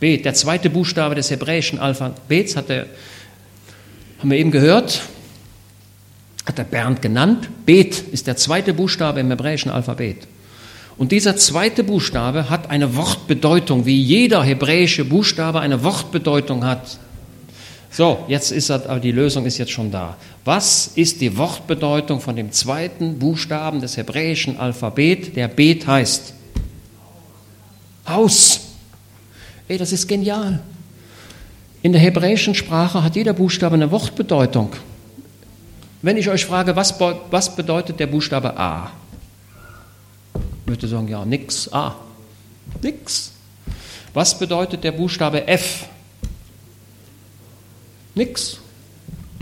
Bet, 0.01 0.25
der 0.25 0.33
zweite 0.33 0.71
Buchstabe 0.71 1.15
des 1.15 1.31
hebräischen 1.31 1.79
Alphabets, 1.79 2.57
hat 2.57 2.71
der, 2.71 2.87
haben 4.19 4.31
wir 4.31 4.39
eben 4.39 4.51
gehört, 4.51 5.03
hat 6.47 6.59
der 6.59 6.65
Bernd 6.65 7.03
genannt. 7.03 7.49
Bet 7.67 7.99
ist 7.99 8.27
der 8.27 8.37
zweite 8.37 8.73
Buchstabe 8.73 9.21
im 9.21 9.29
hebräischen 9.29 9.71
Alphabet. 9.71 10.27
Und 10.99 11.13
dieser 11.13 11.37
zweite 11.37 11.85
Buchstabe 11.85 12.49
hat 12.49 12.71
eine 12.71 12.97
Wortbedeutung, 12.97 13.85
wie 13.85 14.01
jeder 14.01 14.43
hebräische 14.43 15.05
Buchstabe 15.05 15.61
eine 15.61 15.83
Wortbedeutung 15.85 16.65
hat. 16.65 16.99
So, 17.91 18.25
jetzt 18.29 18.51
ist 18.51 18.71
aber 18.71 19.01
die 19.01 19.13
Lösung 19.13 19.45
ist 19.47 19.59
jetzt 19.59 19.73
schon 19.73 19.91
da. 19.91 20.17
Was 20.45 20.93
ist 20.95 21.21
die 21.21 21.37
Wortbedeutung 21.37 22.21
von 22.21 22.37
dem 22.37 22.53
zweiten 22.53 23.19
Buchstaben 23.19 23.81
des 23.81 23.97
hebräischen 23.97 24.59
Alphabet, 24.59 25.37
der 25.37 25.49
Bet 25.49 25.87
heißt? 25.87 26.35
Haus. 28.07 28.61
Ey, 29.69 29.79
das 29.79 29.93
ist 29.93 30.07
genial. 30.07 30.61
In 31.83 31.93
der 31.93 32.01
hebräischen 32.01 32.55
Sprache 32.55 33.03
hat 33.03 33.17
jeder 33.17 33.33
Buchstabe 33.33 33.75
eine 33.75 33.91
Wortbedeutung. 33.91 34.73
Wenn 36.03 36.17
ich 36.17 36.29
euch 36.29 36.45
frage, 36.45 36.77
was, 36.77 36.99
was 37.31 37.57
bedeutet 37.57 38.01
der 38.01 38.07
Buchstabe 38.07 38.59
A? 38.59 38.91
Würdet 40.65 40.83
ihr 40.83 40.89
sagen, 40.89 41.09
ja, 41.09 41.25
nix. 41.25 41.73
A. 41.73 41.95
Nix. 42.83 43.33
Was 44.13 44.39
bedeutet 44.39 44.83
der 44.85 44.93
Buchstabe 44.93 45.47
F? 45.47 45.87
Nix. 48.15 48.59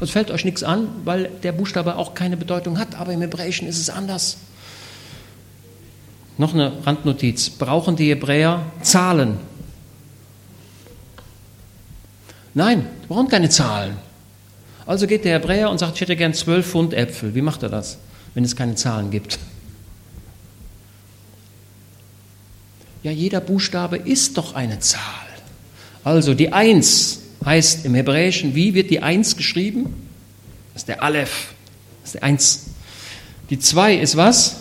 Es 0.01 0.11
fällt 0.11 0.30
euch 0.30 0.45
nichts 0.45 0.62
an, 0.62 0.89
weil 1.05 1.30
der 1.43 1.53
Buchstabe 1.53 1.97
auch 1.97 2.14
keine 2.14 2.37
Bedeutung 2.37 2.78
hat, 2.78 2.95
aber 2.97 3.12
im 3.12 3.20
Hebräischen 3.20 3.68
ist 3.68 3.78
es 3.78 3.89
anders. 3.89 4.39
Noch 6.37 6.53
eine 6.53 6.72
Randnotiz. 6.85 7.51
Brauchen 7.51 7.97
die 7.97 8.11
Hebräer 8.11 8.61
Zahlen? 8.82 9.39
Nein, 12.55 12.86
die 13.02 13.07
brauchen 13.09 13.28
keine 13.28 13.48
Zahlen. 13.48 13.96
Also 14.86 15.07
geht 15.07 15.24
der 15.24 15.34
Hebräer 15.34 15.70
und 15.70 15.78
sagt, 15.78 15.94
ich 15.94 16.00
hätte 16.02 16.16
gern 16.16 16.34
zwölf 16.34 16.68
Pfund 16.68 16.94
Äpfel. 16.94 17.34
Wie 17.34 17.42
macht 17.42 17.62
er 17.62 17.68
das, 17.68 17.98
wenn 18.34 18.44
es 18.44 18.55
keine 18.55 18.74
Zahlen 18.74 19.11
gibt? 19.11 19.38
Ja, 23.02 23.11
jeder 23.11 23.40
Buchstabe 23.40 23.96
ist 23.96 24.38
doch 24.38 24.55
eine 24.55 24.78
Zahl. 24.78 25.02
Also 26.05 26.34
die 26.34 26.52
Eins 26.52 27.20
heißt 27.44 27.84
im 27.84 27.94
Hebräischen, 27.94 28.55
wie 28.55 28.74
wird 28.74 28.90
die 28.90 29.00
Eins 29.00 29.36
geschrieben? 29.36 30.09
Das 30.72 30.82
ist 30.82 30.88
der 30.88 31.02
Aleph, 31.02 31.55
das 32.02 32.09
ist 32.09 32.14
der 32.14 32.22
Eins. 32.22 32.66
Die 33.50 33.59
Zwei 33.59 33.94
ist 33.94 34.16
was? 34.16 34.57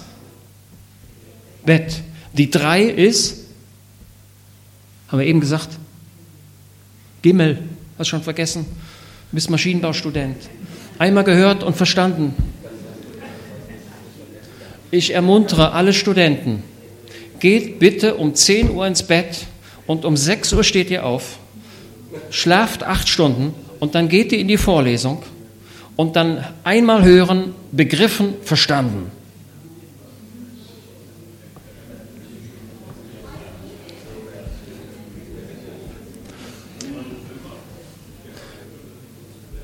Bett. 1.66 2.02
Die 2.34 2.50
Drei 2.50 2.84
ist, 2.84 3.46
haben 5.08 5.20
wir 5.20 5.26
eben 5.26 5.40
gesagt, 5.40 5.70
Gimmel, 7.22 7.60
hast 7.98 8.08
schon 8.08 8.24
vergessen? 8.24 8.66
Du 9.32 9.36
bist 9.36 9.50
Maschinenbaustudent. 9.50 10.38
Einmal 11.00 11.24
gehört 11.24 11.64
und 11.64 11.76
verstanden. 11.76 12.36
Ich 14.92 15.14
ermuntere 15.14 15.72
alle 15.72 15.94
Studenten, 15.94 16.64
geht 17.40 17.80
bitte 17.80 18.16
um 18.16 18.36
10 18.36 18.72
Uhr 18.72 18.86
ins 18.86 19.04
Bett 19.04 19.46
und 19.88 20.06
um 20.06 20.16
6 20.16 20.54
Uhr 20.54 20.64
steht 20.64 20.92
ihr 20.92 21.06
auf 21.06 21.40
schlaft 22.30 22.84
acht 22.84 23.10
Stunden 23.10 23.54
und 23.80 23.96
dann 23.96 24.10
geht 24.10 24.32
ihr 24.32 24.40
in 24.40 24.48
die 24.48 24.58
Vorlesung 24.58 25.24
und 25.96 26.16
dann 26.16 26.44
einmal 26.64 27.04
hören, 27.04 27.54
begriffen, 27.72 28.36
verstanden. 28.44 29.12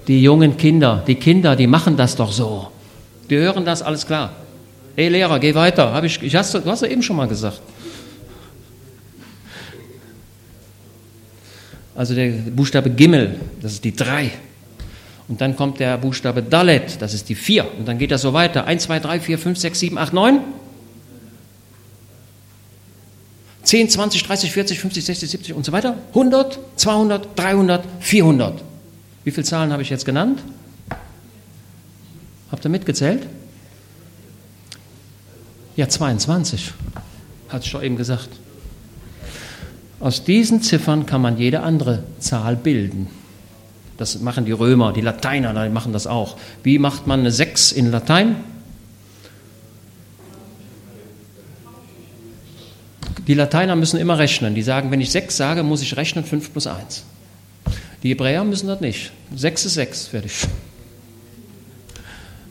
Die 0.09 0.21
jungen 0.21 0.57
Kinder, 0.57 1.03
die 1.07 1.15
Kinder, 1.15 1.55
die 1.55 1.67
machen 1.67 1.95
das 1.95 2.15
doch 2.17 2.31
so. 2.31 2.67
Die 3.29 3.37
hören 3.37 3.63
das, 3.63 3.81
alles 3.81 4.05
klar. 4.05 4.31
Ey 4.95 5.07
Lehrer, 5.07 5.39
geh 5.39 5.55
weiter. 5.55 5.93
Hab 5.93 6.03
ich, 6.03 6.21
ich 6.21 6.35
hast, 6.35 6.53
du 6.55 6.65
hast 6.65 6.81
ja 6.81 6.87
eben 6.87 7.03
schon 7.03 7.15
mal 7.15 7.27
gesagt. 7.27 7.61
also 11.99 12.15
der 12.15 12.31
Buchstabe 12.31 12.89
Gimmel, 12.89 13.35
das 13.61 13.73
ist 13.73 13.83
die 13.83 13.93
3. 13.93 14.31
Und 15.27 15.41
dann 15.41 15.57
kommt 15.57 15.81
der 15.81 15.97
Buchstabe 15.97 16.41
Dalet, 16.41 16.99
das 17.01 17.13
ist 17.13 17.27
die 17.27 17.35
4. 17.35 17.67
Und 17.77 17.87
dann 17.87 17.97
geht 17.97 18.09
das 18.11 18.21
so 18.21 18.31
weiter. 18.31 18.65
1, 18.65 18.83
2, 18.83 18.99
3, 18.99 19.19
4, 19.19 19.37
5, 19.37 19.59
6, 19.59 19.79
7, 19.79 19.97
8, 19.97 20.13
9. 20.13 20.39
10, 23.63 23.89
20, 23.89 24.23
30, 24.23 24.51
40, 24.53 24.79
50, 24.79 25.05
60, 25.05 25.29
70 25.29 25.53
und 25.53 25.65
so 25.65 25.73
weiter. 25.73 25.97
100, 26.13 26.57
200, 26.77 27.37
300, 27.37 27.83
400. 27.99 28.68
Wie 29.23 29.31
viele 29.31 29.43
Zahlen 29.43 29.71
habe 29.71 29.81
ich 29.81 29.89
jetzt 29.89 30.05
genannt? 30.05 30.41
Habt 32.51 32.65
ihr 32.65 32.69
mitgezählt? 32.69 33.27
Ja, 35.75 35.87
22. 35.87 36.73
Hatte 37.49 37.65
ich 37.65 37.71
doch 37.71 37.83
eben 37.83 37.95
gesagt. 37.95 38.29
Aus 39.99 40.23
diesen 40.23 40.61
Ziffern 40.61 41.05
kann 41.05 41.21
man 41.21 41.37
jede 41.37 41.61
andere 41.61 42.03
Zahl 42.19 42.55
bilden. 42.55 43.07
Das 43.97 44.19
machen 44.19 44.45
die 44.45 44.53
Römer, 44.53 44.93
die 44.93 45.01
Lateiner, 45.01 45.53
die 45.65 45.69
machen 45.69 45.91
das 45.91 46.07
auch. 46.07 46.37
Wie 46.63 46.79
macht 46.79 47.05
man 47.05 47.19
eine 47.19 47.31
6 47.31 47.73
in 47.73 47.91
Latein? 47.91 48.37
Die 53.27 53.33
Lateiner 53.33 53.75
müssen 53.75 53.99
immer 53.99 54.17
rechnen. 54.17 54.55
Die 54.55 54.63
sagen, 54.63 54.89
wenn 54.89 55.01
ich 55.01 55.11
6 55.11 55.35
sage, 55.35 55.63
muss 55.63 55.81
ich 55.81 55.97
rechnen 55.97 56.23
5 56.23 56.51
plus 56.51 56.65
1. 56.65 57.03
Die 58.03 58.09
Hebräer 58.09 58.43
müssen 58.43 58.67
das 58.67 58.79
nicht. 58.79 59.11
6 59.35 59.65
ist 59.65 59.73
6, 59.73 60.07
fertig. 60.07 60.31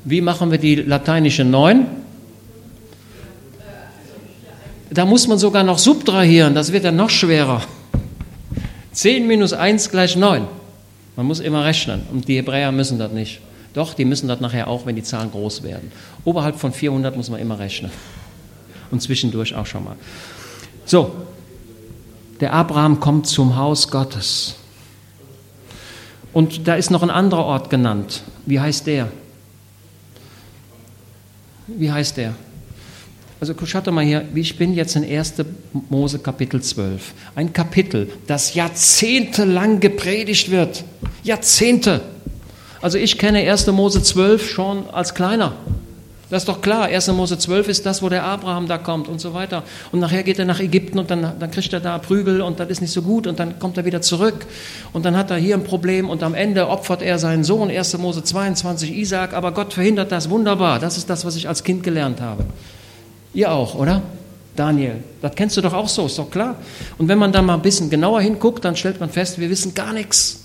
Wie 0.05 0.21
machen 0.21 0.51
wir 0.51 0.59
die 0.59 0.77
lateinische 0.77 1.45
9? 1.45 1.87
Da 4.91 5.05
muss 5.05 5.29
man 5.29 5.39
sogar 5.39 5.65
noch 5.65 5.79
subtrahieren, 5.79 6.55
das 6.55 6.73
wird 6.73 6.85
dann 6.85 6.97
noch 6.97 7.11
schwerer. 7.11 7.63
10 8.93 9.27
minus 9.27 9.53
1 9.53 9.91
gleich 9.91 10.17
9. 10.17 10.47
Man 11.17 11.27
muss 11.27 11.41
immer 11.41 11.65
rechnen 11.65 12.03
und 12.13 12.29
die 12.29 12.37
Hebräer 12.37 12.73
müssen 12.73 12.99
das 12.99 13.13
nicht. 13.13 13.41
Doch, 13.75 13.95
die 13.95 14.05
müssen 14.05 14.29
das 14.29 14.41
nachher 14.41 14.69
auch, 14.69 14.87
wenn 14.87 14.97
die 14.97 15.03
Zahlen 15.03 15.31
groß 15.31 15.63
werden. 15.63 15.93
Oberhalb 16.25 16.57
von 16.57 16.73
400 16.73 17.17
muss 17.17 17.29
man 17.29 17.41
immer 17.41 17.59
rechnen. 17.59 17.91
Und 18.91 19.03
zwischendurch 19.03 19.55
auch 19.55 19.67
schon 19.67 19.85
mal. 19.85 19.97
So, 20.87 21.13
der 22.41 22.55
Abraham 22.55 22.99
kommt 22.99 23.27
zum 23.27 23.57
Haus 23.57 23.91
Gottes. 23.91 24.55
Und 26.39 26.69
da 26.69 26.77
ist 26.77 26.93
noch 26.93 27.03
ein 27.03 27.11
anderer 27.11 27.45
Ort 27.45 27.69
genannt. 27.69 28.23
Wie 28.47 28.61
heißt 28.61 28.87
der? 28.87 29.09
Wie 31.67 31.91
heißt 31.91 32.17
der? 32.17 32.33
Also 33.41 33.55
schaut 33.65 33.89
mal 33.89 34.05
hier, 34.05 34.25
ich 34.37 34.57
bin 34.57 34.73
jetzt 34.73 34.95
in 34.95 35.03
1. 35.03 35.35
Mose 35.89 36.21
Kapitel 36.21 36.63
12. 36.63 37.13
Ein 37.35 37.53
Kapitel, 37.53 38.13
das 38.29 38.55
jahrzehntelang 38.55 39.81
gepredigt 39.81 40.53
wird. 40.53 40.85
Jahrzehnte. 41.25 42.03
Also 42.81 42.99
ich 42.99 43.19
kenne 43.19 43.41
1. 43.41 43.67
Mose 43.73 44.01
12 44.01 44.49
schon 44.49 44.89
als 44.91 45.15
Kleiner. 45.17 45.57
Das 46.31 46.43
ist 46.43 46.49
doch 46.49 46.61
klar. 46.61 46.85
1. 46.85 47.09
Mose 47.09 47.39
12 47.39 47.69
ist 47.69 47.87
das, 47.87 48.03
wo 48.03 48.09
der 48.11 48.25
Abraham 48.25 48.69
da 48.69 48.77
kommt 48.77 49.09
und 49.09 49.19
so 49.19 49.33
weiter. 49.33 49.63
Und 49.93 50.01
nachher 50.01 50.23
geht 50.23 50.39
er 50.39 50.45
nach 50.45 50.61
Ägypten 50.61 50.99
und 50.99 51.11
dann, 51.11 51.39
dann 51.39 51.51
kriegt 51.51 51.73
er 51.73 51.81
da 51.81 51.99
Prügel 51.99 52.43
und 52.43 52.61
das 52.61 52.69
ist 52.69 52.83
nicht 52.83 52.93
so 52.93 53.01
gut 53.01 53.27
und 53.27 53.41
dann 53.41 53.59
kommt 53.59 53.79
er 53.79 53.87
wieder 53.87 54.03
zurück 54.03 54.47
und 54.93 55.07
dann 55.07 55.17
hat 55.17 55.31
er 55.31 55.39
hier 55.39 55.55
ein 55.55 55.65
Problem 55.65 56.11
und 56.11 56.23
am 56.23 56.35
Ende 56.35 56.69
opfert 56.69 57.01
er 57.01 57.19
seinen 57.19 57.45
Sohn, 57.45 57.71
1. 57.71 57.97
Mose 57.99 58.23
22, 58.23 58.95
Isaac, 58.95 59.33
aber 59.33 59.53
Gott 59.53 59.73
verhindert 59.73 60.13
das 60.13 60.29
wunderbar. 60.29 60.79
Das 60.79 60.99
ist 60.99 61.09
das, 61.09 61.25
was 61.25 61.35
ich 61.35 61.49
als 61.49 61.65
Kind 61.65 61.83
gelernt 61.83 62.21
habe. 62.21 62.45
Ihr 63.33 63.51
auch, 63.51 63.75
oder? 63.75 64.03
Daniel, 64.55 64.97
das 65.23 65.35
kennst 65.35 65.57
du 65.57 65.61
doch 65.61 65.73
auch 65.73 65.89
so, 65.89 66.07
ist 66.07 66.19
doch 66.19 66.31
klar. 66.31 66.57
Und 66.99 67.09
wenn 67.09 67.19
man 67.19 67.33
da 67.33 67.41
mal 67.41 67.55
ein 67.55 67.63
bisschen 67.63 67.89
genauer 67.89 68.21
hinguckt, 68.21 68.65
dann 68.65 68.77
stellt 68.77 69.01
man 69.01 69.09
fest, 69.09 69.39
wir 69.39 69.49
wissen 69.49 69.73
gar 69.73 69.93
nichts. 69.93 70.41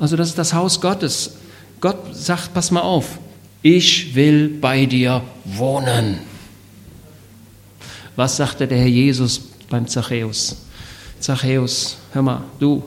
Also 0.00 0.16
das 0.16 0.28
ist 0.28 0.38
das 0.38 0.54
Haus 0.54 0.80
Gottes. 0.80 1.34
Gott 1.80 2.14
sagt, 2.14 2.52
pass 2.52 2.70
mal 2.70 2.82
auf, 2.82 3.18
ich 3.62 4.14
will 4.14 4.48
bei 4.48 4.86
dir 4.86 5.22
wohnen. 5.44 6.18
Was 8.16 8.36
sagte 8.36 8.66
der 8.66 8.78
Herr 8.78 8.86
Jesus 8.86 9.40
beim 9.70 9.86
Zachäus? 9.86 10.56
Zachäus, 11.20 11.96
hör 12.12 12.22
mal, 12.22 12.42
du, 12.58 12.82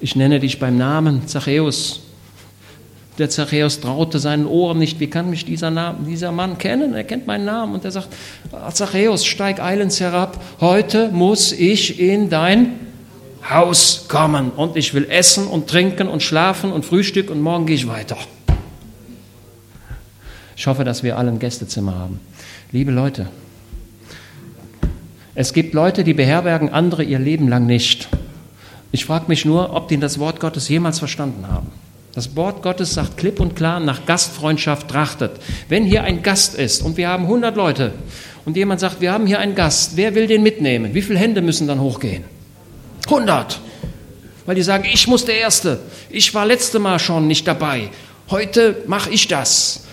ich 0.00 0.16
nenne 0.16 0.40
dich 0.40 0.58
beim 0.58 0.76
Namen, 0.76 1.26
Zachäus. 1.28 2.00
Der 3.18 3.28
Zachäus 3.28 3.80
traute 3.80 4.18
seinen 4.18 4.46
Ohren 4.46 4.78
nicht. 4.78 4.98
Wie 4.98 5.08
kann 5.08 5.28
mich 5.28 5.44
dieser, 5.44 5.70
Name, 5.70 5.98
dieser 6.06 6.32
Mann 6.32 6.56
kennen? 6.56 6.94
Er 6.94 7.04
kennt 7.04 7.26
meinen 7.26 7.44
Namen 7.44 7.74
und 7.74 7.84
er 7.84 7.90
sagt, 7.90 8.08
Zachäus, 8.72 9.26
steig 9.26 9.60
eilends 9.60 10.00
herab. 10.00 10.42
Heute 10.60 11.10
muss 11.10 11.52
ich 11.52 12.00
in 12.00 12.30
dein 12.30 12.89
Haus 13.48 14.06
kommen 14.08 14.50
und 14.50 14.76
ich 14.76 14.94
will 14.94 15.06
essen 15.08 15.46
und 15.46 15.68
trinken 15.68 16.08
und 16.08 16.22
schlafen 16.22 16.72
und 16.72 16.84
Frühstück 16.84 17.30
und 17.30 17.40
morgen 17.40 17.66
gehe 17.66 17.76
ich 17.76 17.88
weiter. 17.88 18.16
Ich 20.56 20.66
hoffe, 20.66 20.84
dass 20.84 21.02
wir 21.02 21.16
alle 21.16 21.30
ein 21.30 21.38
Gästezimmer 21.38 21.94
haben. 21.94 22.20
Liebe 22.70 22.92
Leute, 22.92 23.28
es 25.34 25.52
gibt 25.52 25.72
Leute, 25.72 26.04
die 26.04 26.12
beherbergen 26.12 26.68
andere 26.68 27.02
ihr 27.02 27.18
Leben 27.18 27.48
lang 27.48 27.66
nicht. 27.66 28.08
Ich 28.92 29.04
frage 29.04 29.24
mich 29.28 29.44
nur, 29.44 29.74
ob 29.74 29.88
die 29.88 29.98
das 29.98 30.18
Wort 30.18 30.38
Gottes 30.40 30.68
jemals 30.68 30.98
verstanden 30.98 31.48
haben. 31.48 31.68
Das 32.12 32.34
Wort 32.34 32.62
Gottes 32.62 32.92
sagt 32.92 33.16
klipp 33.16 33.38
und 33.38 33.54
klar, 33.54 33.78
nach 33.78 34.04
Gastfreundschaft 34.04 34.88
trachtet. 34.88 35.32
Wenn 35.68 35.84
hier 35.84 36.02
ein 36.02 36.22
Gast 36.22 36.56
ist 36.56 36.82
und 36.82 36.96
wir 36.96 37.08
haben 37.08 37.24
100 37.24 37.56
Leute 37.56 37.92
und 38.44 38.56
jemand 38.56 38.80
sagt, 38.80 39.00
wir 39.00 39.12
haben 39.12 39.26
hier 39.26 39.38
einen 39.38 39.54
Gast, 39.54 39.96
wer 39.96 40.14
will 40.14 40.26
den 40.26 40.42
mitnehmen? 40.42 40.92
Wie 40.92 41.02
viele 41.02 41.20
Hände 41.20 41.40
müssen 41.40 41.68
dann 41.68 41.80
hochgehen? 41.80 42.24
100. 43.10 43.60
Weil 44.46 44.54
die 44.54 44.62
sagen, 44.62 44.84
ich 44.90 45.06
muss 45.06 45.24
der 45.24 45.38
Erste. 45.38 45.80
Ich 46.08 46.34
war 46.34 46.46
letzte 46.46 46.78
Mal 46.78 46.98
schon 46.98 47.26
nicht 47.26 47.46
dabei. 47.46 47.90
Heute 48.30 48.82
mache 48.86 49.10
ich 49.10 49.28
das. 49.28 49.84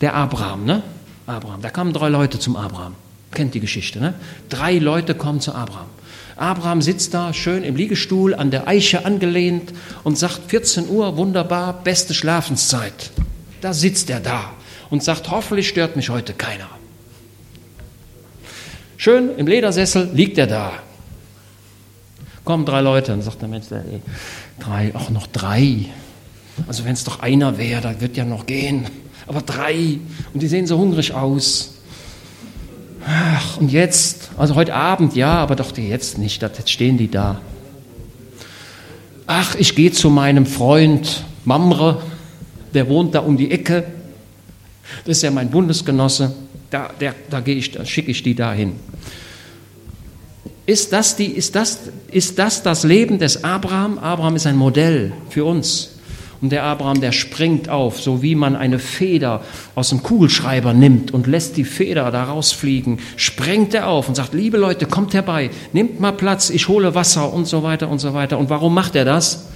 Der 0.00 0.14
Abraham, 0.14 0.64
ne? 0.64 0.82
Abraham, 1.26 1.62
da 1.62 1.70
kamen 1.70 1.92
drei 1.92 2.08
Leute 2.08 2.38
zum 2.38 2.56
Abraham. 2.56 2.94
Kennt 3.32 3.54
die 3.54 3.60
Geschichte, 3.60 3.98
ne? 3.98 4.14
Drei 4.48 4.78
Leute 4.78 5.14
kommen 5.14 5.40
zu 5.40 5.54
Abraham. 5.54 5.88
Abraham 6.36 6.82
sitzt 6.82 7.14
da 7.14 7.32
schön 7.32 7.64
im 7.64 7.76
Liegestuhl 7.76 8.34
an 8.34 8.50
der 8.50 8.68
Eiche 8.68 9.06
angelehnt 9.06 9.72
und 10.04 10.18
sagt 10.18 10.40
14 10.48 10.88
Uhr, 10.88 11.16
wunderbar, 11.16 11.72
beste 11.82 12.12
Schlafenszeit. 12.12 13.10
Da 13.62 13.72
sitzt 13.72 14.10
er 14.10 14.20
da 14.20 14.52
und 14.90 15.02
sagt, 15.02 15.30
hoffentlich 15.30 15.68
stört 15.68 15.96
mich 15.96 16.10
heute 16.10 16.34
keiner. 16.34 16.68
Schön 18.98 19.36
im 19.36 19.46
Ledersessel 19.46 20.10
liegt 20.12 20.36
er 20.36 20.46
da 20.46 20.72
kommen 22.46 22.64
drei 22.64 22.80
Leute. 22.80 23.12
Und 23.12 23.20
sagt 23.20 23.42
der 23.42 23.48
Mensch, 23.48 23.66
ey, 23.70 24.00
drei, 24.58 24.94
auch 24.94 25.10
noch 25.10 25.26
drei. 25.26 25.84
Also 26.66 26.86
wenn 26.86 26.94
es 26.94 27.04
doch 27.04 27.20
einer 27.20 27.58
wäre, 27.58 27.82
dann 27.82 28.00
wird 28.00 28.16
ja 28.16 28.24
noch 28.24 28.46
gehen. 28.46 28.86
Aber 29.26 29.42
drei. 29.42 29.98
Und 30.32 30.42
die 30.42 30.46
sehen 30.46 30.66
so 30.66 30.78
hungrig 30.78 31.12
aus. 31.12 31.74
Ach, 33.06 33.58
und 33.58 33.70
jetzt, 33.70 34.30
also 34.38 34.54
heute 34.54 34.74
Abend 34.74 35.14
ja, 35.14 35.34
aber 35.34 35.54
doch 35.54 35.76
jetzt 35.76 36.18
nicht, 36.18 36.42
jetzt 36.42 36.70
stehen 36.70 36.96
die 36.96 37.10
da. 37.10 37.40
Ach, 39.26 39.54
ich 39.56 39.74
gehe 39.74 39.92
zu 39.92 40.08
meinem 40.08 40.46
Freund 40.46 41.24
Mamre, 41.44 42.02
der 42.74 42.88
wohnt 42.88 43.14
da 43.14 43.20
um 43.20 43.36
die 43.36 43.50
Ecke. 43.50 43.84
Das 45.04 45.18
ist 45.18 45.22
ja 45.22 45.30
mein 45.30 45.50
Bundesgenosse. 45.50 46.34
Da, 46.70 46.90
der, 47.00 47.14
da, 47.30 47.42
ich, 47.44 47.72
da 47.72 47.84
schicke 47.84 48.10
ich 48.10 48.22
die 48.22 48.34
dahin. 48.34 48.72
Ist 50.66 50.92
das, 50.92 51.14
die, 51.14 51.26
ist, 51.26 51.54
das, 51.54 51.78
ist 52.10 52.38
das 52.40 52.62
das 52.64 52.82
Leben 52.82 53.20
des 53.20 53.44
Abraham? 53.44 53.98
Abraham 53.98 54.34
ist 54.34 54.46
ein 54.46 54.56
Modell 54.56 55.12
für 55.30 55.44
uns. 55.44 55.92
Und 56.40 56.50
der 56.50 56.64
Abraham, 56.64 57.00
der 57.00 57.12
springt 57.12 57.68
auf, 57.68 58.00
so 58.00 58.20
wie 58.20 58.34
man 58.34 58.56
eine 58.56 58.78
Feder 58.78 59.42
aus 59.74 59.88
dem 59.88 60.02
Kugelschreiber 60.02 60.74
nimmt 60.74 61.14
und 61.14 61.26
lässt 61.26 61.56
die 61.56 61.64
Feder 61.64 62.10
da 62.10 62.24
rausfliegen, 62.24 62.98
springt 63.16 63.72
er 63.74 63.86
auf 63.86 64.08
und 64.08 64.16
sagt, 64.16 64.34
liebe 64.34 64.58
Leute, 64.58 64.86
kommt 64.86 65.14
herbei, 65.14 65.50
nehmt 65.72 65.98
mal 65.98 66.12
Platz, 66.12 66.50
ich 66.50 66.68
hole 66.68 66.94
Wasser 66.94 67.32
und 67.32 67.46
so 67.46 67.62
weiter 67.62 67.88
und 67.88 68.00
so 68.00 68.12
weiter. 68.12 68.38
Und 68.38 68.50
warum 68.50 68.74
macht 68.74 68.96
er 68.96 69.04
das? 69.04 69.46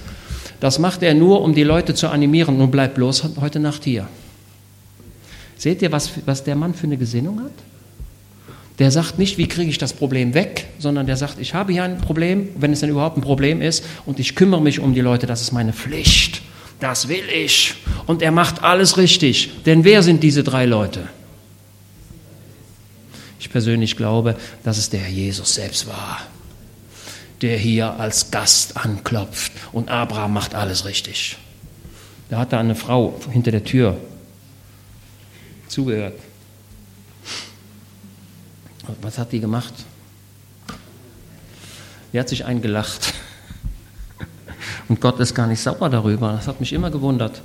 Das 0.59 0.79
macht 0.79 1.03
er 1.03 1.13
nur, 1.13 1.41
um 1.41 1.53
die 1.53 1.63
Leute 1.63 1.93
zu 1.93 2.07
animieren. 2.07 2.57
Nun 2.57 2.71
bleibt 2.71 2.95
bloß 2.95 3.31
heute 3.41 3.59
Nacht 3.59 3.83
hier. 3.83 4.07
Seht 5.57 5.81
ihr, 5.81 5.91
was, 5.91 6.11
was 6.25 6.43
der 6.43 6.55
Mann 6.55 6.73
für 6.73 6.87
eine 6.87 6.97
Gesinnung 6.97 7.41
hat? 7.43 7.51
Der 8.81 8.89
sagt 8.89 9.19
nicht, 9.19 9.37
wie 9.37 9.47
kriege 9.47 9.69
ich 9.69 9.77
das 9.77 9.93
Problem 9.93 10.33
weg, 10.33 10.65
sondern 10.79 11.05
der 11.05 11.15
sagt, 11.15 11.37
ich 11.39 11.53
habe 11.53 11.71
hier 11.71 11.83
ein 11.83 11.99
Problem, 11.99 12.49
wenn 12.55 12.73
es 12.73 12.79
denn 12.79 12.89
überhaupt 12.89 13.15
ein 13.15 13.21
Problem 13.21 13.61
ist, 13.61 13.85
und 14.07 14.19
ich 14.19 14.35
kümmere 14.35 14.59
mich 14.59 14.79
um 14.79 14.95
die 14.95 15.01
Leute, 15.01 15.27
das 15.27 15.39
ist 15.39 15.51
meine 15.51 15.71
Pflicht, 15.71 16.41
das 16.79 17.07
will 17.07 17.23
ich. 17.31 17.75
Und 18.07 18.23
er 18.23 18.31
macht 18.31 18.63
alles 18.63 18.97
richtig. 18.97 19.51
Denn 19.67 19.83
wer 19.83 20.01
sind 20.01 20.23
diese 20.23 20.43
drei 20.43 20.65
Leute? 20.65 21.07
Ich 23.39 23.51
persönlich 23.51 23.97
glaube, 23.97 24.35
dass 24.63 24.79
es 24.79 24.89
der 24.89 25.01
Herr 25.01 25.11
Jesus 25.11 25.53
selbst 25.53 25.85
war, 25.85 26.17
der 27.43 27.59
hier 27.59 27.99
als 27.99 28.31
Gast 28.31 28.77
anklopft 28.77 29.51
und 29.73 29.89
Abraham 29.89 30.33
macht 30.33 30.55
alles 30.55 30.85
richtig. 30.85 31.37
Da 32.31 32.39
hat 32.39 32.51
er 32.51 32.57
eine 32.57 32.73
Frau 32.73 33.19
hinter 33.29 33.51
der 33.51 33.63
Tür 33.63 33.97
zugehört. 35.67 36.15
Was 39.01 39.17
hat 39.17 39.31
die 39.31 39.39
gemacht? 39.39 39.73
Die 42.13 42.19
hat 42.19 42.29
sich 42.29 42.45
eingelacht. 42.45 43.13
Und 44.89 44.99
Gott 44.99 45.19
ist 45.19 45.33
gar 45.33 45.47
nicht 45.47 45.61
sauer 45.61 45.89
darüber. 45.89 46.33
Das 46.33 46.47
hat 46.47 46.59
mich 46.59 46.73
immer 46.73 46.91
gewundert. 46.91 47.41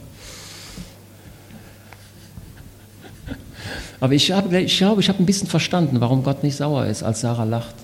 Aber 4.01 4.13
ich, 4.13 4.31
habe, 4.33 4.61
ich 4.61 4.77
glaube, 4.77 5.01
ich 5.01 5.09
habe 5.09 5.23
ein 5.23 5.27
bisschen 5.27 5.49
verstanden, 5.49 6.01
warum 6.01 6.23
Gott 6.23 6.43
nicht 6.43 6.57
sauer 6.57 6.87
ist, 6.87 7.03
als 7.03 7.21
Sarah 7.21 7.45
lacht. 7.45 7.75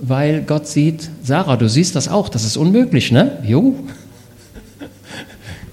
Weil 0.00 0.42
Gott 0.42 0.66
sieht, 0.66 1.08
Sarah, 1.22 1.56
du 1.56 1.68
siehst 1.68 1.96
das 1.96 2.08
auch, 2.08 2.28
das 2.28 2.44
ist 2.44 2.56
unmöglich, 2.56 3.10
ne? 3.10 3.42
Jo. 3.44 3.74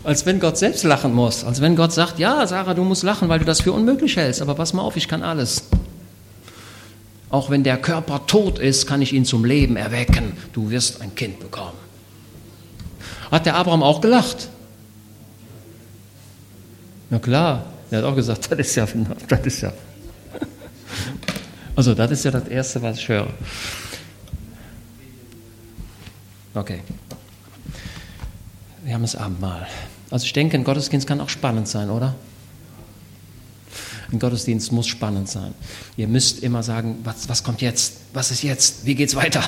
Als 0.04 0.26
wenn 0.26 0.40
Gott 0.40 0.58
selbst 0.58 0.84
lachen 0.84 1.14
muss. 1.14 1.44
Als 1.44 1.62
wenn 1.62 1.76
Gott 1.76 1.92
sagt, 1.92 2.20
ja, 2.20 2.46
Sarah, 2.46 2.74
du 2.74 2.84
musst 2.84 3.04
lachen, 3.04 3.28
weil 3.28 3.40
du 3.40 3.46
das 3.46 3.62
für 3.62 3.72
unmöglich 3.72 4.16
hältst. 4.18 4.42
Aber 4.42 4.56
pass 4.56 4.74
mal 4.74 4.84
auf, 4.84 4.96
ich 4.96 5.08
kann 5.08 5.24
alles. 5.24 5.65
Auch 7.36 7.50
wenn 7.50 7.64
der 7.64 7.76
Körper 7.76 8.26
tot 8.28 8.60
ist, 8.60 8.88
kann 8.88 9.02
ich 9.02 9.12
ihn 9.12 9.26
zum 9.26 9.44
Leben 9.44 9.76
erwecken. 9.76 10.38
Du 10.54 10.70
wirst 10.70 11.02
ein 11.02 11.16
Kind 11.16 11.42
bekommen. 11.42 11.78
Hat 13.30 13.46
der 13.46 13.56
Abraham 13.56 13.84
auch 13.84 14.00
gelacht? 14.00 14.48
Na 17.10 17.20
klar, 17.20 17.66
er 17.92 17.98
hat 17.98 18.06
auch 18.06 18.16
gesagt, 18.16 18.50
das 18.52 18.60
ist 18.60 18.76
ja, 18.76 18.88
das 19.28 19.40
ist 19.42 19.60
ja. 19.60 19.74
Also 21.76 21.94
das 21.94 22.10
ist 22.12 22.24
ja 22.24 22.32
das 22.32 22.48
Erste, 22.48 22.82
was 22.82 23.00
ich 23.00 23.10
höre. 23.10 23.28
Okay. 26.54 26.84
Wir 28.86 28.94
haben 28.94 29.02
das 29.02 29.18
Abendmahl. 29.18 29.68
Also 30.10 30.26
ich 30.26 30.32
denke, 30.32 30.56
ein 30.56 30.64
Gottesdienst 30.64 31.06
kann 31.06 31.20
auch 31.20 31.28
spannend 31.28 31.68
sein, 31.68 31.90
oder? 31.90 32.16
Ein 34.12 34.20
Gottesdienst 34.20 34.72
muss 34.72 34.88
spannend 34.88 35.30
sein. 35.30 35.54
Ihr 35.98 36.08
müsst 36.08 36.44
immer 36.44 36.64
sagen, 36.64 37.00
was, 37.04 37.28
was 37.30 37.44
kommt 37.44 37.62
jetzt? 37.62 37.98
Was 38.14 38.32
ist 38.32 38.44
jetzt? 38.44 38.86
Wie 38.86 38.96
geht's 38.96 39.16
weiter? 39.16 39.44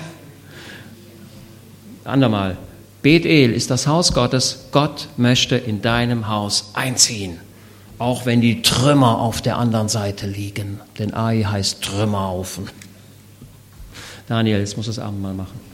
Andermal. 2.04 2.58
Bethel 3.02 3.54
ist 3.54 3.70
das 3.70 3.88
Haus 3.88 4.14
Gottes. 4.14 4.66
Gott 4.72 5.08
möchte 5.18 5.56
in 5.56 5.82
deinem 5.82 6.28
Haus 6.28 6.72
einziehen. 6.74 7.40
Auch 8.00 8.26
wenn 8.26 8.42
die 8.42 8.62
Trümmer 8.62 9.20
auf 9.20 9.42
der 9.42 9.58
anderen 9.58 9.90
Seite 9.90 10.28
liegen. 10.28 10.80
Denn 11.00 11.14
Ai 11.14 11.44
heißt 11.44 11.82
Trümmerhaufen. 11.82 12.70
Daniel, 14.28 14.60
jetzt 14.60 14.78
muss 14.78 14.88
das 14.88 15.00
Abendmahl 15.00 15.34
machen. 15.34 15.67